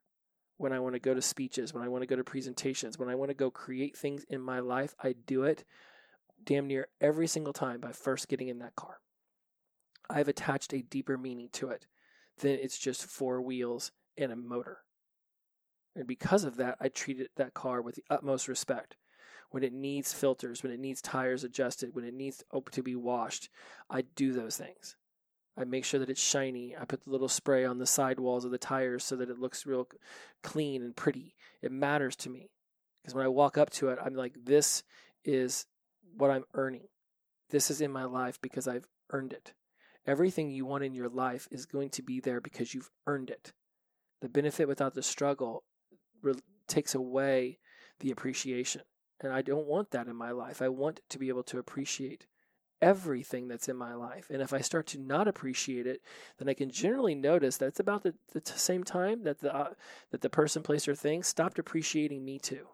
When 0.58 0.74
I 0.74 0.80
want 0.80 0.96
to 0.96 1.00
go 1.00 1.14
to 1.14 1.22
speeches, 1.22 1.74
when 1.74 1.84
I 1.84 1.88
want 1.88 2.02
to 2.02 2.08
go 2.08 2.16
to 2.16 2.24
presentations, 2.24 2.98
when 2.98 3.10
I 3.10 3.16
want 3.16 3.30
to 3.30 3.36
go 3.36 3.52
create 3.52 3.96
things 3.96 4.26
in 4.30 4.42
my 4.42 4.60
life, 4.60 4.96
I 5.02 5.14
do 5.14 5.44
it 5.44 5.64
damn 6.44 6.68
near 6.68 6.88
every 7.00 7.28
single 7.28 7.54
time 7.54 7.80
by 7.80 7.92
first 7.92 8.28
getting 8.28 8.50
in 8.50 8.60
that 8.60 8.76
car. 8.76 9.00
I've 10.10 10.28
attached 10.28 10.74
a 10.74 10.82
deeper 10.82 11.18
meaning 11.18 11.50
to 11.54 11.70
it 11.70 11.86
than 12.40 12.52
it's 12.52 12.80
just 12.80 13.06
four 13.06 13.42
wheels 13.42 13.92
and 14.18 14.32
a 14.32 14.36
motor. 14.36 14.80
And 15.96 16.08
because 16.08 16.44
of 16.44 16.58
that, 16.58 16.78
I 16.80 16.90
treated 16.90 17.30
that 17.36 17.54
car 17.54 17.82
with 17.82 17.96
the 17.96 18.04
utmost 18.10 18.48
respect. 18.48 18.96
When 19.52 19.64
it 19.64 19.74
needs 19.74 20.14
filters, 20.14 20.62
when 20.62 20.72
it 20.72 20.80
needs 20.80 21.02
tires 21.02 21.44
adjusted, 21.44 21.96
when 21.96 22.06
it 22.06 22.14
needs 22.14 22.44
to 22.72 22.84
be 22.84 22.96
washed, 22.96 23.50
I 23.90 24.02
do 24.02 24.32
those 24.32 24.58
things. 24.58 24.96
I 25.60 25.66
make 25.66 25.84
sure 25.84 26.00
that 26.00 26.10
it's 26.10 26.22
shiny. 26.22 26.76
I 26.80 26.86
put 26.86 27.04
the 27.04 27.10
little 27.10 27.28
spray 27.28 27.66
on 27.66 27.80
the 27.80 27.86
sidewalls 27.86 28.46
of 28.46 28.52
the 28.52 28.58
tires 28.58 29.04
so 29.04 29.18
that 29.18 29.30
it 29.30 29.40
looks 29.40 29.66
real 29.66 29.88
clean 30.42 30.82
and 30.82 30.96
pretty. 30.96 31.36
It 31.62 31.72
matters 31.72 32.16
to 32.18 32.30
me 32.30 32.50
because 33.02 33.14
when 33.14 33.26
I 33.26 33.30
walk 33.30 33.58
up 33.58 33.70
to 33.72 33.90
it, 33.90 34.00
I'm 34.04 34.16
like, 34.16 34.36
this 34.46 34.84
is 35.26 35.66
what 36.18 36.32
I'm 36.32 36.46
earning. 36.54 36.88
This 37.50 37.70
is 37.70 37.82
in 37.82 37.92
my 37.92 38.06
life 38.06 38.40
because 38.42 38.68
I've 38.68 38.88
earned 39.12 39.34
it. 39.34 39.54
Everything 40.08 40.50
you 40.50 40.66
want 40.66 40.86
in 40.86 40.94
your 40.94 41.10
life 41.10 41.48
is 41.52 41.66
going 41.66 41.90
to 41.90 42.02
be 42.02 42.22
there 42.22 42.40
because 42.40 42.74
you've 42.74 42.90
earned 43.06 43.30
it. 43.30 43.52
The 44.22 44.30
benefit 44.30 44.68
without 44.68 44.94
the 44.94 45.04
struggle 45.04 45.64
re- 46.22 46.36
takes 46.68 46.96
away 46.96 47.60
the 48.00 48.12
appreciation. 48.12 48.82
And 49.20 49.34
I 49.34 49.42
don't 49.42 49.68
want 49.68 49.92
that 49.92 50.08
in 50.08 50.16
my 50.16 50.32
life. 50.32 50.62
I 50.62 50.70
want 50.70 51.02
to 51.10 51.20
be 51.20 51.28
able 51.28 51.44
to 51.44 51.60
appreciate 51.60 52.28
everything 52.82 53.48
that's 53.48 53.70
in 53.70 53.76
my 53.76 53.94
life. 53.94 54.30
And 54.30 54.42
if 54.42 54.54
I 54.54 54.62
start 54.62 54.88
to 54.88 55.00
not 55.00 55.28
appreciate 55.28 55.88
it, 55.88 56.02
then 56.38 56.50
I 56.50 56.54
can 56.54 56.70
generally 56.70 57.16
notice 57.16 57.58
that 57.58 57.68
it's 57.68 57.80
about 57.80 58.04
the, 58.04 58.14
the 58.34 58.42
same 58.46 58.84
time 58.84 59.24
that 59.24 59.40
the 59.40 59.56
uh, 59.56 59.74
that 60.12 60.22
the 60.22 60.30
person, 60.30 60.64
place, 60.64 60.88
or 60.88 60.96
thing 60.96 61.24
stopped 61.24 61.60
appreciating 61.60 62.24
me 62.24 62.40
too. 62.40 62.68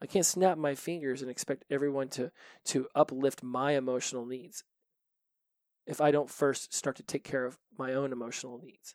I 0.00 0.06
can't 0.06 0.26
snap 0.26 0.58
my 0.58 0.74
fingers 0.74 1.22
and 1.22 1.30
expect 1.30 1.64
everyone 1.70 2.08
to 2.10 2.30
to 2.66 2.88
uplift 2.94 3.42
my 3.42 3.72
emotional 3.72 4.26
needs 4.26 4.64
if 5.86 6.00
I 6.00 6.10
don't 6.10 6.30
first 6.30 6.74
start 6.74 6.96
to 6.96 7.02
take 7.02 7.24
care 7.24 7.46
of 7.46 7.58
my 7.78 7.94
own 7.94 8.12
emotional 8.12 8.60
needs 8.62 8.94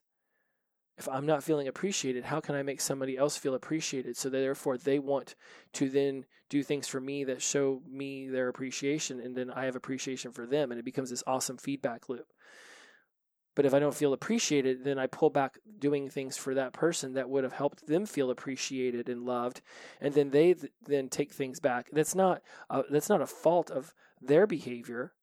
if 1.02 1.10
I'm 1.10 1.26
not 1.26 1.44
feeling 1.44 1.68
appreciated, 1.68 2.26
how 2.26 2.40
can 2.40 2.54
I 2.54 2.62
make 2.62 2.80
somebody 2.80 3.18
else 3.18 3.36
feel 3.36 3.56
appreciated? 3.56 4.16
So 4.16 4.30
therefore, 4.30 4.78
they 4.78 5.00
want 5.00 5.34
to 5.74 5.90
then 5.90 6.26
do 6.48 6.62
things 6.62 6.88
for 6.88 7.00
me 7.00 7.24
that 7.24 7.42
show 7.42 7.82
me 7.90 8.30
their 8.30 8.50
appreciation, 8.50 9.20
and 9.20 9.36
then 9.36 9.50
I 9.50 9.66
have 9.66 9.76
appreciation 9.76 10.32
for 10.32 10.46
them, 10.46 10.70
and 10.70 10.80
it 10.80 10.86
becomes 10.86 11.10
this 11.10 11.24
awesome 11.26 11.58
feedback 11.58 12.08
loop. 12.08 12.28
But 13.56 13.66
if 13.66 13.74
I 13.74 13.80
don't 13.80 13.96
feel 13.96 14.14
appreciated, 14.14 14.84
then 14.84 15.00
I 15.00 15.08
pull 15.08 15.32
back 15.32 15.58
doing 15.80 16.08
things 16.08 16.38
for 16.38 16.54
that 16.54 16.72
person 16.72 17.14
that 17.14 17.30
would 17.30 17.44
have 17.44 17.54
helped 17.54 17.88
them 17.88 18.06
feel 18.06 18.30
appreciated 18.30 19.10
and 19.10 19.26
loved, 19.26 19.62
and 20.00 20.14
then 20.14 20.30
they 20.30 20.54
th- 20.54 20.72
then 20.86 21.10
take 21.10 21.34
things 21.34 21.60
back. 21.60 21.90
That's 21.92 22.14
not 22.14 22.44
a, 22.70 22.84
that's 22.92 23.10
not 23.10 23.22
a 23.24 23.28
fault 23.28 23.72
of 23.72 23.96
their 24.22 24.46
behavior, 24.46 25.14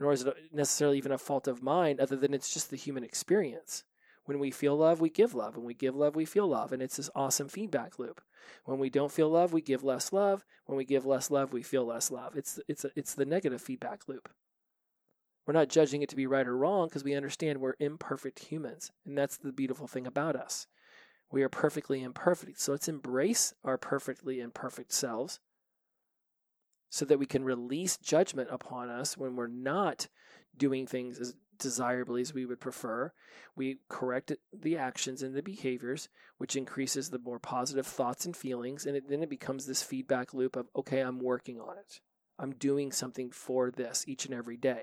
nor 0.00 0.12
is 0.12 0.22
it 0.22 0.34
necessarily 0.50 0.96
even 0.96 1.12
a 1.12 1.18
fault 1.18 1.46
of 1.46 1.62
mine, 1.62 1.98
other 2.00 2.16
than 2.16 2.32
it's 2.32 2.54
just 2.54 2.70
the 2.70 2.76
human 2.76 3.04
experience. 3.04 3.84
When 4.24 4.38
we 4.38 4.50
feel 4.50 4.76
love, 4.76 5.00
we 5.00 5.10
give 5.10 5.34
love. 5.34 5.56
When 5.56 5.66
we 5.66 5.74
give 5.74 5.94
love, 5.94 6.16
we 6.16 6.24
feel 6.24 6.46
love. 6.46 6.72
And 6.72 6.82
it's 6.82 6.96
this 6.96 7.10
awesome 7.14 7.48
feedback 7.48 7.98
loop. 7.98 8.22
When 8.64 8.78
we 8.78 8.88
don't 8.88 9.12
feel 9.12 9.28
love, 9.28 9.52
we 9.52 9.60
give 9.60 9.84
less 9.84 10.12
love. 10.12 10.44
When 10.66 10.76
we 10.76 10.84
give 10.84 11.04
less 11.04 11.30
love, 11.30 11.52
we 11.52 11.62
feel 11.62 11.84
less 11.84 12.10
love. 12.10 12.36
It's, 12.36 12.58
it's, 12.66 12.86
it's 12.96 13.14
the 13.14 13.26
negative 13.26 13.60
feedback 13.60 14.08
loop. 14.08 14.30
We're 15.46 15.52
not 15.52 15.68
judging 15.68 16.00
it 16.00 16.08
to 16.08 16.16
be 16.16 16.26
right 16.26 16.46
or 16.46 16.56
wrong 16.56 16.88
because 16.88 17.04
we 17.04 17.14
understand 17.14 17.60
we're 17.60 17.74
imperfect 17.78 18.38
humans. 18.38 18.90
And 19.04 19.16
that's 19.16 19.36
the 19.36 19.52
beautiful 19.52 19.86
thing 19.86 20.06
about 20.06 20.36
us. 20.36 20.66
We 21.30 21.42
are 21.42 21.50
perfectly 21.50 22.02
imperfect. 22.02 22.60
So 22.60 22.72
let's 22.72 22.88
embrace 22.88 23.52
our 23.62 23.76
perfectly 23.76 24.40
imperfect 24.40 24.92
selves 24.92 25.40
so 26.88 27.04
that 27.04 27.18
we 27.18 27.26
can 27.26 27.44
release 27.44 27.96
judgment 27.98 28.48
upon 28.50 28.88
us 28.88 29.18
when 29.18 29.36
we're 29.36 29.48
not 29.48 30.08
doing 30.56 30.86
things 30.86 31.18
as 31.18 31.34
desirably 31.58 32.22
as 32.22 32.34
we 32.34 32.46
would 32.46 32.60
prefer. 32.60 33.12
We 33.56 33.78
correct 33.88 34.32
the 34.52 34.76
actions 34.76 35.22
and 35.22 35.34
the 35.34 35.42
behaviors, 35.42 36.08
which 36.38 36.56
increases 36.56 37.10
the 37.10 37.18
more 37.18 37.38
positive 37.38 37.86
thoughts 37.86 38.26
and 38.26 38.36
feelings. 38.36 38.86
And 38.86 38.96
it, 38.96 39.08
then 39.08 39.22
it 39.22 39.30
becomes 39.30 39.66
this 39.66 39.82
feedback 39.82 40.34
loop 40.34 40.56
of, 40.56 40.68
okay, 40.76 41.00
I'm 41.00 41.18
working 41.18 41.60
on 41.60 41.78
it. 41.78 42.00
I'm 42.38 42.52
doing 42.52 42.92
something 42.92 43.30
for 43.30 43.70
this 43.70 44.04
each 44.06 44.24
and 44.26 44.34
every 44.34 44.56
day. 44.56 44.82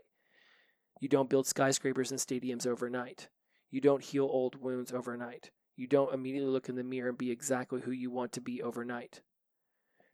You 1.00 1.10
don't 1.10 1.30
build 1.30 1.48
skyscrapers 1.48 2.12
and 2.12 2.20
stadiums 2.20 2.68
overnight. 2.68 3.28
You 3.70 3.82
don't 3.82 4.04
heal 4.04 4.26
old 4.26 4.62
wounds 4.62 4.94
overnight. 4.94 5.52
You 5.76 5.88
don't 5.88 6.14
immediately 6.14 6.50
look 6.50 6.70
in 6.70 6.76
the 6.76 6.84
mirror 6.84 7.10
and 7.10 7.18
be 7.18 7.32
exactly 7.32 7.82
who 7.82 7.92
you 7.92 8.12
want 8.12 8.34
to 8.34 8.42
be 8.42 8.62
overnight. 8.62 9.22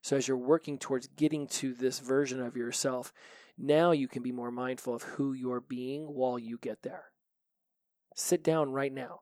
So, 0.01 0.15
as 0.15 0.27
you're 0.27 0.37
working 0.37 0.77
towards 0.77 1.07
getting 1.07 1.47
to 1.47 1.73
this 1.73 1.99
version 1.99 2.41
of 2.41 2.55
yourself, 2.55 3.11
now 3.57 3.91
you 3.91 4.07
can 4.07 4.23
be 4.23 4.31
more 4.31 4.51
mindful 4.51 4.93
of 4.93 5.03
who 5.03 5.33
you're 5.33 5.61
being 5.61 6.03
while 6.05 6.37
you 6.37 6.57
get 6.57 6.83
there. 6.83 7.05
Sit 8.15 8.43
down 8.43 8.71
right 8.71 8.93
now. 8.93 9.21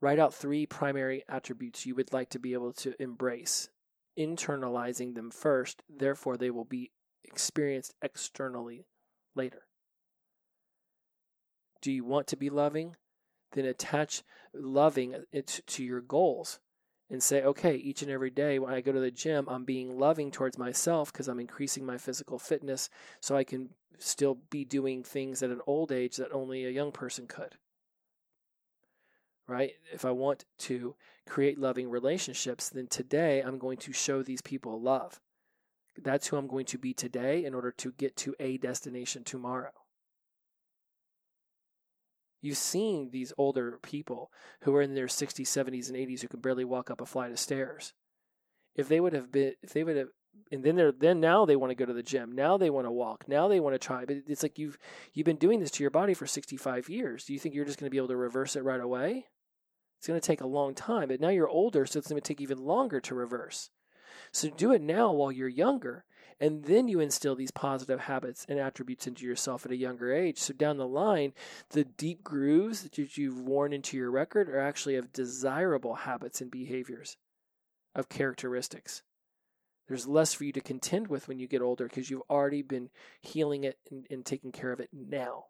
Write 0.00 0.18
out 0.18 0.34
three 0.34 0.66
primary 0.66 1.24
attributes 1.28 1.86
you 1.86 1.94
would 1.94 2.12
like 2.12 2.30
to 2.30 2.38
be 2.38 2.52
able 2.52 2.72
to 2.74 2.94
embrace, 3.00 3.70
internalizing 4.18 5.14
them 5.14 5.30
first, 5.30 5.82
therefore, 5.88 6.36
they 6.36 6.50
will 6.50 6.64
be 6.64 6.90
experienced 7.24 7.94
externally 8.02 8.86
later. 9.34 9.62
Do 11.80 11.92
you 11.92 12.04
want 12.04 12.26
to 12.28 12.36
be 12.36 12.50
loving? 12.50 12.96
Then 13.52 13.64
attach 13.64 14.22
loving 14.52 15.14
uh, 15.14 15.20
it 15.32 15.60
to 15.66 15.84
your 15.84 16.00
goals 16.00 16.58
and 17.08 17.22
say, 17.22 17.42
okay, 17.42 17.74
each 17.76 18.02
and 18.02 18.10
every 18.10 18.30
day 18.30 18.58
when 18.58 18.72
I 18.72 18.80
go 18.80 18.92
to 18.92 19.00
the 19.00 19.10
gym, 19.10 19.46
I'm 19.48 19.64
being 19.64 19.98
loving 19.98 20.30
towards 20.30 20.58
myself 20.58 21.12
because 21.12 21.28
I'm 21.28 21.38
increasing 21.38 21.86
my 21.86 21.98
physical 21.98 22.38
fitness 22.38 22.90
so 23.20 23.36
I 23.36 23.44
can 23.44 23.70
still 23.98 24.38
be 24.50 24.64
doing 24.64 25.02
things 25.02 25.42
at 25.42 25.50
an 25.50 25.60
old 25.66 25.92
age 25.92 26.16
that 26.16 26.32
only 26.32 26.64
a 26.64 26.70
young 26.70 26.92
person 26.92 27.26
could. 27.26 27.54
Right? 29.46 29.72
If 29.92 30.04
I 30.04 30.10
want 30.10 30.44
to 30.58 30.96
create 31.28 31.58
loving 31.58 31.88
relationships, 31.88 32.68
then 32.68 32.88
today 32.88 33.40
I'm 33.40 33.58
going 33.58 33.78
to 33.78 33.92
show 33.92 34.22
these 34.22 34.42
people 34.42 34.80
love. 34.80 35.20
That's 36.02 36.26
who 36.26 36.36
I'm 36.36 36.48
going 36.48 36.66
to 36.66 36.78
be 36.78 36.92
today 36.92 37.44
in 37.44 37.54
order 37.54 37.70
to 37.70 37.92
get 37.92 38.16
to 38.18 38.34
a 38.40 38.58
destination 38.58 39.22
tomorrow. 39.22 39.70
You've 42.46 42.56
seen 42.56 43.10
these 43.10 43.32
older 43.36 43.80
people 43.82 44.30
who 44.60 44.72
are 44.76 44.82
in 44.82 44.94
their 44.94 45.08
60s, 45.08 45.46
70s, 45.46 45.88
and 45.88 45.96
80s 45.96 46.22
who 46.22 46.28
can 46.28 46.38
barely 46.38 46.64
walk 46.64 46.92
up 46.92 47.00
a 47.00 47.06
flight 47.06 47.32
of 47.32 47.40
stairs. 47.40 47.92
If 48.76 48.88
they 48.88 49.00
would 49.00 49.14
have 49.14 49.32
been, 49.32 49.54
if 49.64 49.72
they 49.72 49.82
would 49.82 49.96
have, 49.96 50.08
and 50.52 50.62
then 50.62 50.76
they're 50.76 50.92
then 50.92 51.18
now 51.18 51.44
they 51.44 51.56
want 51.56 51.72
to 51.72 51.74
go 51.74 51.86
to 51.86 51.92
the 51.92 52.04
gym. 52.04 52.30
Now 52.30 52.56
they 52.56 52.70
want 52.70 52.86
to 52.86 52.92
walk. 52.92 53.24
Now 53.26 53.48
they 53.48 53.58
want 53.58 53.74
to 53.74 53.84
try. 53.84 54.04
But 54.04 54.18
it's 54.28 54.44
like 54.44 54.60
you've 54.60 54.78
you've 55.12 55.24
been 55.24 55.38
doing 55.38 55.58
this 55.58 55.72
to 55.72 55.82
your 55.82 55.90
body 55.90 56.14
for 56.14 56.26
65 56.26 56.88
years. 56.88 57.24
Do 57.24 57.32
you 57.32 57.40
think 57.40 57.56
you're 57.56 57.64
just 57.64 57.80
going 57.80 57.88
to 57.88 57.90
be 57.90 57.96
able 57.96 58.08
to 58.08 58.16
reverse 58.16 58.54
it 58.54 58.62
right 58.62 58.80
away? 58.80 59.26
It's 59.98 60.06
going 60.06 60.20
to 60.20 60.24
take 60.24 60.40
a 60.40 60.46
long 60.46 60.72
time. 60.76 61.08
But 61.08 61.20
now 61.20 61.30
you're 61.30 61.48
older, 61.48 61.84
so 61.84 61.98
it's 61.98 62.08
going 62.08 62.22
to 62.22 62.28
take 62.28 62.40
even 62.40 62.58
longer 62.58 63.00
to 63.00 63.14
reverse. 63.16 63.70
So 64.30 64.50
do 64.50 64.70
it 64.70 64.82
now 64.82 65.10
while 65.10 65.32
you're 65.32 65.48
younger 65.48 66.04
and 66.38 66.64
then 66.64 66.88
you 66.88 67.00
instill 67.00 67.34
these 67.34 67.50
positive 67.50 68.00
habits 68.00 68.44
and 68.48 68.58
attributes 68.58 69.06
into 69.06 69.24
yourself 69.24 69.64
at 69.64 69.72
a 69.72 69.76
younger 69.76 70.12
age. 70.12 70.38
So 70.38 70.52
down 70.52 70.76
the 70.76 70.86
line, 70.86 71.32
the 71.70 71.84
deep 71.84 72.22
grooves 72.22 72.82
that 72.82 72.98
you've 72.98 73.40
worn 73.40 73.72
into 73.72 73.96
your 73.96 74.10
record 74.10 74.48
are 74.50 74.60
actually 74.60 74.96
of 74.96 75.12
desirable 75.12 75.94
habits 75.94 76.40
and 76.40 76.50
behaviors, 76.50 77.16
of 77.94 78.08
characteristics. 78.08 79.02
There's 79.88 80.06
less 80.06 80.34
for 80.34 80.44
you 80.44 80.52
to 80.52 80.60
contend 80.60 81.08
with 81.08 81.28
when 81.28 81.38
you 81.38 81.46
get 81.46 81.62
older 81.62 81.86
because 81.86 82.10
you've 82.10 82.22
already 82.28 82.62
been 82.62 82.90
healing 83.22 83.64
it 83.64 83.78
and, 83.90 84.06
and 84.10 84.24
taking 84.24 84.52
care 84.52 84.72
of 84.72 84.80
it 84.80 84.90
now. 84.92 85.44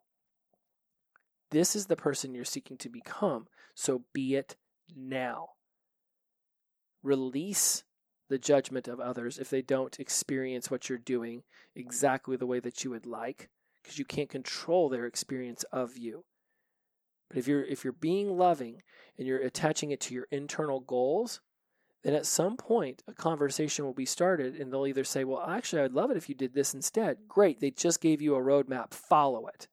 This 1.51 1.75
is 1.75 1.87
the 1.87 1.97
person 1.97 2.35
you're 2.35 2.45
seeking 2.45 2.77
to 2.79 2.89
become, 2.89 3.47
so 3.75 4.03
be 4.13 4.35
it 4.35 4.57
now. 4.95 5.51
Release 7.03 7.85
the 8.29 8.39
judgment 8.39 8.89
of 8.89 9.01
others 9.01 9.39
if 9.39 9.51
they 9.51 9.63
don't 9.63 10.01
experience 10.01 10.71
what 10.71 10.89
you're 10.89 10.99
doing 10.99 11.43
exactly 11.75 12.37
the 12.37 12.47
way 12.47 12.61
that 12.61 12.83
you 12.83 12.91
would 12.91 13.07
like 13.07 13.49
because 13.83 13.99
you 13.99 14.05
can't 14.05 14.29
control 14.29 14.89
their 14.89 15.07
experience 15.07 15.65
of 15.73 15.97
you. 15.97 16.25
But 17.29 17.39
if 17.39 17.49
you're 17.49 17.65
if 17.65 17.85
you're 17.85 17.93
being 17.93 18.37
loving 18.37 18.83
and 19.19 19.27
you're 19.27 19.41
attaching 19.41 19.91
it 19.91 20.01
to 20.03 20.15
your 20.15 20.27
internal 20.31 20.81
goals, 20.81 21.41
then 22.03 22.15
at 22.15 22.27
some 22.27 22.57
point 22.57 23.03
a 23.09 23.13
conversation 23.13 23.85
will 23.85 23.95
be 23.95 24.07
started 24.07 24.57
and 24.57 24.73
they'll 24.73 24.87
either 24.87 25.05
say, 25.05 25.25
"Well, 25.25 25.43
actually 25.43 25.83
I'd 25.83 25.93
love 25.93 26.11
it 26.11 26.17
if 26.17 26.29
you 26.29 26.35
did 26.35 26.55
this 26.55 26.75
instead." 26.75 27.29
Great, 27.29 27.61
they 27.61 27.71
just 27.71 28.01
gave 28.01 28.23
you 28.23 28.35
a 28.35 28.41
roadmap, 28.41 28.93
follow 28.93 29.47
it. 29.47 29.69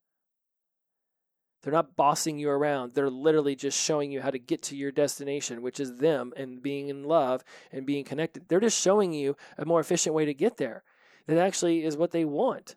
They're 1.64 1.74
not 1.74 1.96
bossing 1.96 2.38
you 2.38 2.50
around. 2.50 2.94
They're 2.94 3.10
literally 3.10 3.56
just 3.56 3.82
showing 3.82 4.12
you 4.12 4.22
how 4.22 4.32
to 4.32 4.38
get 4.38 4.62
to 4.64 4.76
your 4.76 4.92
destination, 4.92 5.62
which 5.62 5.80
is 5.80 5.96
them 5.96 6.34
and 6.36 6.62
being 6.62 6.90
in 6.90 7.06
love 7.06 7.44
and 7.72 7.86
being 7.86 8.04
connected. 8.04 8.44
They're 8.48 8.60
just 8.60 8.82
showing 8.82 9.14
you 9.14 9.38
a 9.58 9.66
more 9.66 9.80
efficient 9.80 10.14
way 10.14 10.26
to 10.26 10.34
get 10.34 10.58
there. 10.58 10.84
That 11.26 11.38
actually 11.38 11.86
is 11.86 11.96
what 11.96 12.12
they 12.12 12.26
want. 12.26 12.76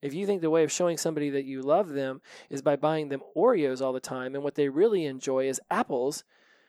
If 0.00 0.14
you 0.14 0.24
think 0.24 0.40
the 0.40 0.48
way 0.48 0.64
of 0.64 0.72
showing 0.72 0.96
somebody 0.96 1.28
that 1.28 1.44
you 1.44 1.60
love 1.60 1.90
them 1.90 2.22
is 2.48 2.62
by 2.62 2.76
buying 2.76 3.10
them 3.10 3.20
Oreos 3.36 3.82
all 3.82 3.92
the 3.92 4.00
time 4.00 4.34
and 4.34 4.42
what 4.42 4.54
they 4.54 4.70
really 4.70 5.04
enjoy 5.04 5.48
is 5.48 5.60
apples, 5.70 6.24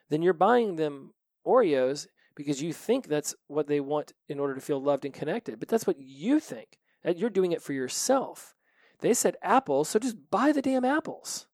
then 0.10 0.22
you're 0.22 0.34
buying 0.34 0.76
them 0.76 1.14
Oreos 1.48 2.08
because 2.36 2.62
you 2.62 2.74
think 2.74 3.08
that's 3.08 3.34
what 3.48 3.68
they 3.68 3.80
want 3.80 4.12
in 4.28 4.42
order 4.42 4.56
to 4.56 4.62
feel 4.62 4.84
loved 4.84 5.06
and 5.06 5.14
connected. 5.14 5.58
But 5.58 5.70
that's 5.70 5.88
what 5.88 6.02
you 6.02 6.42
think. 6.42 6.80
You're 7.16 7.30
doing 7.30 7.54
it 7.54 7.62
for 7.62 7.72
yourself. 7.72 8.56
They 9.02 9.14
said 9.14 9.36
apples, 9.42 9.90
so 9.90 10.00
just 10.00 10.30
buy 10.30 10.52
the 10.52 10.62
damn 10.62 10.86
apples. 10.86 11.48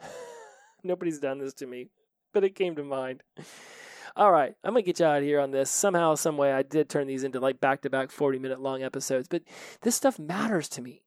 Nobody's 0.84 1.18
done 1.18 1.38
this 1.38 1.54
to 1.54 1.66
me, 1.66 1.88
but 2.32 2.44
it 2.44 2.54
came 2.54 2.76
to 2.76 2.84
mind. 2.84 3.22
All 4.14 4.30
right, 4.30 4.54
I'm 4.62 4.74
gonna 4.74 4.82
get 4.82 5.00
you 5.00 5.06
out 5.06 5.18
of 5.18 5.24
here 5.24 5.40
on 5.40 5.50
this. 5.50 5.70
Somehow, 5.70 6.14
some 6.14 6.36
way, 6.36 6.52
I 6.52 6.62
did 6.62 6.90
turn 6.90 7.06
these 7.06 7.24
into 7.24 7.40
like 7.40 7.60
back-to-back 7.60 8.10
40-minute 8.10 8.60
long 8.60 8.82
episodes, 8.82 9.26
but 9.28 9.42
this 9.80 9.94
stuff 9.94 10.18
matters 10.18 10.68
to 10.70 10.82
me. 10.82 11.02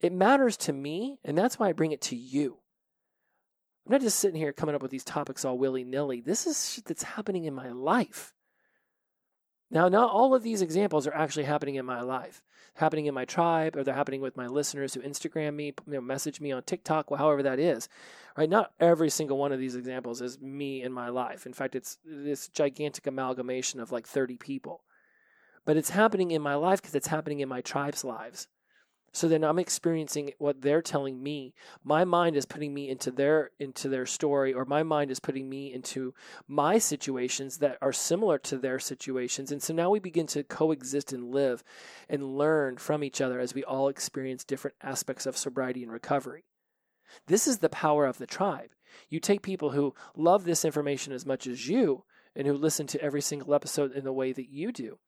It 0.00 0.12
matters 0.12 0.58
to 0.58 0.74
me, 0.74 1.18
and 1.24 1.36
that's 1.38 1.58
why 1.58 1.70
I 1.70 1.72
bring 1.72 1.92
it 1.92 2.02
to 2.02 2.16
you. 2.16 2.58
I'm 3.86 3.92
not 3.92 4.02
just 4.02 4.18
sitting 4.18 4.38
here 4.38 4.52
coming 4.52 4.74
up 4.74 4.82
with 4.82 4.90
these 4.90 5.04
topics 5.04 5.46
all 5.46 5.56
willy-nilly. 5.56 6.20
This 6.20 6.46
is 6.46 6.72
shit 6.72 6.84
that's 6.84 7.02
happening 7.02 7.44
in 7.44 7.54
my 7.54 7.70
life. 7.70 8.33
Now, 9.74 9.88
not 9.88 10.12
all 10.12 10.36
of 10.36 10.44
these 10.44 10.62
examples 10.62 11.04
are 11.04 11.14
actually 11.14 11.44
happening 11.44 11.74
in 11.74 11.84
my 11.84 12.00
life, 12.00 12.44
happening 12.74 13.06
in 13.06 13.14
my 13.14 13.24
tribe, 13.24 13.76
or 13.76 13.82
they're 13.82 13.92
happening 13.92 14.20
with 14.20 14.36
my 14.36 14.46
listeners 14.46 14.94
who 14.94 15.00
Instagram 15.00 15.54
me, 15.54 15.74
you 15.84 15.94
know, 15.94 16.00
message 16.00 16.40
me 16.40 16.52
on 16.52 16.62
TikTok, 16.62 17.08
however 17.18 17.42
that 17.42 17.58
is. 17.58 17.88
Right? 18.38 18.48
Not 18.48 18.70
every 18.78 19.10
single 19.10 19.36
one 19.36 19.50
of 19.50 19.58
these 19.58 19.74
examples 19.74 20.22
is 20.22 20.40
me 20.40 20.80
in 20.80 20.92
my 20.92 21.08
life. 21.08 21.44
In 21.44 21.52
fact, 21.52 21.74
it's 21.74 21.98
this 22.04 22.46
gigantic 22.48 23.08
amalgamation 23.08 23.80
of 23.80 23.90
like 23.90 24.06
30 24.06 24.36
people. 24.36 24.82
But 25.64 25.76
it's 25.76 25.90
happening 25.90 26.30
in 26.30 26.40
my 26.40 26.54
life 26.54 26.80
because 26.80 26.94
it's 26.94 27.08
happening 27.08 27.40
in 27.40 27.48
my 27.48 27.60
tribe's 27.60 28.04
lives. 28.04 28.46
So 29.14 29.28
then 29.28 29.44
I'm 29.44 29.60
experiencing 29.60 30.32
what 30.38 30.60
they're 30.60 30.82
telling 30.82 31.22
me. 31.22 31.54
My 31.84 32.04
mind 32.04 32.36
is 32.36 32.46
putting 32.46 32.74
me 32.74 32.88
into 32.88 33.12
their 33.12 33.52
into 33.60 33.88
their 33.88 34.06
story 34.06 34.52
or 34.52 34.64
my 34.64 34.82
mind 34.82 35.12
is 35.12 35.20
putting 35.20 35.48
me 35.48 35.72
into 35.72 36.12
my 36.48 36.78
situations 36.78 37.58
that 37.58 37.78
are 37.80 37.92
similar 37.92 38.38
to 38.38 38.58
their 38.58 38.80
situations. 38.80 39.52
And 39.52 39.62
so 39.62 39.72
now 39.72 39.88
we 39.88 40.00
begin 40.00 40.26
to 40.28 40.42
coexist 40.42 41.12
and 41.12 41.32
live 41.32 41.62
and 42.08 42.36
learn 42.36 42.76
from 42.76 43.04
each 43.04 43.20
other 43.20 43.38
as 43.38 43.54
we 43.54 43.62
all 43.62 43.88
experience 43.88 44.42
different 44.42 44.76
aspects 44.82 45.26
of 45.26 45.36
sobriety 45.36 45.84
and 45.84 45.92
recovery. 45.92 46.42
This 47.28 47.46
is 47.46 47.58
the 47.58 47.68
power 47.68 48.06
of 48.06 48.18
the 48.18 48.26
tribe. 48.26 48.70
You 49.08 49.20
take 49.20 49.42
people 49.42 49.70
who 49.70 49.94
love 50.16 50.42
this 50.42 50.64
information 50.64 51.12
as 51.12 51.24
much 51.24 51.46
as 51.46 51.68
you 51.68 52.02
and 52.34 52.48
who 52.48 52.54
listen 52.54 52.88
to 52.88 53.00
every 53.00 53.20
single 53.20 53.54
episode 53.54 53.92
in 53.92 54.02
the 54.02 54.12
way 54.12 54.32
that 54.32 54.50
you 54.50 54.72
do. 54.72 54.98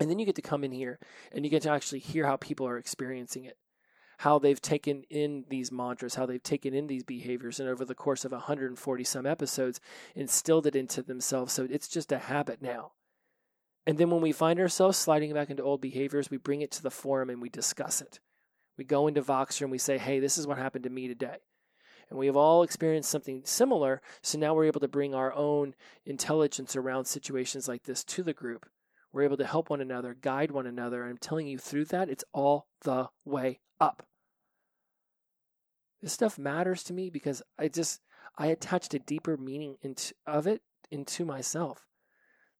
And 0.00 0.08
then 0.08 0.18
you 0.18 0.26
get 0.26 0.36
to 0.36 0.42
come 0.42 0.64
in 0.64 0.72
here 0.72 0.98
and 1.32 1.44
you 1.44 1.50
get 1.50 1.62
to 1.62 1.70
actually 1.70 1.98
hear 1.98 2.26
how 2.26 2.36
people 2.36 2.66
are 2.66 2.78
experiencing 2.78 3.44
it, 3.44 3.56
how 4.18 4.38
they've 4.38 4.60
taken 4.60 5.02
in 5.10 5.44
these 5.48 5.72
mantras, 5.72 6.14
how 6.14 6.26
they've 6.26 6.42
taken 6.42 6.74
in 6.74 6.86
these 6.86 7.02
behaviors, 7.02 7.58
and 7.58 7.68
over 7.68 7.84
the 7.84 7.94
course 7.94 8.24
of 8.24 8.32
140 8.32 9.04
some 9.04 9.26
episodes, 9.26 9.80
instilled 10.14 10.66
it 10.66 10.76
into 10.76 11.02
themselves. 11.02 11.52
So 11.52 11.66
it's 11.68 11.88
just 11.88 12.12
a 12.12 12.18
habit 12.18 12.62
now. 12.62 12.92
And 13.86 13.96
then 13.96 14.10
when 14.10 14.20
we 14.20 14.32
find 14.32 14.60
ourselves 14.60 14.98
sliding 14.98 15.32
back 15.32 15.50
into 15.50 15.62
old 15.62 15.80
behaviors, 15.80 16.30
we 16.30 16.36
bring 16.36 16.60
it 16.60 16.70
to 16.72 16.82
the 16.82 16.90
forum 16.90 17.30
and 17.30 17.40
we 17.40 17.48
discuss 17.48 18.00
it. 18.00 18.20
We 18.76 18.84
go 18.84 19.08
into 19.08 19.22
Voxer 19.22 19.62
and 19.62 19.70
we 19.70 19.78
say, 19.78 19.98
hey, 19.98 20.20
this 20.20 20.38
is 20.38 20.46
what 20.46 20.58
happened 20.58 20.84
to 20.84 20.90
me 20.90 21.08
today. 21.08 21.38
And 22.10 22.18
we 22.18 22.26
have 22.26 22.36
all 22.36 22.62
experienced 22.62 23.10
something 23.10 23.42
similar. 23.44 24.00
So 24.22 24.38
now 24.38 24.54
we're 24.54 24.66
able 24.66 24.80
to 24.80 24.88
bring 24.88 25.14
our 25.14 25.32
own 25.32 25.74
intelligence 26.06 26.76
around 26.76 27.06
situations 27.06 27.66
like 27.66 27.84
this 27.84 28.04
to 28.04 28.22
the 28.22 28.32
group. 28.32 28.66
We're 29.12 29.22
able 29.22 29.36
to 29.38 29.46
help 29.46 29.70
one 29.70 29.80
another, 29.80 30.14
guide 30.14 30.50
one 30.50 30.66
another. 30.66 31.02
And 31.02 31.10
I'm 31.10 31.18
telling 31.18 31.46
you, 31.46 31.58
through 31.58 31.86
that, 31.86 32.08
it's 32.08 32.24
all 32.32 32.66
the 32.82 33.08
way 33.24 33.60
up. 33.80 34.06
This 36.00 36.12
stuff 36.12 36.38
matters 36.38 36.82
to 36.84 36.92
me 36.92 37.10
because 37.10 37.42
I 37.58 37.68
just 37.68 38.00
I 38.36 38.46
attached 38.46 38.94
a 38.94 39.00
deeper 39.00 39.36
meaning 39.36 39.76
into, 39.82 40.14
of 40.26 40.46
it 40.46 40.62
into 40.90 41.24
myself. 41.24 41.86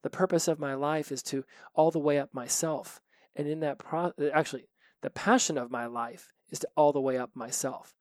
The 0.03 0.11
purpose 0.11 0.49
of 0.49 0.59
my 0.59 0.75
life 0.75 1.13
is 1.13 1.23
to 1.25 1.45
all 1.75 1.91
the 1.91 1.99
way 1.99 2.19
up 2.19 2.35
myself. 2.35 3.01
And 3.37 3.47
in 3.47 3.61
that 3.61 3.79
pro 3.79 4.13
actually, 4.33 4.69
the 5.03 5.11
passion 5.11 5.57
of 5.59 5.71
my 5.71 5.87
life 5.87 6.33
is 6.51 6.59
to 6.61 6.69
all 6.77 6.93
the 6.93 7.01
way 7.01 7.17
up 7.17 7.31
myself. 7.35 7.95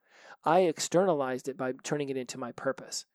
I 0.44 0.62
externalized 0.62 1.48
it 1.48 1.58
by 1.58 1.74
turning 1.84 2.10
it 2.10 2.18
into 2.18 2.38
my 2.38 2.52
purpose 2.54 3.06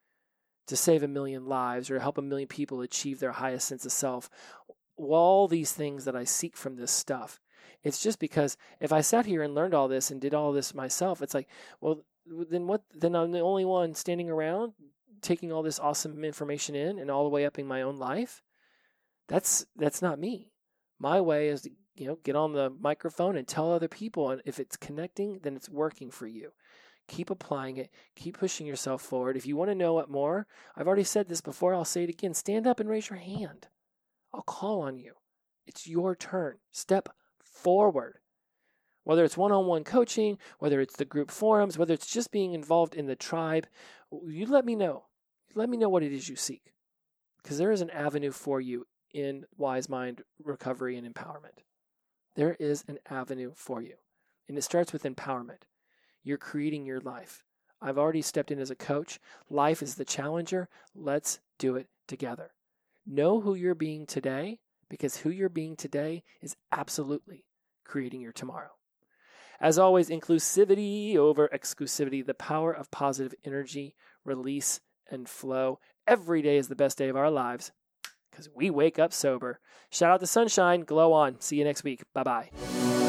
to 0.66 0.76
save 0.76 1.02
a 1.02 1.08
million 1.08 1.46
lives 1.46 1.90
or 1.90 1.98
help 1.98 2.18
a 2.18 2.22
million 2.22 2.48
people 2.48 2.80
achieve 2.80 3.18
their 3.18 3.32
highest 3.32 3.66
sense 3.66 3.84
of 3.84 3.92
self. 3.92 4.30
All 4.96 5.48
these 5.48 5.72
things 5.72 6.04
that 6.04 6.16
I 6.16 6.24
seek 6.24 6.56
from 6.56 6.76
this 6.76 6.90
stuff. 6.90 7.40
It's 7.82 8.02
just 8.02 8.18
because 8.18 8.56
if 8.80 8.92
I 8.92 9.00
sat 9.00 9.26
here 9.26 9.42
and 9.42 9.54
learned 9.54 9.74
all 9.74 9.88
this 9.88 10.10
and 10.10 10.20
did 10.20 10.34
all 10.34 10.52
this 10.52 10.74
myself, 10.74 11.20
it's 11.20 11.34
like, 11.34 11.48
well, 11.80 12.00
then 12.26 12.66
what? 12.66 12.82
Then 12.94 13.16
I'm 13.16 13.32
the 13.32 13.40
only 13.40 13.64
one 13.64 13.94
standing 13.94 14.30
around 14.30 14.74
taking 15.22 15.52
all 15.52 15.62
this 15.62 15.78
awesome 15.78 16.24
information 16.24 16.74
in 16.74 16.98
and 16.98 17.10
all 17.10 17.24
the 17.24 17.30
way 17.30 17.46
upping 17.46 17.66
my 17.66 17.82
own 17.82 17.98
life. 17.98 18.42
That's 19.28 19.64
that's 19.76 20.02
not 20.02 20.18
me. 20.18 20.52
My 20.98 21.20
way 21.20 21.48
is 21.48 21.62
to 21.62 21.70
you 21.96 22.06
know 22.06 22.18
get 22.22 22.36
on 22.36 22.52
the 22.52 22.70
microphone 22.70 23.36
and 23.36 23.46
tell 23.46 23.72
other 23.72 23.88
people, 23.88 24.30
and 24.30 24.42
if 24.44 24.60
it's 24.60 24.76
connecting, 24.76 25.40
then 25.42 25.56
it's 25.56 25.68
working 25.68 26.10
for 26.10 26.26
you. 26.26 26.52
Keep 27.08 27.30
applying 27.30 27.76
it. 27.76 27.90
Keep 28.14 28.38
pushing 28.38 28.66
yourself 28.66 29.02
forward. 29.02 29.36
If 29.36 29.46
you 29.46 29.56
want 29.56 29.70
to 29.70 29.74
know 29.74 29.94
what 29.94 30.10
more, 30.10 30.46
I've 30.76 30.86
already 30.86 31.04
said 31.04 31.28
this 31.28 31.40
before, 31.40 31.74
I'll 31.74 31.84
say 31.84 32.04
it 32.04 32.10
again. 32.10 32.34
Stand 32.34 32.66
up 32.66 32.78
and 32.78 32.88
raise 32.88 33.10
your 33.10 33.18
hand. 33.18 33.68
I'll 34.34 34.42
call 34.42 34.82
on 34.82 34.98
you. 34.98 35.14
It's 35.66 35.86
your 35.86 36.14
turn. 36.16 36.56
Step 36.70 37.08
forward. 37.42 38.18
Whether 39.04 39.24
it's 39.24 39.36
one 39.36 39.52
on 39.52 39.66
one 39.66 39.84
coaching, 39.84 40.38
whether 40.58 40.80
it's 40.80 40.96
the 40.96 41.04
group 41.04 41.30
forums, 41.30 41.76
whether 41.76 41.94
it's 41.94 42.12
just 42.12 42.30
being 42.30 42.52
involved 42.52 42.94
in 42.94 43.06
the 43.06 43.16
tribe, 43.16 43.66
you 44.26 44.46
let 44.46 44.64
me 44.64 44.76
know. 44.76 45.04
Let 45.54 45.68
me 45.68 45.76
know 45.76 45.88
what 45.88 46.02
it 46.02 46.12
is 46.12 46.28
you 46.28 46.36
seek. 46.36 46.72
Because 47.42 47.58
there 47.58 47.72
is 47.72 47.80
an 47.80 47.90
avenue 47.90 48.30
for 48.30 48.60
you 48.60 48.86
in 49.12 49.44
Wise 49.56 49.88
Mind 49.88 50.22
recovery 50.42 50.96
and 50.96 51.12
empowerment. 51.12 51.64
There 52.36 52.56
is 52.58 52.84
an 52.88 52.98
avenue 53.10 53.52
for 53.54 53.82
you. 53.82 53.94
And 54.48 54.56
it 54.56 54.62
starts 54.62 54.92
with 54.92 55.02
empowerment. 55.02 55.64
You're 56.22 56.38
creating 56.38 56.86
your 56.86 57.00
life. 57.00 57.42
I've 57.80 57.98
already 57.98 58.22
stepped 58.22 58.52
in 58.52 58.60
as 58.60 58.70
a 58.70 58.76
coach. 58.76 59.18
Life 59.50 59.82
is 59.82 59.96
the 59.96 60.04
challenger. 60.04 60.68
Let's 60.94 61.40
do 61.58 61.74
it 61.74 61.88
together. 62.06 62.52
Know 63.06 63.40
who 63.40 63.54
you're 63.54 63.74
being 63.74 64.06
today 64.06 64.58
because 64.88 65.16
who 65.16 65.30
you're 65.30 65.48
being 65.48 65.76
today 65.76 66.22
is 66.40 66.56
absolutely 66.70 67.44
creating 67.84 68.20
your 68.20 68.32
tomorrow. 68.32 68.70
As 69.60 69.78
always, 69.78 70.08
inclusivity 70.10 71.16
over 71.16 71.48
exclusivity, 71.48 72.24
the 72.24 72.34
power 72.34 72.72
of 72.72 72.90
positive 72.90 73.34
energy, 73.44 73.94
release, 74.24 74.80
and 75.10 75.28
flow. 75.28 75.78
Every 76.06 76.42
day 76.42 76.56
is 76.56 76.68
the 76.68 76.76
best 76.76 76.98
day 76.98 77.08
of 77.08 77.16
our 77.16 77.30
lives 77.30 77.70
because 78.30 78.48
we 78.54 78.70
wake 78.70 78.98
up 78.98 79.12
sober. 79.12 79.60
Shout 79.90 80.10
out 80.10 80.20
to 80.20 80.26
Sunshine, 80.26 80.82
glow 80.82 81.12
on. 81.12 81.40
See 81.40 81.56
you 81.56 81.64
next 81.64 81.84
week. 81.84 82.02
Bye 82.12 82.22
bye. 82.24 83.01